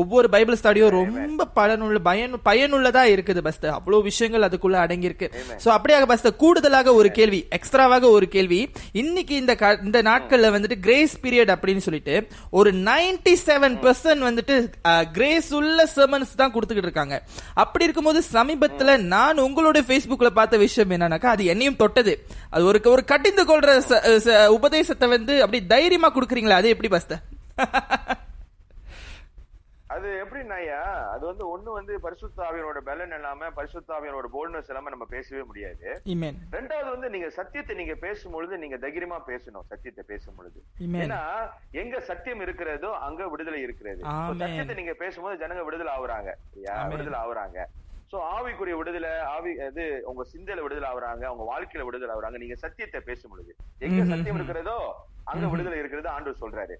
ஒவ்வொரு 0.00 0.28
பைபிள் 0.34 0.58
ஸ்டடியும் 0.60 0.94
ரொம்ப 0.96 1.48
பலனுள்ள 1.58 2.00
பயன் 2.08 2.36
பயனுள்ளதா 2.48 3.04
இருக்குது 3.14 3.42
பஸ்த 3.48 3.72
அவ்வளவு 3.78 4.06
விஷயங்கள் 4.10 4.46
அதுக்குள்ள 4.48 4.78
அடங்கி 4.84 5.10
இருக்கு 5.10 5.28
சோ 5.64 5.70
அப்படியாக 5.76 6.08
பஸ்த 6.12 6.34
கூடுதலாக 6.42 6.94
ஒரு 7.00 7.10
கேள்வி 7.18 7.40
எக்ஸ்ட்ராவாக 7.58 8.10
ஒரு 8.16 8.28
கேள்வி. 8.36 8.60
இன்னைக்கு 9.02 9.36
இந்த 9.42 9.52
இந்த 9.88 10.02
நாட்கள்ல 10.10 10.50
வந்துட்டு 10.56 10.78
கிரேஸ் 10.86 11.16
பீரியட் 11.24 11.54
அப்படின்னு 11.54 11.84
சொல்லிட்டு 11.88 12.14
ஒரு 12.60 12.72
97% 12.88 13.42
செவன் 13.46 14.26
வந்துட்டு 14.28 14.54
கிரேஸ் 15.16 15.50
உள்ள 15.58 15.78
செர்மன்ஸ் 15.96 16.32
தான் 16.40 16.52
கொடுத்துக்கிட்டு 16.54 16.90
இருக்காங்க. 16.90 17.16
அப்படி 17.62 17.82
இருக்கும்போது 18.04 18.20
சமீபத்துல 18.36 18.90
நான் 19.14 19.44
உங்களோட 19.46 19.78
Facebookல 19.90 20.30
பார்த்த 20.38 20.64
விஷயம் 20.64 20.92
என்னன்னாக்கா 20.96 21.30
அது 21.34 21.50
என்னையும் 21.52 21.80
தொட்டது. 21.82 22.14
அது 22.54 22.62
ஒரு 22.70 22.80
ஒரு 22.94 23.04
கட்டிந்து 23.12 23.44
கொள்ற 23.50 23.70
உபதேசத்தை 24.58 25.08
வந்து 25.16 25.36
அப்படி 25.44 25.60
தைரியமா 25.74 26.10
கொடுக்குறீங்களா 26.12 26.60
அது 26.62 26.74
எப்படி 26.74 26.90
பஸ்த 26.96 27.22
அது 29.94 30.08
எப்படின்னாயா 30.22 30.78
அது 31.14 31.24
வந்து 31.28 31.44
ஒண்ணு 31.50 31.70
வந்து 31.76 31.92
பரிசுத்தாவியனோட 32.04 32.78
பலன் 32.88 33.12
இல்லாம 33.16 33.50
பரிசுத்தாவியனோட 33.58 34.26
போல்ட்னஸ் 34.32 34.70
இல்லாம 34.70 34.90
நம்ம 34.94 35.06
பேசவே 35.12 35.42
முடியாது. 35.50 35.84
ரெண்டாவது 36.56 36.88
வந்து 36.94 37.08
நீங்க 37.14 37.28
சத்தியத்தை 37.36 37.74
நீங்க 37.80 37.94
பேசும்பொழுது 38.04 38.58
நீங்க 38.62 38.76
தைரியமா 38.84 39.18
பேசணும் 39.28 39.68
சத்தியத்தை 39.72 40.04
பேசும் 40.10 40.36
பொழுது 40.38 40.58
Amen. 40.86 40.98
ஏன்னா 41.04 41.20
எங்க 41.82 42.00
சத்தியம் 42.10 42.42
இருக்கிறதோ 42.46 42.90
அங்க 43.08 43.28
விடுதலை 43.34 43.60
இருக்கிறது. 43.66 44.02
சத்தியத்தை 44.42 44.76
நீங்க 44.80 44.96
பேசும்போது 45.04 45.40
ஜனங்க 45.44 45.64
விடுதலை 45.68 45.92
ஆகுறாங்க. 45.96 46.32
விடுதலை 46.94 47.18
ஆகுறாங்க 47.24 47.58
சோ 48.14 48.18
ஆவிக்குரிய 48.34 48.74
விடுதலை 48.78 49.10
ஆவி 49.34 49.52
இது 49.68 49.84
உங்க 50.10 50.22
சிந்தையில 50.32 50.64
விடுதலை 50.64 50.88
ஆகுறாங்க 50.90 51.24
உங்க 51.34 51.44
வாழ்க்கையில 51.52 51.86
விடுதலை 51.86 52.12
ஆகுறாங்க 52.14 52.38
நீங்க 52.42 52.56
சத்தியத்தை 52.64 53.00
பேசும் 53.08 53.32
பொழுது. 53.32 53.52
எங்க. 53.86 54.00
சத்தியம் 54.12 54.38
இருக்கிறதோ 54.38 54.76
அங்க 55.32 55.46
விடுதலை 55.52 55.78
இருக்கிறது 55.78 56.08
ஆண்டவர் 56.14 56.42
சொல்றாரு. 56.42 56.74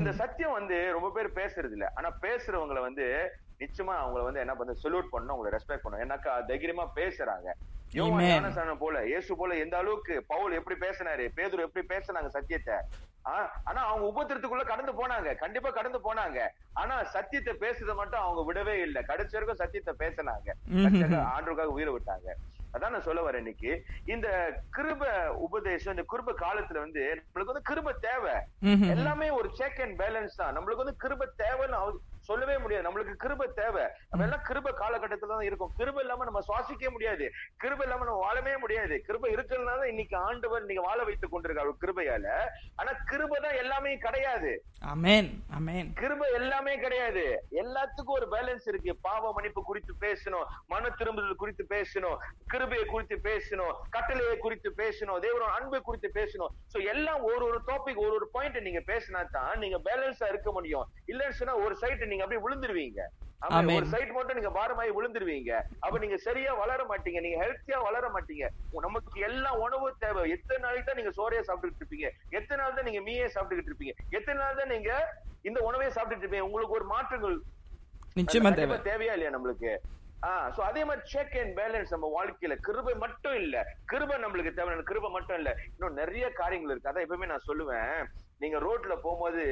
இந்த 0.00 0.12
சத்தியம் 0.20 0.56
வந்து 0.58 0.76
ரொம்ப 0.96 1.08
பேர் 1.16 1.30
பேசுறது 1.40 1.74
இல்ல. 1.76 1.86
ஆனா 1.94 2.08
பேசுறவங்களை 2.26 2.80
வந்து 2.88 3.06
நிச்சயமா 3.62 3.94
அவங்கள 4.02 4.22
வந்து 4.26 4.42
என்ன 4.44 4.54
பண்ண 4.54 4.76
சொல்யூட் 4.84 5.12
பண்ணணும் 5.14 5.34
அவங்களை 5.34 5.52
ரெஸ்பெக்ட் 5.56 5.84
பண்ணணும். 5.84 6.04
ஏன்னாக்கா 6.06 6.34
தைரியமா 6.50 6.86
பேசுறாங்க. 7.00 7.48
போல 8.82 8.96
இயேசு 9.10 9.30
போல 9.40 9.54
எந்த 9.64 9.74
அளவுக்கு 9.82 10.14
பவுல் 10.32 10.56
எப்படி 10.58 10.76
பேசினாரு 10.86 11.24
பேதுரு 11.36 11.66
எப்படி 11.66 11.84
பேசினாங்க 11.94 12.30
சத்தியத்தை 12.36 12.76
ஆனா 13.64 13.86
அவங்க 13.86 14.04
உபத்திரத்துக்குள்ள 14.08 14.64
கடந்து 14.64 15.06
போனாங்க. 15.06 15.36
கண்டிப்பா 15.36 15.70
கடந்து 15.70 15.98
போனாங்க. 15.98 16.38
ஆனா 16.72 17.04
சத்தியத்தை 17.04 17.54
பேசுறத 17.54 17.94
மட்டும் 17.94 18.20
அவங்க 18.20 18.52
விடவே 18.52 18.74
இல்லை. 18.80 19.02
கடைசி 19.02 19.38
வரைக்கும் 19.38 19.60
சத்தியத்தை 19.62 19.94
பேசினாங்க. 20.06 20.48
ம்ஹும். 20.74 21.28
ஆண்டருக்காக 21.36 21.64
உயிரை 21.64 21.94
விட்டாங்க. 21.94 22.28
அதான் 22.72 22.90
நான் 22.90 23.02
சொல்ல 23.02 23.30
வரேன் 23.30 23.36
இன்னைக்கு. 23.36 23.84
இந்த 24.04 24.28
கிருப 24.76 25.26
உபதேசம் 25.26 25.96
இந்த 25.96 26.04
கிருப 26.12 26.34
காலத்துல 26.40 26.78
வந்து 26.78 27.22
நம்மளுக்கு 27.24 27.54
வந்து 27.54 27.74
கிருப 27.74 27.94
தேவை. 28.00 28.34
எல்லாமே 28.88 29.30
ஒரு 29.30 29.50
செக் 29.54 29.80
அண்ட் 29.80 30.00
பேலன்ஸ் 30.00 30.36
தான். 30.36 30.56
நம்மளுக்கு 30.58 30.84
வந்து 30.84 30.96
கிருப 31.04 31.28
தேவைன்னு 31.38 31.98
சொல்லவே 32.30 32.56
முடியாது. 32.64 32.86
நம்மளுக்கு 32.86 33.14
கிருப 33.24 33.48
தேவை. 33.60 33.84
நம்ம 34.10 34.24
எல்லாம் 34.28 34.44
கிருப 34.48 34.72
காலகட்டத்துல 34.82 35.32
தான் 35.34 35.46
இருக்கும். 35.48 35.72
கிருப 35.80 35.98
இல்லாம 36.04 36.26
நம்ம 36.28 36.42
சுவாசிக்க 36.48 36.90
முடியாது. 36.96 37.26
கிருப 37.64 37.80
இல்லாம 37.86 38.06
நம்ம 38.08 38.20
வாழவே 38.26 38.54
முடியாது. 38.64 38.96
கிருப 39.08 39.24
இருக்கிறதுனால 39.34 39.80
தான் 39.82 39.92
இன்னைக்கு 39.94 40.16
ஆண்டவர் 40.28 40.68
நீங்க 40.70 40.84
வாழ 40.88 40.98
வைத்துக் 41.08 41.32
கொண்டிருக்காரு 41.34 41.74
கிருபையால. 41.84 42.26
ஆனா 42.80 42.92
கிருப 43.12 43.40
தான் 43.46 43.58
எல்லாமே 43.62 43.92
கிடையாது. 44.06 44.52
கிருப 46.02 46.22
எல்லாமே 46.40 46.74
கிடையாது. 46.84 47.24
எல்லாத்துக்கும் 47.62 48.18
ஒரு 48.18 48.28
பேலன்ஸ் 48.34 48.66
இருக்கு. 48.72 48.92
பாவ 49.08 49.32
மன்னிப்பு 49.36 49.62
குறித்து 49.70 49.92
பேசணும். 50.06 50.46
மன 50.72 50.90
திரும்புதல் 51.00 51.40
குறித்து 51.42 51.64
பேசணும். 51.74 52.16
கிருபையை 52.52 52.84
குறித்து 52.94 53.16
பேசணும். 53.28 53.72
கட்டளையை 53.96 54.36
குறித்து 54.44 54.70
பேசணும். 54.82 55.18
தேவரோட 55.24 55.50
அன்பை 55.58 55.80
குறித்து 55.88 56.10
பேசணும். 56.18 56.52
சோ 56.72 56.78
எல்லாம் 56.92 57.20
ஒரு 57.30 57.42
ஒரு 57.50 57.58
டாபிக் 57.70 58.02
ஒரு 58.06 58.14
ஒரு 58.18 58.28
பாயிண்ட் 58.36 58.58
நீங்க 58.68 58.82
பேசினா 58.92 59.22
தான் 59.36 59.52
நீங்க 59.64 59.78
பேலன்ஸா 59.88 60.28
இருக்க 60.32 60.50
முடியும். 60.58 60.86
இல்லன்னு 61.12 61.38
சொன்னா 61.40 61.56
ஒரு 61.64 61.74
சைட் 61.82 62.04
நீங்க 62.12 62.17
அப்படியே 62.22 62.42
விழுந்துருவீங்க. 62.44 63.02
ஒரு 63.74 63.86
சைட் 63.86 64.12
மட்டும் 64.14 64.38
நீங்க 64.38 64.50
பாரமாயி 64.58 64.90
விழுந்துருவீங்க. 64.96 65.52
அப்ப 65.80 65.98
நீங்க 65.98 66.16
சரியா 66.16 66.54
வளர 66.54 66.84
மாட்டீங்க. 66.84 67.20
நீங்க 67.20 67.38
ஹெல்த்தியா 67.44 67.78
வளர 67.88 68.08
மாட்டீங்க. 68.08 68.46
நமக்கு 68.86 69.20
எல்லா 69.20 69.50
உணவு 69.64 69.96
தேவை. 69.98 70.30
எத்தனை 70.30 70.58
நாளைக்கு 70.64 70.88
தான் 70.88 71.00
நீங்க 71.00 71.12
சோறையா 71.18 71.42
சாப்பிட்டுட்டு 71.48 71.82
இருப்பீங்க? 71.82 72.08
எத்தனை 72.30 72.58
நாள் 72.62 72.74
தான் 72.74 72.84
நீங்க 72.84 73.00
மீயே 73.00 73.28
சாப்பிட்டுக்கிட்டு 73.34 73.72
இருப்பீங்க? 73.72 73.94
எத்தனை 74.10 74.38
நாள் 74.42 74.56
தான் 74.56 74.72
நீங்க 74.74 74.90
இந்த 75.42 75.60
உணவே 75.60 75.88
சாப்பிட்டுட்டு 75.88 76.24
இருப்பீங்க? 76.24 76.48
உங்களுக்கு 76.48 76.78
ஒரு 76.80 76.84
மாற்றங்கள் 76.84 77.36
நிச்சயமா 78.16 78.52
தேவை. 78.54 78.76
தேவையா 78.90 79.14
இல்லையா 79.16 79.34
நம்மளுக்கு? 79.36 79.72
ஆஹ் 80.28 80.48
சோ 80.54 80.60
அதே 80.60 80.84
மாதிரி 80.84 81.06
செக் 81.06 81.36
அண்ட் 81.36 81.52
பேலன்ஸ் 81.58 81.92
நம்ம 81.94 82.06
வாழ்க்கையில. 82.14 82.54
கிருபை 82.56 82.94
மட்டும் 82.94 83.34
இல்ல. 83.34 83.56
கிருபை 83.86 84.16
நம்மளுக்கு 84.22 84.54
தேவை. 84.54 84.82
கிருபை 84.82 85.10
மட்டும் 85.10 85.36
இல்ல. 85.36 85.50
இன்னும் 85.66 85.94
நிறைய 85.94 86.30
காரியங்கள் 86.30 86.72
இருக்கு. 86.72 86.90
அதான் 86.90 87.06
எப்பவுமே 87.06 87.26
நான் 87.26 87.46
சொல்லுவேன். 87.46 87.92
நீங்க 88.38 88.58
ரோட்ல 88.58 88.96
போகும்போது 88.96 89.44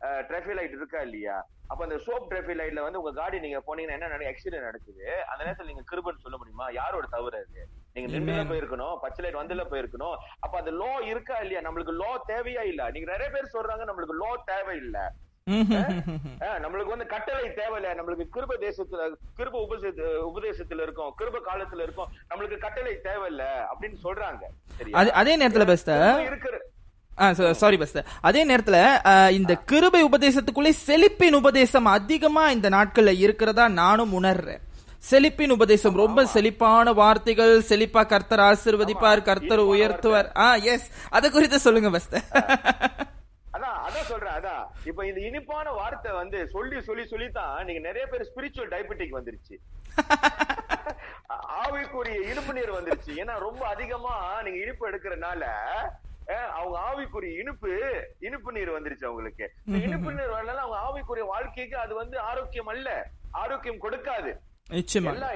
டிராபிக் 0.00 0.54
லைட் 0.54 0.70
இருக்கா 0.70 1.00
இல்லையா? 1.00 1.46
அப்ப 1.66 1.84
அந்த 1.84 1.96
சோப் 1.96 2.26
டிராபிக் 2.28 2.56
லைட்ல 2.56 2.80
வந்து 2.82 3.02
உங்க 3.02 3.22
காடி 3.22 3.38
நீங்க 3.40 3.58
போனீங்கன்னா 3.58 3.92
என்ன 3.92 4.08
நடக்கும் 4.08 4.34
ஆக்சிடென்ட் 4.34 4.60
நடக்குது. 4.60 5.24
அந்த 5.24 5.44
நேரத்துல 5.44 5.66
நீங்க 5.66 5.82
கிருபன்னு 5.92 6.20
சொல்ல 6.20 6.36
முடியுமா? 6.36 6.70
யாரோட 6.70 7.06
தவறு 7.10 7.46
அது? 7.48 7.68
நீங்க 7.92 8.16
நின்றுல. 8.16 8.46
போயிருக்கணும் 8.46 8.96
பச்சை 8.96 9.30
லைட் 9.30 9.44
வந்துல 9.44 9.56
போயிருக்கணும். 9.56 10.16
அப்ப 10.40 10.58
அந்த 10.58 10.70
லோ 10.70 11.02
இருக்கா 11.02 11.36
இல்லையா? 11.36 11.70
நம்மளுக்கு 11.70 11.98
லோ 11.98 12.18
தேவையா 12.28 12.62
இல்ல? 12.62 12.90
நீங்க 12.90 13.16
நிறைய 13.16 13.30
பேர் 13.30 13.52
சொல்றாங்க 13.52 13.80
நம்மளுக்கு 13.80 14.16
லோ 14.20 14.36
தேவை 14.44 14.76
இல்ல 14.76 15.12
ஆஹ் 15.50 16.60
நம்மளுக்கு 16.62 16.86
வந்து 16.86 17.06
கட்டளை 17.06 17.48
தேவையில்ல. 17.48 17.94
நம்மளுக்கு 17.94 18.26
கிருப 18.32 18.54
தேசத்துல 18.60 19.14
கிருப 19.36 19.62
உபதேச 19.62 20.02
உபதேசத்துல 20.02 20.82
இருக்கும் 20.82 21.14
கிருப 21.18 21.40
காலத்துல 21.44 21.82
இருக்கும். 21.82 22.08
நம்மளுக்கு 22.30 22.58
கட்டளை 22.58 23.00
தேவையில்ல 23.02 23.66
அப்படின்னு 23.72 23.96
சொல்றாங்க? 24.04 24.42
அது- 24.78 25.12
நேரத்துல 25.96 26.26
இருக்கிற 26.26 26.64
சாரி 27.60 27.76
பஸ் 27.76 27.96
அதே 28.28 28.42
நேரத்துல 28.50 28.78
இந்த 29.38 29.52
கிருபை 29.70 30.02
உபதேசத்துக்குள்ளே 30.08 30.72
செழிப்பின் 30.86 31.38
உபதேசம் 31.40 31.88
அதிகமா 31.96 32.44
இந்த 32.50 32.68
நாட்கள்ல 32.76 33.12
இருக்கிறதா 33.24 33.64
நானும் 33.82 34.12
உணர்றேன். 34.20 34.62
செழிப்பின் 35.10 35.52
உபதேசம் 35.54 35.98
ரொம்ப 36.00 36.24
செழிப்பான 36.34 36.92
வார்த்தைகள் 37.00 37.54
செழிப்பா 37.68 38.02
கர்த்தர் 38.12 38.42
ஆசிர்வதிப்பார் 38.48 39.26
கர்த்தர் 39.28 39.62
உயர்த்துவார். 39.72 40.28
ஆ 40.44 40.48
எஸ் 40.72 40.88
அத 41.10 41.30
குறித்து 41.36 41.58
சொல்லுங்க 41.66 41.90
பஸ்த 41.96 42.14
அதான் 43.54 43.78
அதான் 43.86 44.08
சொல்றேன் 44.10 44.34
அதான். 44.38 44.64
இப்ப 44.90 45.00
இந்த 45.06 45.20
இனிப்பான 45.28 45.66
வார்த்தை 45.78 46.10
வந்து 46.20 46.38
சொல்லி 46.52 46.76
சொல்லி 46.88 47.04
சொல்லி 47.12 47.28
தான் 47.38 47.56
நீங்க 47.68 47.80
நிறைய 47.88 48.04
பேர் 48.12 48.28
ஸ்பிரிச்சுவல் 48.28 48.70
டயபெட்டிக் 48.74 49.16
வந்துருச்சு. 49.18 49.56
ஆவிக்குரிய 51.62 52.18
இனிப்பு 52.30 52.52
நீர் 52.58 52.76
வந்துருச்சு. 52.76 53.12
ஏன்னா 53.22 53.34
ரொம்ப 53.46 53.62
அதிகமா 53.74 54.14
நீங்க 54.44 54.58
இனிப்பு 54.64 54.84
எடுக்கிறனால 54.90 55.42
அவங்க 56.36 56.78
ஆவிக்குரிய 56.78 57.38
இனிப்பு 57.38 57.78
இனிப்பு 58.20 58.52
நீர் 58.52 58.70
வந்துருச்சு 58.70 59.04
அவங்களுக்கு. 59.04 59.52
இனிப்பு 59.64 60.12
நீர் 60.12 60.30
வரனால 60.30 60.54
அவங்க 60.54 60.76
ஆவிக்குரிய 60.76 61.26
வாழ்க்கைக்கு 61.26 61.76
அது 61.78 61.94
வந்து 61.94 62.18
ஆரோக்கியம் 62.18 62.66
அல்ல. 62.66 63.08
ஆரோக்கியம் 63.30 63.82
கொடுக்காது. 63.82 64.36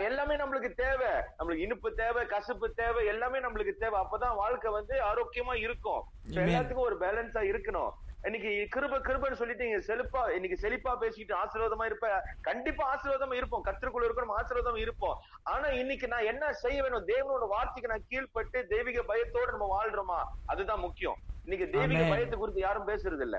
எல்லாம் 0.02 0.30
நம்மளுக்கு 0.30 0.74
தேவை. 0.74 1.08
நம்மளுக்கு 1.38 1.62
இனிப்பு 1.62 1.94
தேவை 1.94 2.26
கசப்பு 2.26 2.70
தேவை 2.70 3.06
எல்லாமே 3.06 3.38
நம்மளுக்கு 3.38 3.72
தேவை. 3.72 4.00
அப்பதான் 4.00 4.34
வாழ்க்கை 4.34 4.72
வந்து 4.72 5.00
ஆரோக்கியமா 5.02 5.54
இருக்கும். 5.54 6.02
எல்லாத்துக்கும் 6.30 6.78
ஒரு 6.78 6.96
பேலன்ஸா 7.00 7.38
இருக்கணும். 7.38 7.90
இன்னைக்கு 8.24 8.50
கிருப 8.74 8.98
கிருபன்னு 9.00 9.38
சொல்லிட்டு 9.38 9.64
நீங்க 9.64 9.80
செழிப்பா 9.86 10.20
இன்னைக்கு 10.30 10.56
செழிப்பா 10.60 10.92
பேசிட்டு 11.00 11.34
ஆசீர்வாதமா 11.40 11.84
இருப்ப 11.84 12.06
கண்டிப்பா 12.42 12.84
ஆசீர்வாதமா 12.92 13.34
இருப்போம். 13.34 13.64
கத்திற்குள்ள 13.66 14.06
இருக்கணும் 14.06 14.36
ஆசீர்வாதம் 14.36 14.80
இருப்போம். 14.80 15.16
ஆனா 15.46 15.68
இன்னைக்கு 15.80 16.06
நான் 16.08 16.28
என்ன 16.30 16.52
செய்ய 16.62 16.78
வேணும்? 16.82 17.06
தேவனோட 17.10 17.46
வார்த்தைக்கு 17.48 17.92
நான் 17.92 18.06
கீழ்ப்பட்டு 18.08 18.60
தெய்வீக 18.66 19.02
பயத்தோட 19.10 19.48
நம்ம 19.50 19.68
வாழ்றோமா? 19.72 20.20
அதுதான் 20.46 20.80
முக்கியம். 20.80 21.18
இன்னைக்கு 21.46 21.66
தெய்வீக. 21.74 21.82
பயத்தை 22.10 22.38
குறித்து 22.38 22.60
யாரும் 22.60 22.88
பேசுறது 22.88 23.20
இல்ல 23.20 23.38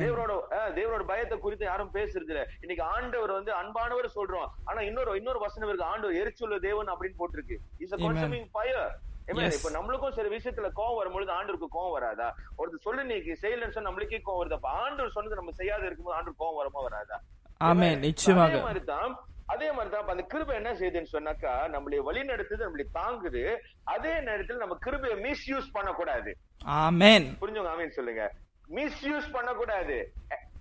தேவனோட 0.00 0.32
அஹ், 0.56 0.72
தேவனோட 0.74 1.04
பயத்தை 1.04 1.38
குறித்து 1.38 1.64
யாரும் 1.64 1.92
பேசுறது 1.92 2.32
இல்ல 2.32 2.42
இன்னைக்கு 2.60 2.84
ஆண்டவர் 2.94 3.32
வந்து 3.32 3.52
அன்பானவர் 3.60 4.16
சொல்றோம். 4.16 4.48
ஆனா 4.64 4.80
இன்னொரு 4.82 5.16
இன்னொரு 5.16 5.38
வசனம் 5.38 5.68
இருக்கு. 5.68 5.90
ஆண்டவர் 5.92 6.18
எரிச்சுள்ள 6.20 6.58
தேவன் 6.60 6.92
அப்படின்னு 6.92 7.20
போட்டிருக்கு. 7.20 7.56
Is 7.78 7.94
Amen. 7.94 8.04
Consuming 8.04 8.48
fire. 8.52 8.92
இப்ப 9.26 9.70
நம்மளுக்கும் 9.70 10.12
சில 10.12 10.28
விஷயத்துல 10.28 10.70
கோவம் 10.76 10.96
வரும்பொழுது 10.96 11.32
ஆண்டவருக்கு 11.32 11.68
கோவம் 11.72 11.92
வராதா? 11.92 12.34
ஒருத்தர் 12.58 12.80
சொல்லு 12.80 13.04
நீ 13.04 13.14
செய்யலன்னு 13.14 13.70
சொன்னா 13.70 13.90
நம்மளுக்கே 13.90 14.20
கோவம் 14.26 14.44
வருது. 14.44 14.52
அப்ப 14.52 14.68
ஆண்டவர் 14.68 15.10
சொன்னது 15.10 15.34
நம்ம 15.34 15.50
செய்யாத 15.50 15.84
இருக்கும்போது 15.84 16.18
ஆண்டவர் 16.18 16.48
கோவம் 16.48 16.56
வருமா 16.56 16.80
வராதா? 16.80 17.20
ஆமென் 17.56 17.98
நிச்சயமாக. 17.98 18.52
அதே 18.52 18.60
மாதிரிதான் 18.60 19.18
அதே 19.46 19.72
மாதிரிதான் 19.72 20.00
அப்ப 20.00 20.12
அந்த 20.12 20.24
கிருபை 20.24 20.56
என்ன 20.56 20.72
செய்யுதுன்னு 20.72 21.06
சொன்னாக்கா 21.12 21.76
நம்மளை 21.76 21.96
வழி 21.96 22.20
நடத்துது 22.20 22.68
நம்மளை 22.68 22.84
தாங்குது. 22.94 23.58
அதே 23.84 24.12
நேரத்துல 24.12 24.56
நம்ம 24.56 24.76
கிருபையை 24.80 25.18
மிஸ்யூஸ் 25.20 25.72
பண்ணக்கூடாது. 25.72 26.36
ஆமென். 26.64 27.36
புரிஞ்சவங்க 27.40 27.70
ஆமீன் 27.76 27.88
சொல்லுங்க. 27.88 28.32
மிஸ்யூஸ் 28.68 29.32
பண்ணக்கூடாது. 29.32 30.12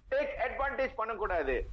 டேக் 0.09 0.33
அட்வான்டேஜ் 0.39 0.93
பண்ணக்கூடாது. 0.95 1.69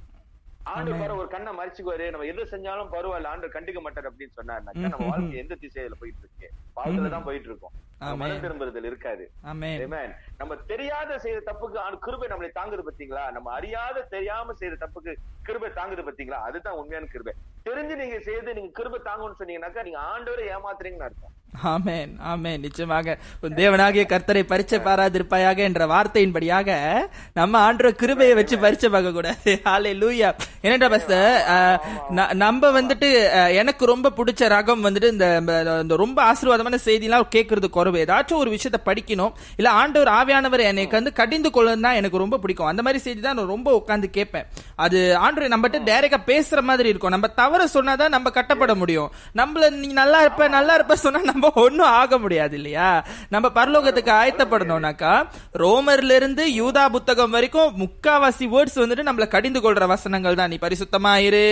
ஆண்டு 0.65 0.91
பாரு 0.91 1.17
ஒரு 1.17 1.27
கண்ணை 1.27 1.53
மறைச்சுக்குவாரு. 1.57 2.11
நம்ம 2.11 2.25
எது 2.25 2.43
செஞ்சாலும் 2.43 2.91
பரவாயில்ல 2.91 3.27
ஆண்டு 3.27 3.47
கண்டுக்க 3.47 3.81
மாட்டார் 3.81 4.09
அப்படின்னு 4.11 4.37
சொன்னாருனாக்கா 4.37 4.89
நம்ம 4.89 5.07
வாழ்க்கை 5.07 5.37
எந்த 5.37 5.57
திசையில 5.61 5.91
போயிட்டு 5.99 6.19
இருக்கு? 6.19 6.47
பாவத்துல 6.75 7.09
தான் 7.09 7.23
போயிட்டு 7.23 7.49
இருக்கோம். 7.49 7.73
மனம் 8.21 8.43
திரும்புறதுல 8.43 8.89
இருக்காது. 8.91 9.23
நம்ம 10.41 10.55
தெரியாத 10.71 11.17
செய்த 11.25 11.39
தப்புக்கு 11.49 11.77
கிருபை 12.05 12.27
நம்மளை 12.31 12.49
தாங்குது 12.57 12.85
பாத்தீங்களா 12.87 13.25
நம்ம 13.35 13.51
அறியாத 13.57 14.05
தெரியாம 14.15 14.55
செய்த 14.61 14.79
தப்புக்கு 14.83 15.11
கிருபை 15.47 15.69
தாங்குது 15.79 16.05
பாத்தீங்களா 16.07 16.39
அதுதான் 16.47 16.79
உண்மையான 16.79 17.09
கிருபை. 17.13 17.33
தெரிஞ்சு 17.67 17.95
நீங்க 18.01 18.17
செய்து 18.27 18.55
நீங்க 18.57 18.71
கிருபை 18.79 18.99
தாங்கணும்னு 19.01 19.39
சொன்னீங்கன்னாக்கா 19.39 19.85
நீங்க 19.87 19.99
ஆண்டவரை 20.11 20.45
ஏமாத்துறீங்கன்னு 20.55 21.07
அர்த்தம். 21.07 21.35
ஆமென். 21.71 22.11
ஆமென். 22.31 22.61
நிச்சயமாக 22.65 23.15
தேவனாகிய 23.59 24.03
கர்த்தரை 24.11 24.43
பரிச்சை 24.51 24.77
பாராதிருப்பாயாக 24.85 25.59
என்ற 25.69 25.85
வார்த்தையின்படியாக 25.93 26.69
நம்ம 27.39 27.59
ஆண்டோர 27.67 27.89
கிருபையை 28.01 28.35
வச்சு 28.39 28.57
பரிச்சை 28.65 28.89
பார்க்க 28.95 29.17
கூடாது 29.17 29.53
ஹாலே 29.67 29.91
லூயா 30.01 30.29
என்னடா 30.65 30.87
பஸ் 30.93 31.09
நம்ம 32.43 32.71
வந்துட்டு 32.77 33.09
எனக்கு 33.61 33.83
ரொம்ப 33.93 34.11
பிடிச்ச 34.19 34.49
ரகம் 34.55 34.85
வந்துட்டு 34.87 35.13
இந்த 35.15 35.27
இந்த 35.83 35.95
ரொம்ப 36.03 36.19
ஆசீர்வாதமான 36.31 36.79
செய்திலாம் 36.87 37.31
கேட்கறது 37.35 37.69
குறைவு 37.91 38.03
ஏதாச்சும் 38.05 38.39
ஒரு 38.43 38.49
விஷயத்த 38.55 38.79
படிக்கணும் 38.89 39.33
இல்ல 39.59 39.69
ஆண்டவர் 39.81 40.09
ஆவியானவர் 40.19 40.63
எனக்கு 40.71 40.95
வந்து 40.99 41.11
கடிந்து 41.19 41.49
கொள்ளணும் 41.55 41.97
எனக்கு 41.99 42.21
ரொம்ப 42.23 42.37
பிடிக்கும். 42.43 42.69
அந்த 42.71 42.81
மாதிரி 42.85 42.99
செய்தி 43.05 43.21
தான் 43.25 43.37
நான் 43.39 43.51
ரொம்ப 43.55 43.69
உட்காந்து 43.79 44.07
கேட்பேன். 44.17 44.45
அது 44.85 44.99
ஆண்டவர் 45.23 45.53
நம்மகிட்ட 45.53 45.79
டைரக்டா 45.89 46.19
பேசுற 46.31 46.59
மாதிரி 46.69 46.87
இருக்கும். 46.93 47.13
நம்ம 47.15 47.27
தவற 47.41 47.61
சொன்னாதான் 47.75 48.13
நம்ம 48.15 48.31
கட்டப்பட 48.37 48.73
முடியும். 48.81 49.09
நம்மள 49.41 49.69
நீ 49.81 49.89
நல்லா 50.01 50.19
இருப்ப 50.25 50.47
நல்லா 50.57 50.73
இருப்ப 50.79 50.97
சொன்னா 51.05 51.21
நம்ம 51.31 51.51
ஒன்னும் 51.63 51.91
ஆக 52.01 52.19
முடியாது 52.23 52.55
இல்லையா? 52.59 52.89
நம்ம 53.35 53.47
பரலோகத்துக்கு 53.57 54.13
ஆயத்தப்படணும்னாக்கா 54.21 55.13
ரோமர்ல 55.63 56.15
இருந்து 56.21 56.43
யூதா 56.59 56.85
புத்தகம் 56.95 57.35
வரைக்கும் 57.37 57.73
முக்காவாசி 57.83 58.47
வேர்ட்ஸ் 58.53 58.79
வந்துட்டு 58.83 59.07
நம்மள 59.09 59.27
கடிந்து 59.35 59.59
கொள்ற 59.65 59.85
வசனங்கள் 59.93 60.39
தான். 60.41 60.51
நீ 60.53 60.59
பரிசுத்தமாயிரு 60.65 61.45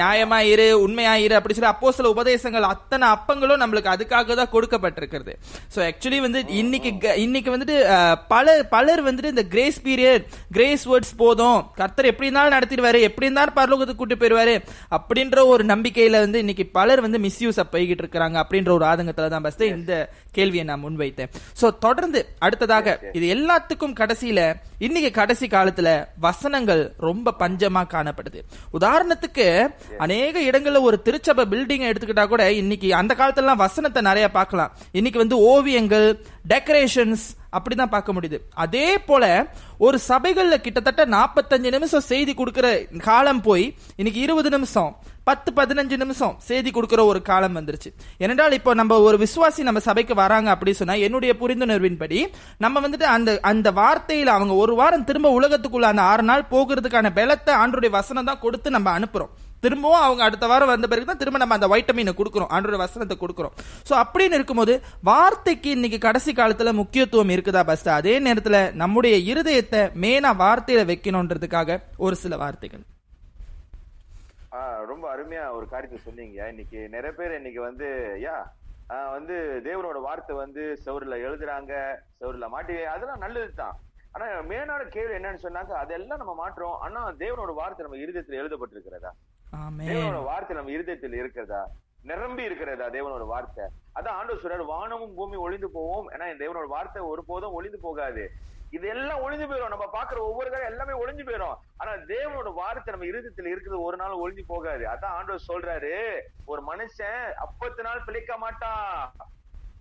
நியாயமாயிரு 0.00 0.68
உண்மையாயிரு 0.86 1.36
அப்படி 1.38 1.56
சொல்லி 1.56 1.72
அப்போ 1.74 1.92
சில 1.98 2.08
உபதேசங்கள் 2.14 2.70
அத்தனை 2.74 3.06
அப்பங்களும் 3.14 3.62
நம்மளுக்கு 3.62 3.92
அதுக்காக 3.94 4.34
தான் 4.40 4.52
கொடுக்கப்பட்டிருக்கிறது. 4.54 5.32
சோ 5.74 5.80
ஆக்சுவலி 5.88 6.20
வந்து 6.26 6.42
இன்னைக்கு 6.60 6.90
இன்னைக்கு 7.24 7.50
வந்துட்டு 7.56 7.76
பலர் 8.32 8.62
பலர் 8.68 9.02
வந்துட்டு 9.08 9.32
இந்த 9.34 9.44
கிரேஸ் 9.54 9.80
பீரியட் 9.88 10.24
கிரேஸ் 10.56 10.84
வேர்ட்ஸ் 10.90 11.14
போதும். 11.16 11.60
கர்த்தர் 11.80 12.10
எப்படி 12.12 12.28
இருந்தாலும் 12.28 12.56
நடத்திடுவாரு 12.56 13.00
எப்படி 13.08 13.28
இருந்தாலும் 13.28 13.58
பரலோகத்துக்கு 13.60 14.02
கூட்டு 14.02 14.20
போயிருவாரு 14.22 14.56
அப்படின்ற 14.98 15.46
ஒரு 15.52 15.64
நம்பிக்கையில 15.72 16.18
வந்து 16.26 16.38
இன்னைக்கு 16.38 16.66
பலர் 16.78 17.04
வந்து 17.06 17.20
மிஸ்யூஸ் 17.26 17.60
போய்கிட்டு 17.74 18.04
இருக்காங்க 18.04 18.38
அப்படின்ற 18.44 18.72
ஒரு 18.78 18.84
ஆதங்கத்துல 18.90 19.28
தான் 19.34 19.46
பஸ் 19.46 19.58
இந்த 19.60 19.94
கேள்வியை 20.32 20.64
நான் 20.64 20.82
முன்வைத்தேன். 20.82 21.30
சோ 21.60 21.66
தொடர்ந்து 21.78 22.20
அடுத்ததாக 22.46 22.96
இது 23.18 23.26
எல்லாத்துக்கும் 23.36 23.96
கடைசியில 24.00 24.40
இன்னைக்கு 24.86 25.10
கடைசி 25.18 25.46
காலத்துல 25.46 25.88
வசனங்கள் 26.26 26.82
ரொம்ப 27.06 27.34
பஞ்சமா 27.40 27.82
காணப்படுது. 27.94 28.40
உதாரணத்துக்கு 28.78 29.46
அநேக 30.04 30.40
இடங்கள்ல 30.50 30.80
ஒரு 30.88 30.98
திருச்சபை 31.06 31.44
பில்டிங் 31.52 31.84
எடுத்துக்கிட்டா 31.88 32.26
கூட 32.28 32.44
இன்னைக்கு 32.60 32.88
அந்த 33.00 33.14
காலத்துல 33.20 33.56
வசனத்தை 33.64 34.02
நிறைய 34.02 34.26
பார்க்கலாம். 34.30 34.72
இன்னைக்கு 34.92 35.18
வந்து 35.18 35.38
ஓவியங்கள் 35.54 36.08
டெக்கரேஷன்ஸ் 36.52 37.26
அப்படிதான் 37.56 37.94
பார்க்க 37.94 38.14
முடியுது. 38.16 38.38
அதே 38.64 38.88
போல 39.08 39.24
ஒரு 39.86 39.96
சபைகள்ல 40.08 40.56
கிட்டத்தட்ட 40.64 41.02
45 41.14 41.70
நிமிஷம் 41.76 42.08
செய்தி 42.10 42.32
கொடுக்கிற 42.40 42.66
காலம் 43.08 43.42
போய் 43.46 43.64
இன்னைக்கு 44.00 44.20
இருபது 44.26 44.50
நிமிஷம் 44.56 44.90
பத்து 45.28 45.50
பதினஞ்சு 45.58 45.96
நிமிஷம் 46.02 46.34
செய்தி 46.48 46.70
கொடுக்கிற 46.76 47.00
ஒரு 47.10 47.20
காலம் 47.28 47.56
வந்துருச்சு. 47.58 47.90
ஏனென்றால் 48.22 48.56
இப்போ 48.58 48.70
நம்ம 48.80 48.98
ஒரு 49.08 49.16
விசுவாசி 49.24 49.66
நம்ம 49.68 49.82
சபைக்கு 49.88 50.14
வராங்க 50.22 50.48
அப்படின்னு 50.54 50.80
சொன்னா 50.80 50.96
என்னுடைய 51.06 51.32
புரிந்துணர்வின்படி 51.42 52.20
நம்ம 52.64 52.80
வந்துட்டு 52.86 53.06
அந்த 53.16 53.38
அந்த 53.52 53.70
வார்த்தையில 53.80 54.34
அவங்க 54.38 54.54
ஒரு 54.64 54.74
வாரம் 54.80 55.06
திரும்ப 55.10 55.30
உலகத்துக்குள்ள 55.38 55.88
அந்த 55.92 56.04
ஆறு 56.12 56.24
நாள் 56.30 56.50
போகிறதுக்கான 56.54 57.12
பலத்தை 57.20 57.54
ஆண்டுடைய 57.62 57.92
வசனம் 58.00 58.28
தான் 58.30 58.44
கொடுத்து 58.46 58.70
நம்ம 58.76 58.90
அனுப்புறோம். 58.98 59.32
திரும்பவும் 59.64 60.04
அவங்க 60.04 60.22
அடுத்த 60.26 60.44
வாரம் 60.50 60.70
வந்த 60.72 60.86
பிறகு 60.90 61.08
தான் 61.08 61.20
திரும்ப 61.22 61.40
நம்ம 61.42 61.56
அந்த 61.58 61.68
வைட்டமினை 61.72 62.12
கொடுக்குறோம் 62.20 62.52
ஆண்டோட 62.56 62.76
வசனத்தை 62.84 63.16
கொடுக்குறோம். 63.22 63.56
ஸோ 63.88 63.92
அப்படின்னு 64.02 64.38
இருக்கும்போது 64.38 64.74
வார்த்தைக்கு 65.10 65.70
இன்னைக்கு 65.76 65.98
கடைசி 66.06 66.32
காலத்தில் 66.38 66.78
முக்கியத்துவம் 66.82 67.34
இருக்குதா 67.36 67.62
பஸ் 67.70 67.88
அதே 67.98 68.14
நேரத்தில் 68.28 68.60
நம்முடைய 68.82 69.16
இருதயத்தை 69.32 69.82
மேனா 70.04 70.32
வார்த்தையில 70.44 70.84
வைக்கணுன்றதுக்காக 70.92 71.78
ஒரு 72.06 72.16
சில 72.22 72.36
வார்த்தைகள். 72.44 72.84
ரொம்ப 74.90 75.04
அருமையா 75.14 75.42
ஒரு 75.56 75.66
காரியத்தை 75.72 75.98
சொன்னீங்க. 76.06 76.38
இன்னைக்கு 76.52 76.78
நிறைய 76.94 77.12
பேர் 77.18 77.36
இன்னைக்கு 77.38 77.60
வந்து 77.68 77.88
யா 78.24 78.36
வந்து 79.16 79.34
தேவனோட 79.66 79.98
வார்த்தை 80.06 80.34
வந்து 80.42 80.62
சவுரில் 80.84 81.22
எழுதுறாங்க 81.26 81.72
சவுரில் 82.20 82.52
மாட்டி 82.54 82.76
அதெல்லாம் 82.92 83.22
நல்லது 83.24 83.52
தான். 83.60 83.76
ஆனா 84.14 84.26
மேனான 84.50 84.86
கேள்வி 84.94 85.14
என்னன்னு 85.18 85.44
சொன்னாக்க 85.44 85.74
அதெல்லாம் 85.82 86.20
நம்ம 86.22 86.34
மாற்றோம் 86.40 86.78
ஆனா 86.86 87.02
தேவனோட 87.22 87.52
வார்த்தை 87.60 87.84
நம்ம 87.86 88.00
இருதயத்துல 88.04 88.40
எழுதப்பட்டிருக்கிறதா? 88.42 89.12
தேவனோட 89.52 90.18
வார்த்தை 90.30 90.56
நம்ம 90.56 90.70
இருதயத்தில் 90.70 91.16
இருக்கிறதா? 91.20 91.62
நிரம்பி 92.10 92.42
இருக்கிறதா 92.48 92.86
தேவனோட 92.96 93.24
வார்த்தை? 93.30 93.64
அதான் 93.96 94.16
ஆண்டவர் 94.18 94.42
சொல்றாரு 94.42 94.64
வானமும் 94.74 95.16
பூமி 95.18 95.36
ஒளிந்து 95.46 95.68
போவோம். 95.70 96.06
ஏன்னா 96.14 96.26
தேவனோட 96.42 96.66
வார்த்தை 96.76 97.02
ஒருபோதும் 97.02 97.56
ஒளிந்து 97.58 97.80
போகாது. 97.86 98.24
இது 98.76 98.86
எல்லாம் 98.88 99.22
ஒளிஞ்சு 99.24 99.46
போயிடும் 99.50 99.72
நம்ம 99.74 99.86
பாக்குற 99.94 100.18
ஒவ்வொரு 100.26 100.48
காரியம் 100.50 100.72
எல்லாமே 100.72 100.94
ஒளிஞ்சு 101.02 101.24
போயிடும் 101.28 101.56
ஆனா 101.80 101.92
தேவனோட 102.12 102.50
வார்த்தை 102.60 102.90
நம்ம 102.94 103.08
இருதயத்துல 103.10 103.50
இருக்கிறது 103.52 103.80
ஒரு 103.88 103.96
நாள் 103.96 104.20
ஒளிஞ்சு 104.22 104.44
போகாது. 104.46 104.84
அதான் 104.92 105.16
ஆண்டவர் 105.18 105.48
சொல்றாரு 105.50 105.94
ஒரு 106.52 106.62
மனுஷன் 106.70 107.24
அப்பத்து 107.44 107.82
நாள் 107.88 108.06
பிழைக்க 108.08 108.36
மாட்டான். 108.36 108.94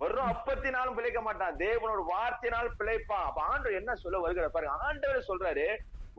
வெறும் 0.02 0.32
அப்பத்தி 0.34 0.70
நாளும் 0.70 0.98
பிழைக்க 0.98 1.22
மாட்டான். 1.22 1.56
தேவனோட 1.66 2.02
வார்த்தையினால் 2.14 2.76
பிழைப்பான். 2.80 3.26
அப்ப 3.30 3.42
ஆண்டவர் 3.42 3.80
என்ன 3.80 3.96
சொல்ல 3.96 4.20
வருகிற 4.20 4.50
பாருங்க. 4.50 4.76
ஆண்டவர் 4.88 5.30
சொல்றாரு 5.30 5.68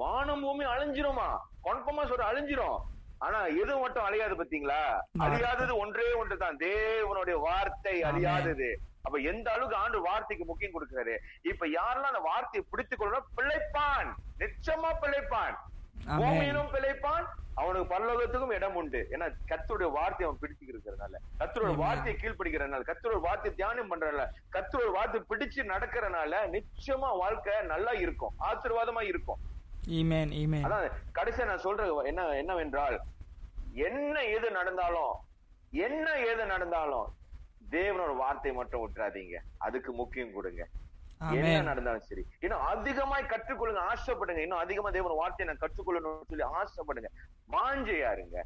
வானம் 0.02 0.42
பூமி 0.46 0.64
அழிஞ்சிருமா? 0.64 1.28
கன்ஃபார்மா 1.66 2.04
சொல்ற 2.10 2.24
அழிஞ்சிரும். 2.30 2.78
ஆனா 3.20 3.40
எது 3.62 3.72
மட்டும் 3.78 4.04
அழியாது 4.04 4.34
பாத்தீங்களா? 4.40 4.82
அழியாதது 5.24 5.72
ஒன்றே 5.76 6.12
ஒன்றுதான். 6.12 6.56
தேவனுடைய 6.56 7.36
வார்த்தை 7.40 7.96
அழியாதது. 8.02 8.70
அப்ப 9.02 9.18
எந்த 9.18 9.52
அளவுக்கு 9.52 9.76
ஆண்டு 9.76 9.98
வார்த்தைக்கு 10.00 10.44
முக்கியம் 10.44 10.74
கொடுக்கிறாரு? 10.76 11.14
இப்ப 11.42 11.66
யாரெல்லாம் 11.66 12.12
அந்த 12.12 12.22
வார்த்தையை 12.30 12.62
பிடித்துக் 12.70 13.00
கொள்ளணும் 13.02 13.28
பிழைப்பான். 13.38 14.10
நிச்சயமா 14.38 14.90
பிழைப்பான். 15.04 15.54
பூமியிலும் 16.18 16.72
பிழைப்பான். 16.74 17.26
அவனுக்கு 17.60 17.86
பரலோகத்துக்கும் 17.92 18.54
இடம் 18.54 18.76
உண்டு. 18.80 19.00
ஏன்னா 19.10 19.26
கத்தருடைய 19.50 19.88
வார்த்தை 19.96 20.26
அவன் 20.26 20.40
பிடிச்சு 20.42 20.64
இருக்கிறதுனால 20.70 21.14
கத்தருடைய 21.40 21.76
வார்த்தையை 21.84 22.14
கீழ்பிடிக்கிறதுனால 22.20 22.86
கத்தருடைய 22.90 23.20
வார்த்தை 23.20 23.50
தியானம் 23.54 23.90
பண்றதுனால 23.90 24.26
கத்தருடைய 24.56 24.92
வார்த்தை 24.98 25.20
பிடிச்சு 25.30 25.62
நடக்கிறதுனால 25.72 26.42
நிச்சயமா 26.56 27.10
வாழ்க்கை 27.22 27.56
நல்லா 27.72 27.92
இருக்கும். 28.04 28.34
ஆசீர்வாதமா 28.50 29.02
இருக்கும். 29.12 29.40
ஈமேன் 29.86 30.30
ஈமேன் 30.30 30.64
அதான் 30.64 30.90
கடைசியா 31.14 31.44
நான் 31.44 31.58
சொல்றது 31.58 32.06
என்ன 32.06 32.28
என்னவென்றால் 32.28 33.00
என்ன 33.72 34.22
எது 34.22 34.50
நடந்தாலும் 34.50 35.14
என்ன 35.70 36.18
ஏது 36.18 36.46
நடந்தாலும் 36.46 37.18
தேவனோட 37.70 38.16
வார்த்தை 38.16 38.52
மட்டும் 38.52 38.82
விட்டுறாதீங்க. 38.82 39.36
அதுக்கு 39.58 39.92
முக்கியம் 39.92 40.32
கொடுங்க. 40.32 40.68
என்ன. 41.30 41.62
நடந்தாலும் 41.62 42.00
சரி. 42.00 42.26
இன்னும் 42.40 42.60
அதிகமாய் 42.60 43.22
கற்றுக்கொள்ளுங்க 43.22 43.92
ஆசைப்படுங்க. 43.92 44.36
இன்னும் 44.36 44.58
அதிகமா 44.58 44.90
தேவன் 44.90 45.16
வார்த்தையை 45.16 45.54
நான் 45.54 45.70
கற்றுக்கொள்ளணும்னு 45.70 46.28
சொல்லி 46.28 46.44
ஆசைப்படுங்க. 46.44 47.06
வாஞ்சையா 47.52 48.12
இருங்க 48.12 48.44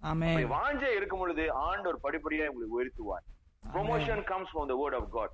ஆமென் 0.00 0.28
அப்படி 0.28 0.54
வாஞ்சை 0.54 0.94
இருக்கும் 0.96 1.18
பொழுது 1.18 1.52
ஆண்டவர் 1.52 2.00
படிப்படியா 2.02 2.46
உங்களுக்கு 2.46 2.84
உயர்த்துவார். 2.84 3.24
Promotion 3.74 4.24
comes 4.24 4.56
from 4.56 4.68
the 4.68 4.74
word 4.74 4.94
of 5.00 5.08
god. 5.12 5.30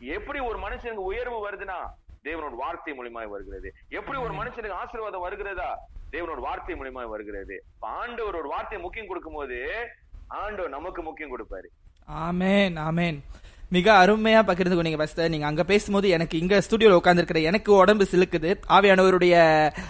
எப்படி 0.00 0.38
ஒரு 0.38 0.58
மனுஷனுக்கு 0.58 1.08
உயர்வு 1.12 1.50
வருதுன்னா 1.50 1.78
தேவனோட 2.24 2.54
வார்த்தை 2.56 2.92
மூலியமாய் 2.98 3.28
வருகிறது. 3.28 3.68
எப்படி 3.88 4.18
ஒரு 4.18 4.34
மனுஷனுக்கு 4.34 4.70
ஆசீர்வாதம் 4.70 5.20
வருகிறதா? 5.20 5.70
தேவனோட 6.12 6.40
வார்த்தை 6.40 6.74
மூலியமாய் 6.74 7.08
வருகிறது. 7.08 7.62
இப்ப 7.74 7.88
ஆண்டவர் 7.88 8.34
ஒரு 8.34 8.48
வார்த்தை 8.48 8.78
முக்கியம் 8.78 9.06
கொடுக்கும்போது 9.06 9.58
ஆண்டவர் 10.28 10.70
நமக்கு 10.70 11.02
முக்கியம் 11.02 11.32
கொடுப்பாரு. 11.32 11.68
ஆமென் 12.04 12.76
ஆமென். 12.76 13.22
மிக 13.74 14.06
அருமையா 14.06 14.42
பகிர்ந்து 14.42 14.76
கொண்டீங்க 14.76 14.98
பஸ்டர் 15.00 15.28
நீங்க 15.28 15.46
அங்க 15.46 15.64
பேசும்போது 15.64 16.08
எனக்கு 16.08 16.38
இங்க 16.38 16.62
ஸ்டுடியோல 16.70 16.98
உட்கார்ந்திருக்கிற 17.00 17.42
எனக்கு 17.42 17.72
உடம்பு 17.72 18.06
சிலுக்குது. 18.10 18.50
ஆவியானவருடைய 18.68 19.34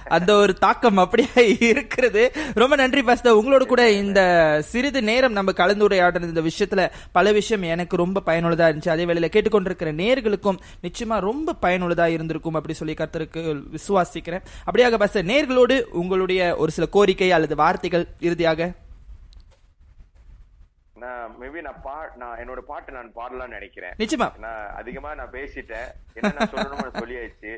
அந்த 0.09 0.35
ஒரு 0.35 0.55
தாக்கம் 0.55 0.97
அப்படியே 0.97 1.57
இருக்கிறது. 1.61 2.33
ரொம்ப 2.55 2.77
நன்றி 2.77 3.01
பஸ்தர் 3.01 3.39
உங்களோட 3.41 3.67
கூட 3.67 3.91
இந்த 3.91 4.21
சிறிது 4.65 5.03
நேரம் 5.03 5.33
நம்ம 5.33 5.53
கலந்துரையாடின 5.53 6.23
இந்த 6.23 6.41
விஷயத்துல 6.41 6.91
பல 7.13 7.33
விஷயம் 7.33 7.63
எனக்கு 7.63 7.97
ரொம்ப 7.97 8.23
பயனுள்ளதா 8.27 8.69
இருந்துச்சு. 8.71 8.89
அதே 8.89 9.05
வேளையில 9.05 9.31
கேட்டுக்கொண்டிருக்கிற 9.37 9.93
நேர்களுக்கும் 10.03 10.61
நிச்சயமா 10.83 11.21
ரொம்ப 11.21 11.55
பயனுள்ளதா 11.63 12.07
இருந்திருக்கும் 12.07 12.55
அப்படி 12.55 12.75
சொல்லி 12.75 12.95
கர்த்தருக்கு 12.95 13.63
விசுவாசிக்கிறேன். 13.77 14.47
அப்படியாக 14.71 15.01
பஸ்டர் 15.05 15.31
நேர்களோடு 15.33 15.81
உங்களுடைய 15.81 16.57
ஒரு 16.57 16.71
சில 16.71 16.87
கோரிக்கை 16.87 17.33
அல்லது 17.33 17.57
வார்த்தைகள் 17.57 18.07
இறுதியாக 18.21 18.73
நான் 21.01 21.37
மேபி 21.41 21.61
நான் 21.61 21.81
பா 21.83 22.09
நான் 22.17 22.39
என்னோட 22.39 22.59
பாட்டு 22.61 22.93
நான் 22.93 23.15
பாடலாம்னு 23.15 23.49
நினைக்கிறேன். 23.49 23.95
நிச்சயமா. 23.99 24.39
நான் 24.39 24.69
அதிகமா 24.75 25.15
நான் 25.15 25.31
பேசிட்டேன். 25.31 25.89
என்ன 26.15 26.33
நான் 26.39 26.51
சொல்லணும்னு 26.51 27.01
சொல்லியாச்சு. 27.01 27.53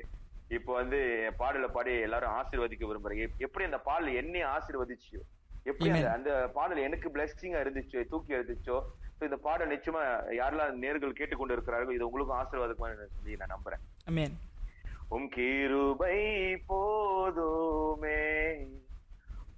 இப்போ 0.49 0.73
வந்து 0.73 0.99
பாடல 1.39 1.69
பாடி 1.69 2.01
எல்லாரும் 2.01 2.31
ஆசீர்வதிக்க 2.31 2.87
விரும்புறேன் 2.87 3.21
எப்- 3.21 3.39
எப்படி 3.39 3.65
அந்த 3.65 3.79
பாடல் 3.79 4.15
என்னையும் 4.15 4.51
ஆசீர்வதிச்சோ 4.51 5.21
எப்படி 5.65 5.91
அந்த 6.13 6.51
பாடல் 6.55 6.77
எனக்கு 6.79 7.09
பிளெஸிங்கா 7.09 7.61
இருந்துச்சோ 7.65 8.09
தூக்கி 8.09 8.35
So 8.65 8.77
இந்த 9.21 9.37
பாடல் 9.37 9.71
நிச்சயமா 9.71 10.01
யாரெல்லாம் 10.39 10.79
நேர்கள் 10.81 11.11
கேட்டுக்கொண்டு 11.11 11.57
இருக்கிறார்களோ 11.57 11.93
இது 11.93 12.09
உங்களுக்கும் 12.11 12.39
ஆசீர்வாதமா 12.39 12.89
சொல்லி 13.17 13.37
நான் 13.37 13.55
நம்புறேன். 13.55 13.83
உம் 15.09 15.29
கிருபை 15.29 16.17
போதுமே. 16.67 18.19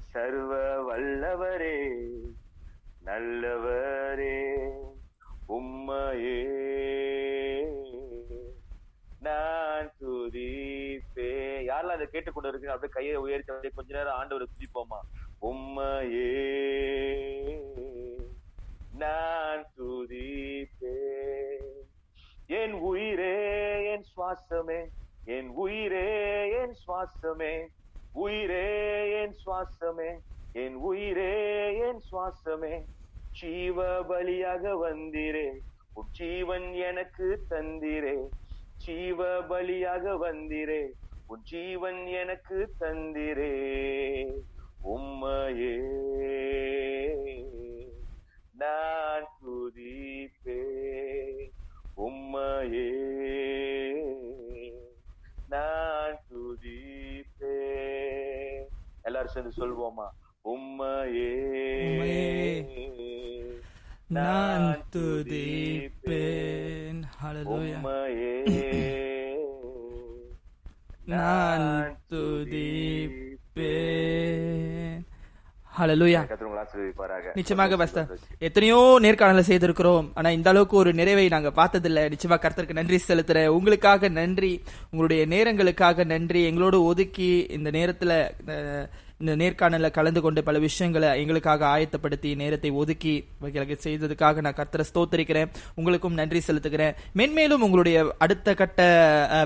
சர்வ 0.00 0.82
வல்லவரே 0.82 2.00
நல்லவர். 2.98 4.01
கேட்டுக்கொண்டு 12.12 12.50
இருக்கீங்க 12.50 12.74
அப்படியே 12.74 12.94
கையை 12.94 13.16
உயர்த்தி 13.22 13.52
அப்படியே 13.52 13.74
கொஞ்ச 13.74 13.90
நேரம் 13.92 14.18
ஆண்டவரை 14.18 14.46
துதிப்போமா? 14.48 14.98
உம்மையே 15.42 16.28
நான் 18.94 19.62
துதிப்பே 19.76 20.96
என் 22.58 22.74
உயிரே 22.84 23.34
என் 23.92 24.06
சுவாசமே 24.10 24.80
என் 25.26 25.50
உயிரே 25.56 26.06
என் 26.60 26.76
சுவாசமே 26.82 27.52
உயிரே 28.16 28.64
என் 29.20 29.36
சுவாசமே 29.42 30.10
என் 30.54 30.76
உயிரே 30.84 31.32
என் 31.86 32.02
சுவாசமே 32.08 32.74
ஜீவ 33.32 33.78
பலியாக 34.02 34.74
வந்திரே 34.80 35.46
உன் 35.94 36.10
ஜீவன் 36.18 36.68
எனக்கு 36.82 37.28
தந்திரே 37.50 38.16
ஜீவ 38.84 39.20
பலியாக 39.50 40.14
வந்திரே 40.16 40.82
உன் 41.32 41.42
ஜீவன் 41.42 42.06
எனக்கு 42.06 42.72
தந்திரே 42.80 44.32
உம்மையே. 44.84 45.78
நான் 48.58 49.28
துதிப்பே 49.40 50.62
உம்மையே. 51.96 52.92
நான் 55.48 56.20
துதிப்பே 56.30 57.56
எல்லாரும் 59.02 59.28
சேர்ந்து 59.28 59.52
சொல்வோமா? 59.56 60.08
உம்மையே. 60.44 61.34
நான் 64.06 64.84
துதிப்பேன். 64.96 67.02
உம்மையே. 67.44 69.20
நான் 71.04 71.98
துதிப்பேன். 72.10 75.00
ஹலலூயா 75.78 76.20
நிச்சயமாக 77.34 77.76
பஸ்தா 77.76 78.08
எத்தனையோ 78.38 78.98
நேர்காணல 79.00 79.42
செய்திருக்கிறோம். 79.48 80.10
ஆனா 80.14 80.30
இந்த 80.30 80.50
அளவுக்கு 80.50 80.76
ஒரு 80.76 80.92
நிறைவை 80.92 81.28
நாங்க 81.28 81.48
பார்த்ததில்ல. 81.48 81.82
நிச்சயமா 81.82 82.38
கர்த்தருக்கு 82.38 82.72
நன்றி 82.72 83.00
செலுத்துறேன். 83.08 83.46
உங்களுக்காக 83.46 84.08
நன்றி. 84.08 84.62
உங்களுடைய 84.90 85.26
நேரங்களுக்காக 85.26 86.04
நன்றி. 86.04 86.44
எங்களோடு 86.44 86.84
ஒதுக்கி 86.84 87.46
இந்த 87.50 87.70
நேரத்துல 87.70 88.30
இந்த 89.22 89.34
நேர்காணல 89.42 89.90
கலந்து 89.90 90.20
கொண்டு 90.20 90.42
பல 90.42 90.58
விஷயங்களை 90.58 91.08
எங்களுக்காக 91.20 91.66
ஆயத்தப்படுத்தி 91.66 92.30
நேரத்தை 92.34 92.70
ஒதுக்கி 92.70 93.12
எங்களுக்கு 93.40 93.76
செய்ததுக்காக 93.82 94.40
நான் 94.40 94.56
கர்த்தரை 94.56 94.84
ஸ்தோத்தரிக்கிறேன். 94.88 95.50
உங்களுக்கும் 95.74 96.16
நன்றி 96.20 96.40
செலுத்துகிறேன். 96.46 96.94
மென்மேலும் 97.16 97.64
உங்களுடைய 97.66 98.14
அடுத்த 98.18 98.54
கட்ட 98.54 98.80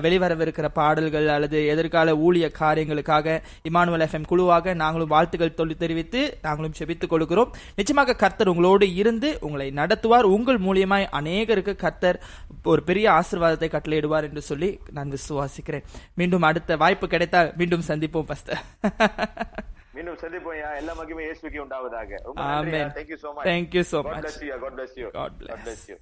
வெளிவரவிருக்கிற 0.03 0.67
பாடல்கள் 0.79 1.27
அல்லது 1.27 1.59
எதிர்கால 1.67 2.15
ஊழிய 2.15 2.47
காரியங்களுக்காக 2.59 3.35
இமானுவல் 3.69 4.05
எஃப்எம் 4.07 4.27
குழுவாக 4.27 4.73
நாங்களும் 4.73 5.07
வாழ்த்துக்கள் 5.07 5.53
தொழில் 5.53 5.81
தெரிவித்து 5.83 6.37
நாங்களும் 6.41 6.73
செபித்துக் 6.79 7.13
கொள்கிறோம். 7.13 7.53
நிச்சயமாக 7.75 8.15
கர்த்தர் 8.15 8.51
உங்களோடு 8.53 8.93
இருந்து 8.93 9.37
உங்களை 9.41 9.71
நடத்துவார். 9.81 10.27
உங்கள் 10.37 10.59
மூலியமாய் 10.59 11.07
அநேகருக்கு 11.19 11.75
கர்த்தர் 11.75 12.21
ஒரு 12.63 12.83
பெரிய 12.83 13.07
ஆசீர்வாதத்தை 13.11 13.69
கட்டளையிடுவார் 13.69 14.27
என்று 14.29 14.41
சொல்லி 14.41 14.71
நான் 14.91 15.13
விசுவாசிக்கிறேன். 15.17 15.87
மீண்டும் 16.15 16.41
அடுத்த 16.41 16.77
வாய்ப்பு 16.77 17.07
கிடைத்தால் 17.07 17.53
மீண்டும் 17.57 17.87
சந்திப்போம் 17.87 18.29
பஸ்தர் 18.33 18.63
மீண்டும் 19.97 20.19
சந்திப்போம் 20.23 20.57
யா. 20.57 20.69
எல்லா 20.79 20.93
மகிமை 20.97 21.23
இயேசுவுக்கே 21.25 21.63
உண்டாவதாக 21.63 22.19
ரொம்ப 22.25 22.39
Amen. 22.49 22.75
நன்றி 22.75 22.95
thank 22.97 23.11
you 23.13 23.19
so 23.23 23.31
much 23.35 23.47
Thank 23.47 23.73
you 23.77 23.85
so 23.85 23.99
God 23.99 24.11
much. 24.11 24.21
bless 24.23 24.37
you 24.43 24.57
God 24.61 24.75
bless 24.77 24.93
you 25.01 25.09
God 25.15 25.33
bless. 25.41 25.61
bless 25.65 25.83
you 25.91 25.97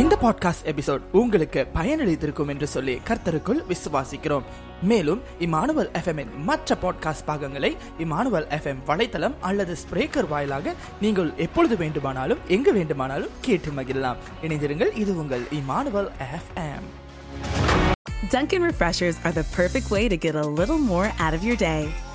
இந்த 0.00 0.14
பாட்காஸ்ட் 0.22 0.66
எபிசோட் 0.70 1.02
உங்களுக்கு 1.20 1.60
பயனளித்திருக்கும் 1.74 2.50
என்று 2.52 2.66
சொல்லி 2.74 2.94
கர்த்தருக்குள் 3.08 3.60
விசுவாசிக்கிறோம் 3.66 4.44
மேலும் 4.82 5.20
இமானுவல் 5.46 5.90
எஃப்எம் 5.98 6.20
மற்ற 6.46 6.76
பாட்காஸ்ட் 6.82 7.26
பாகங்களை 7.26 7.70
இமானுவல் 8.04 8.46
எஃப்எம் 8.56 8.80
வலைத்தளம் 8.86 9.36
அல்லது 9.48 9.74
ஸ்பிரேக்கர் 9.82 10.28
வாயிலாக 10.32 10.74
நீங்கள் 11.00 11.32
எப்பொழுது 11.46 11.76
வேண்டுமானாலும் 11.76 12.40
எங்கு 12.56 12.72
வேண்டுமானாலும் 12.78 13.34
கேட்டு 13.40 13.72
மகிழலாம் 13.78 14.22
இணைந்திருங்கள் 14.46 14.92
இது 15.02 15.14
உங்கள் 15.22 15.44
Emmanuel 15.60 16.10
FM 16.30 16.88
Dunkin' 18.30 18.64
Refreshers 18.64 19.16
are 19.22 19.32
the 19.32 19.44
perfect 19.52 19.90
way 19.90 20.08
to 20.08 20.16
get 20.18 20.36
a 20.36 20.48
little 20.58 20.80
more 20.84 21.08
out 21.18 21.34
of 21.34 21.44
your 21.44 21.56
day. 21.62 21.80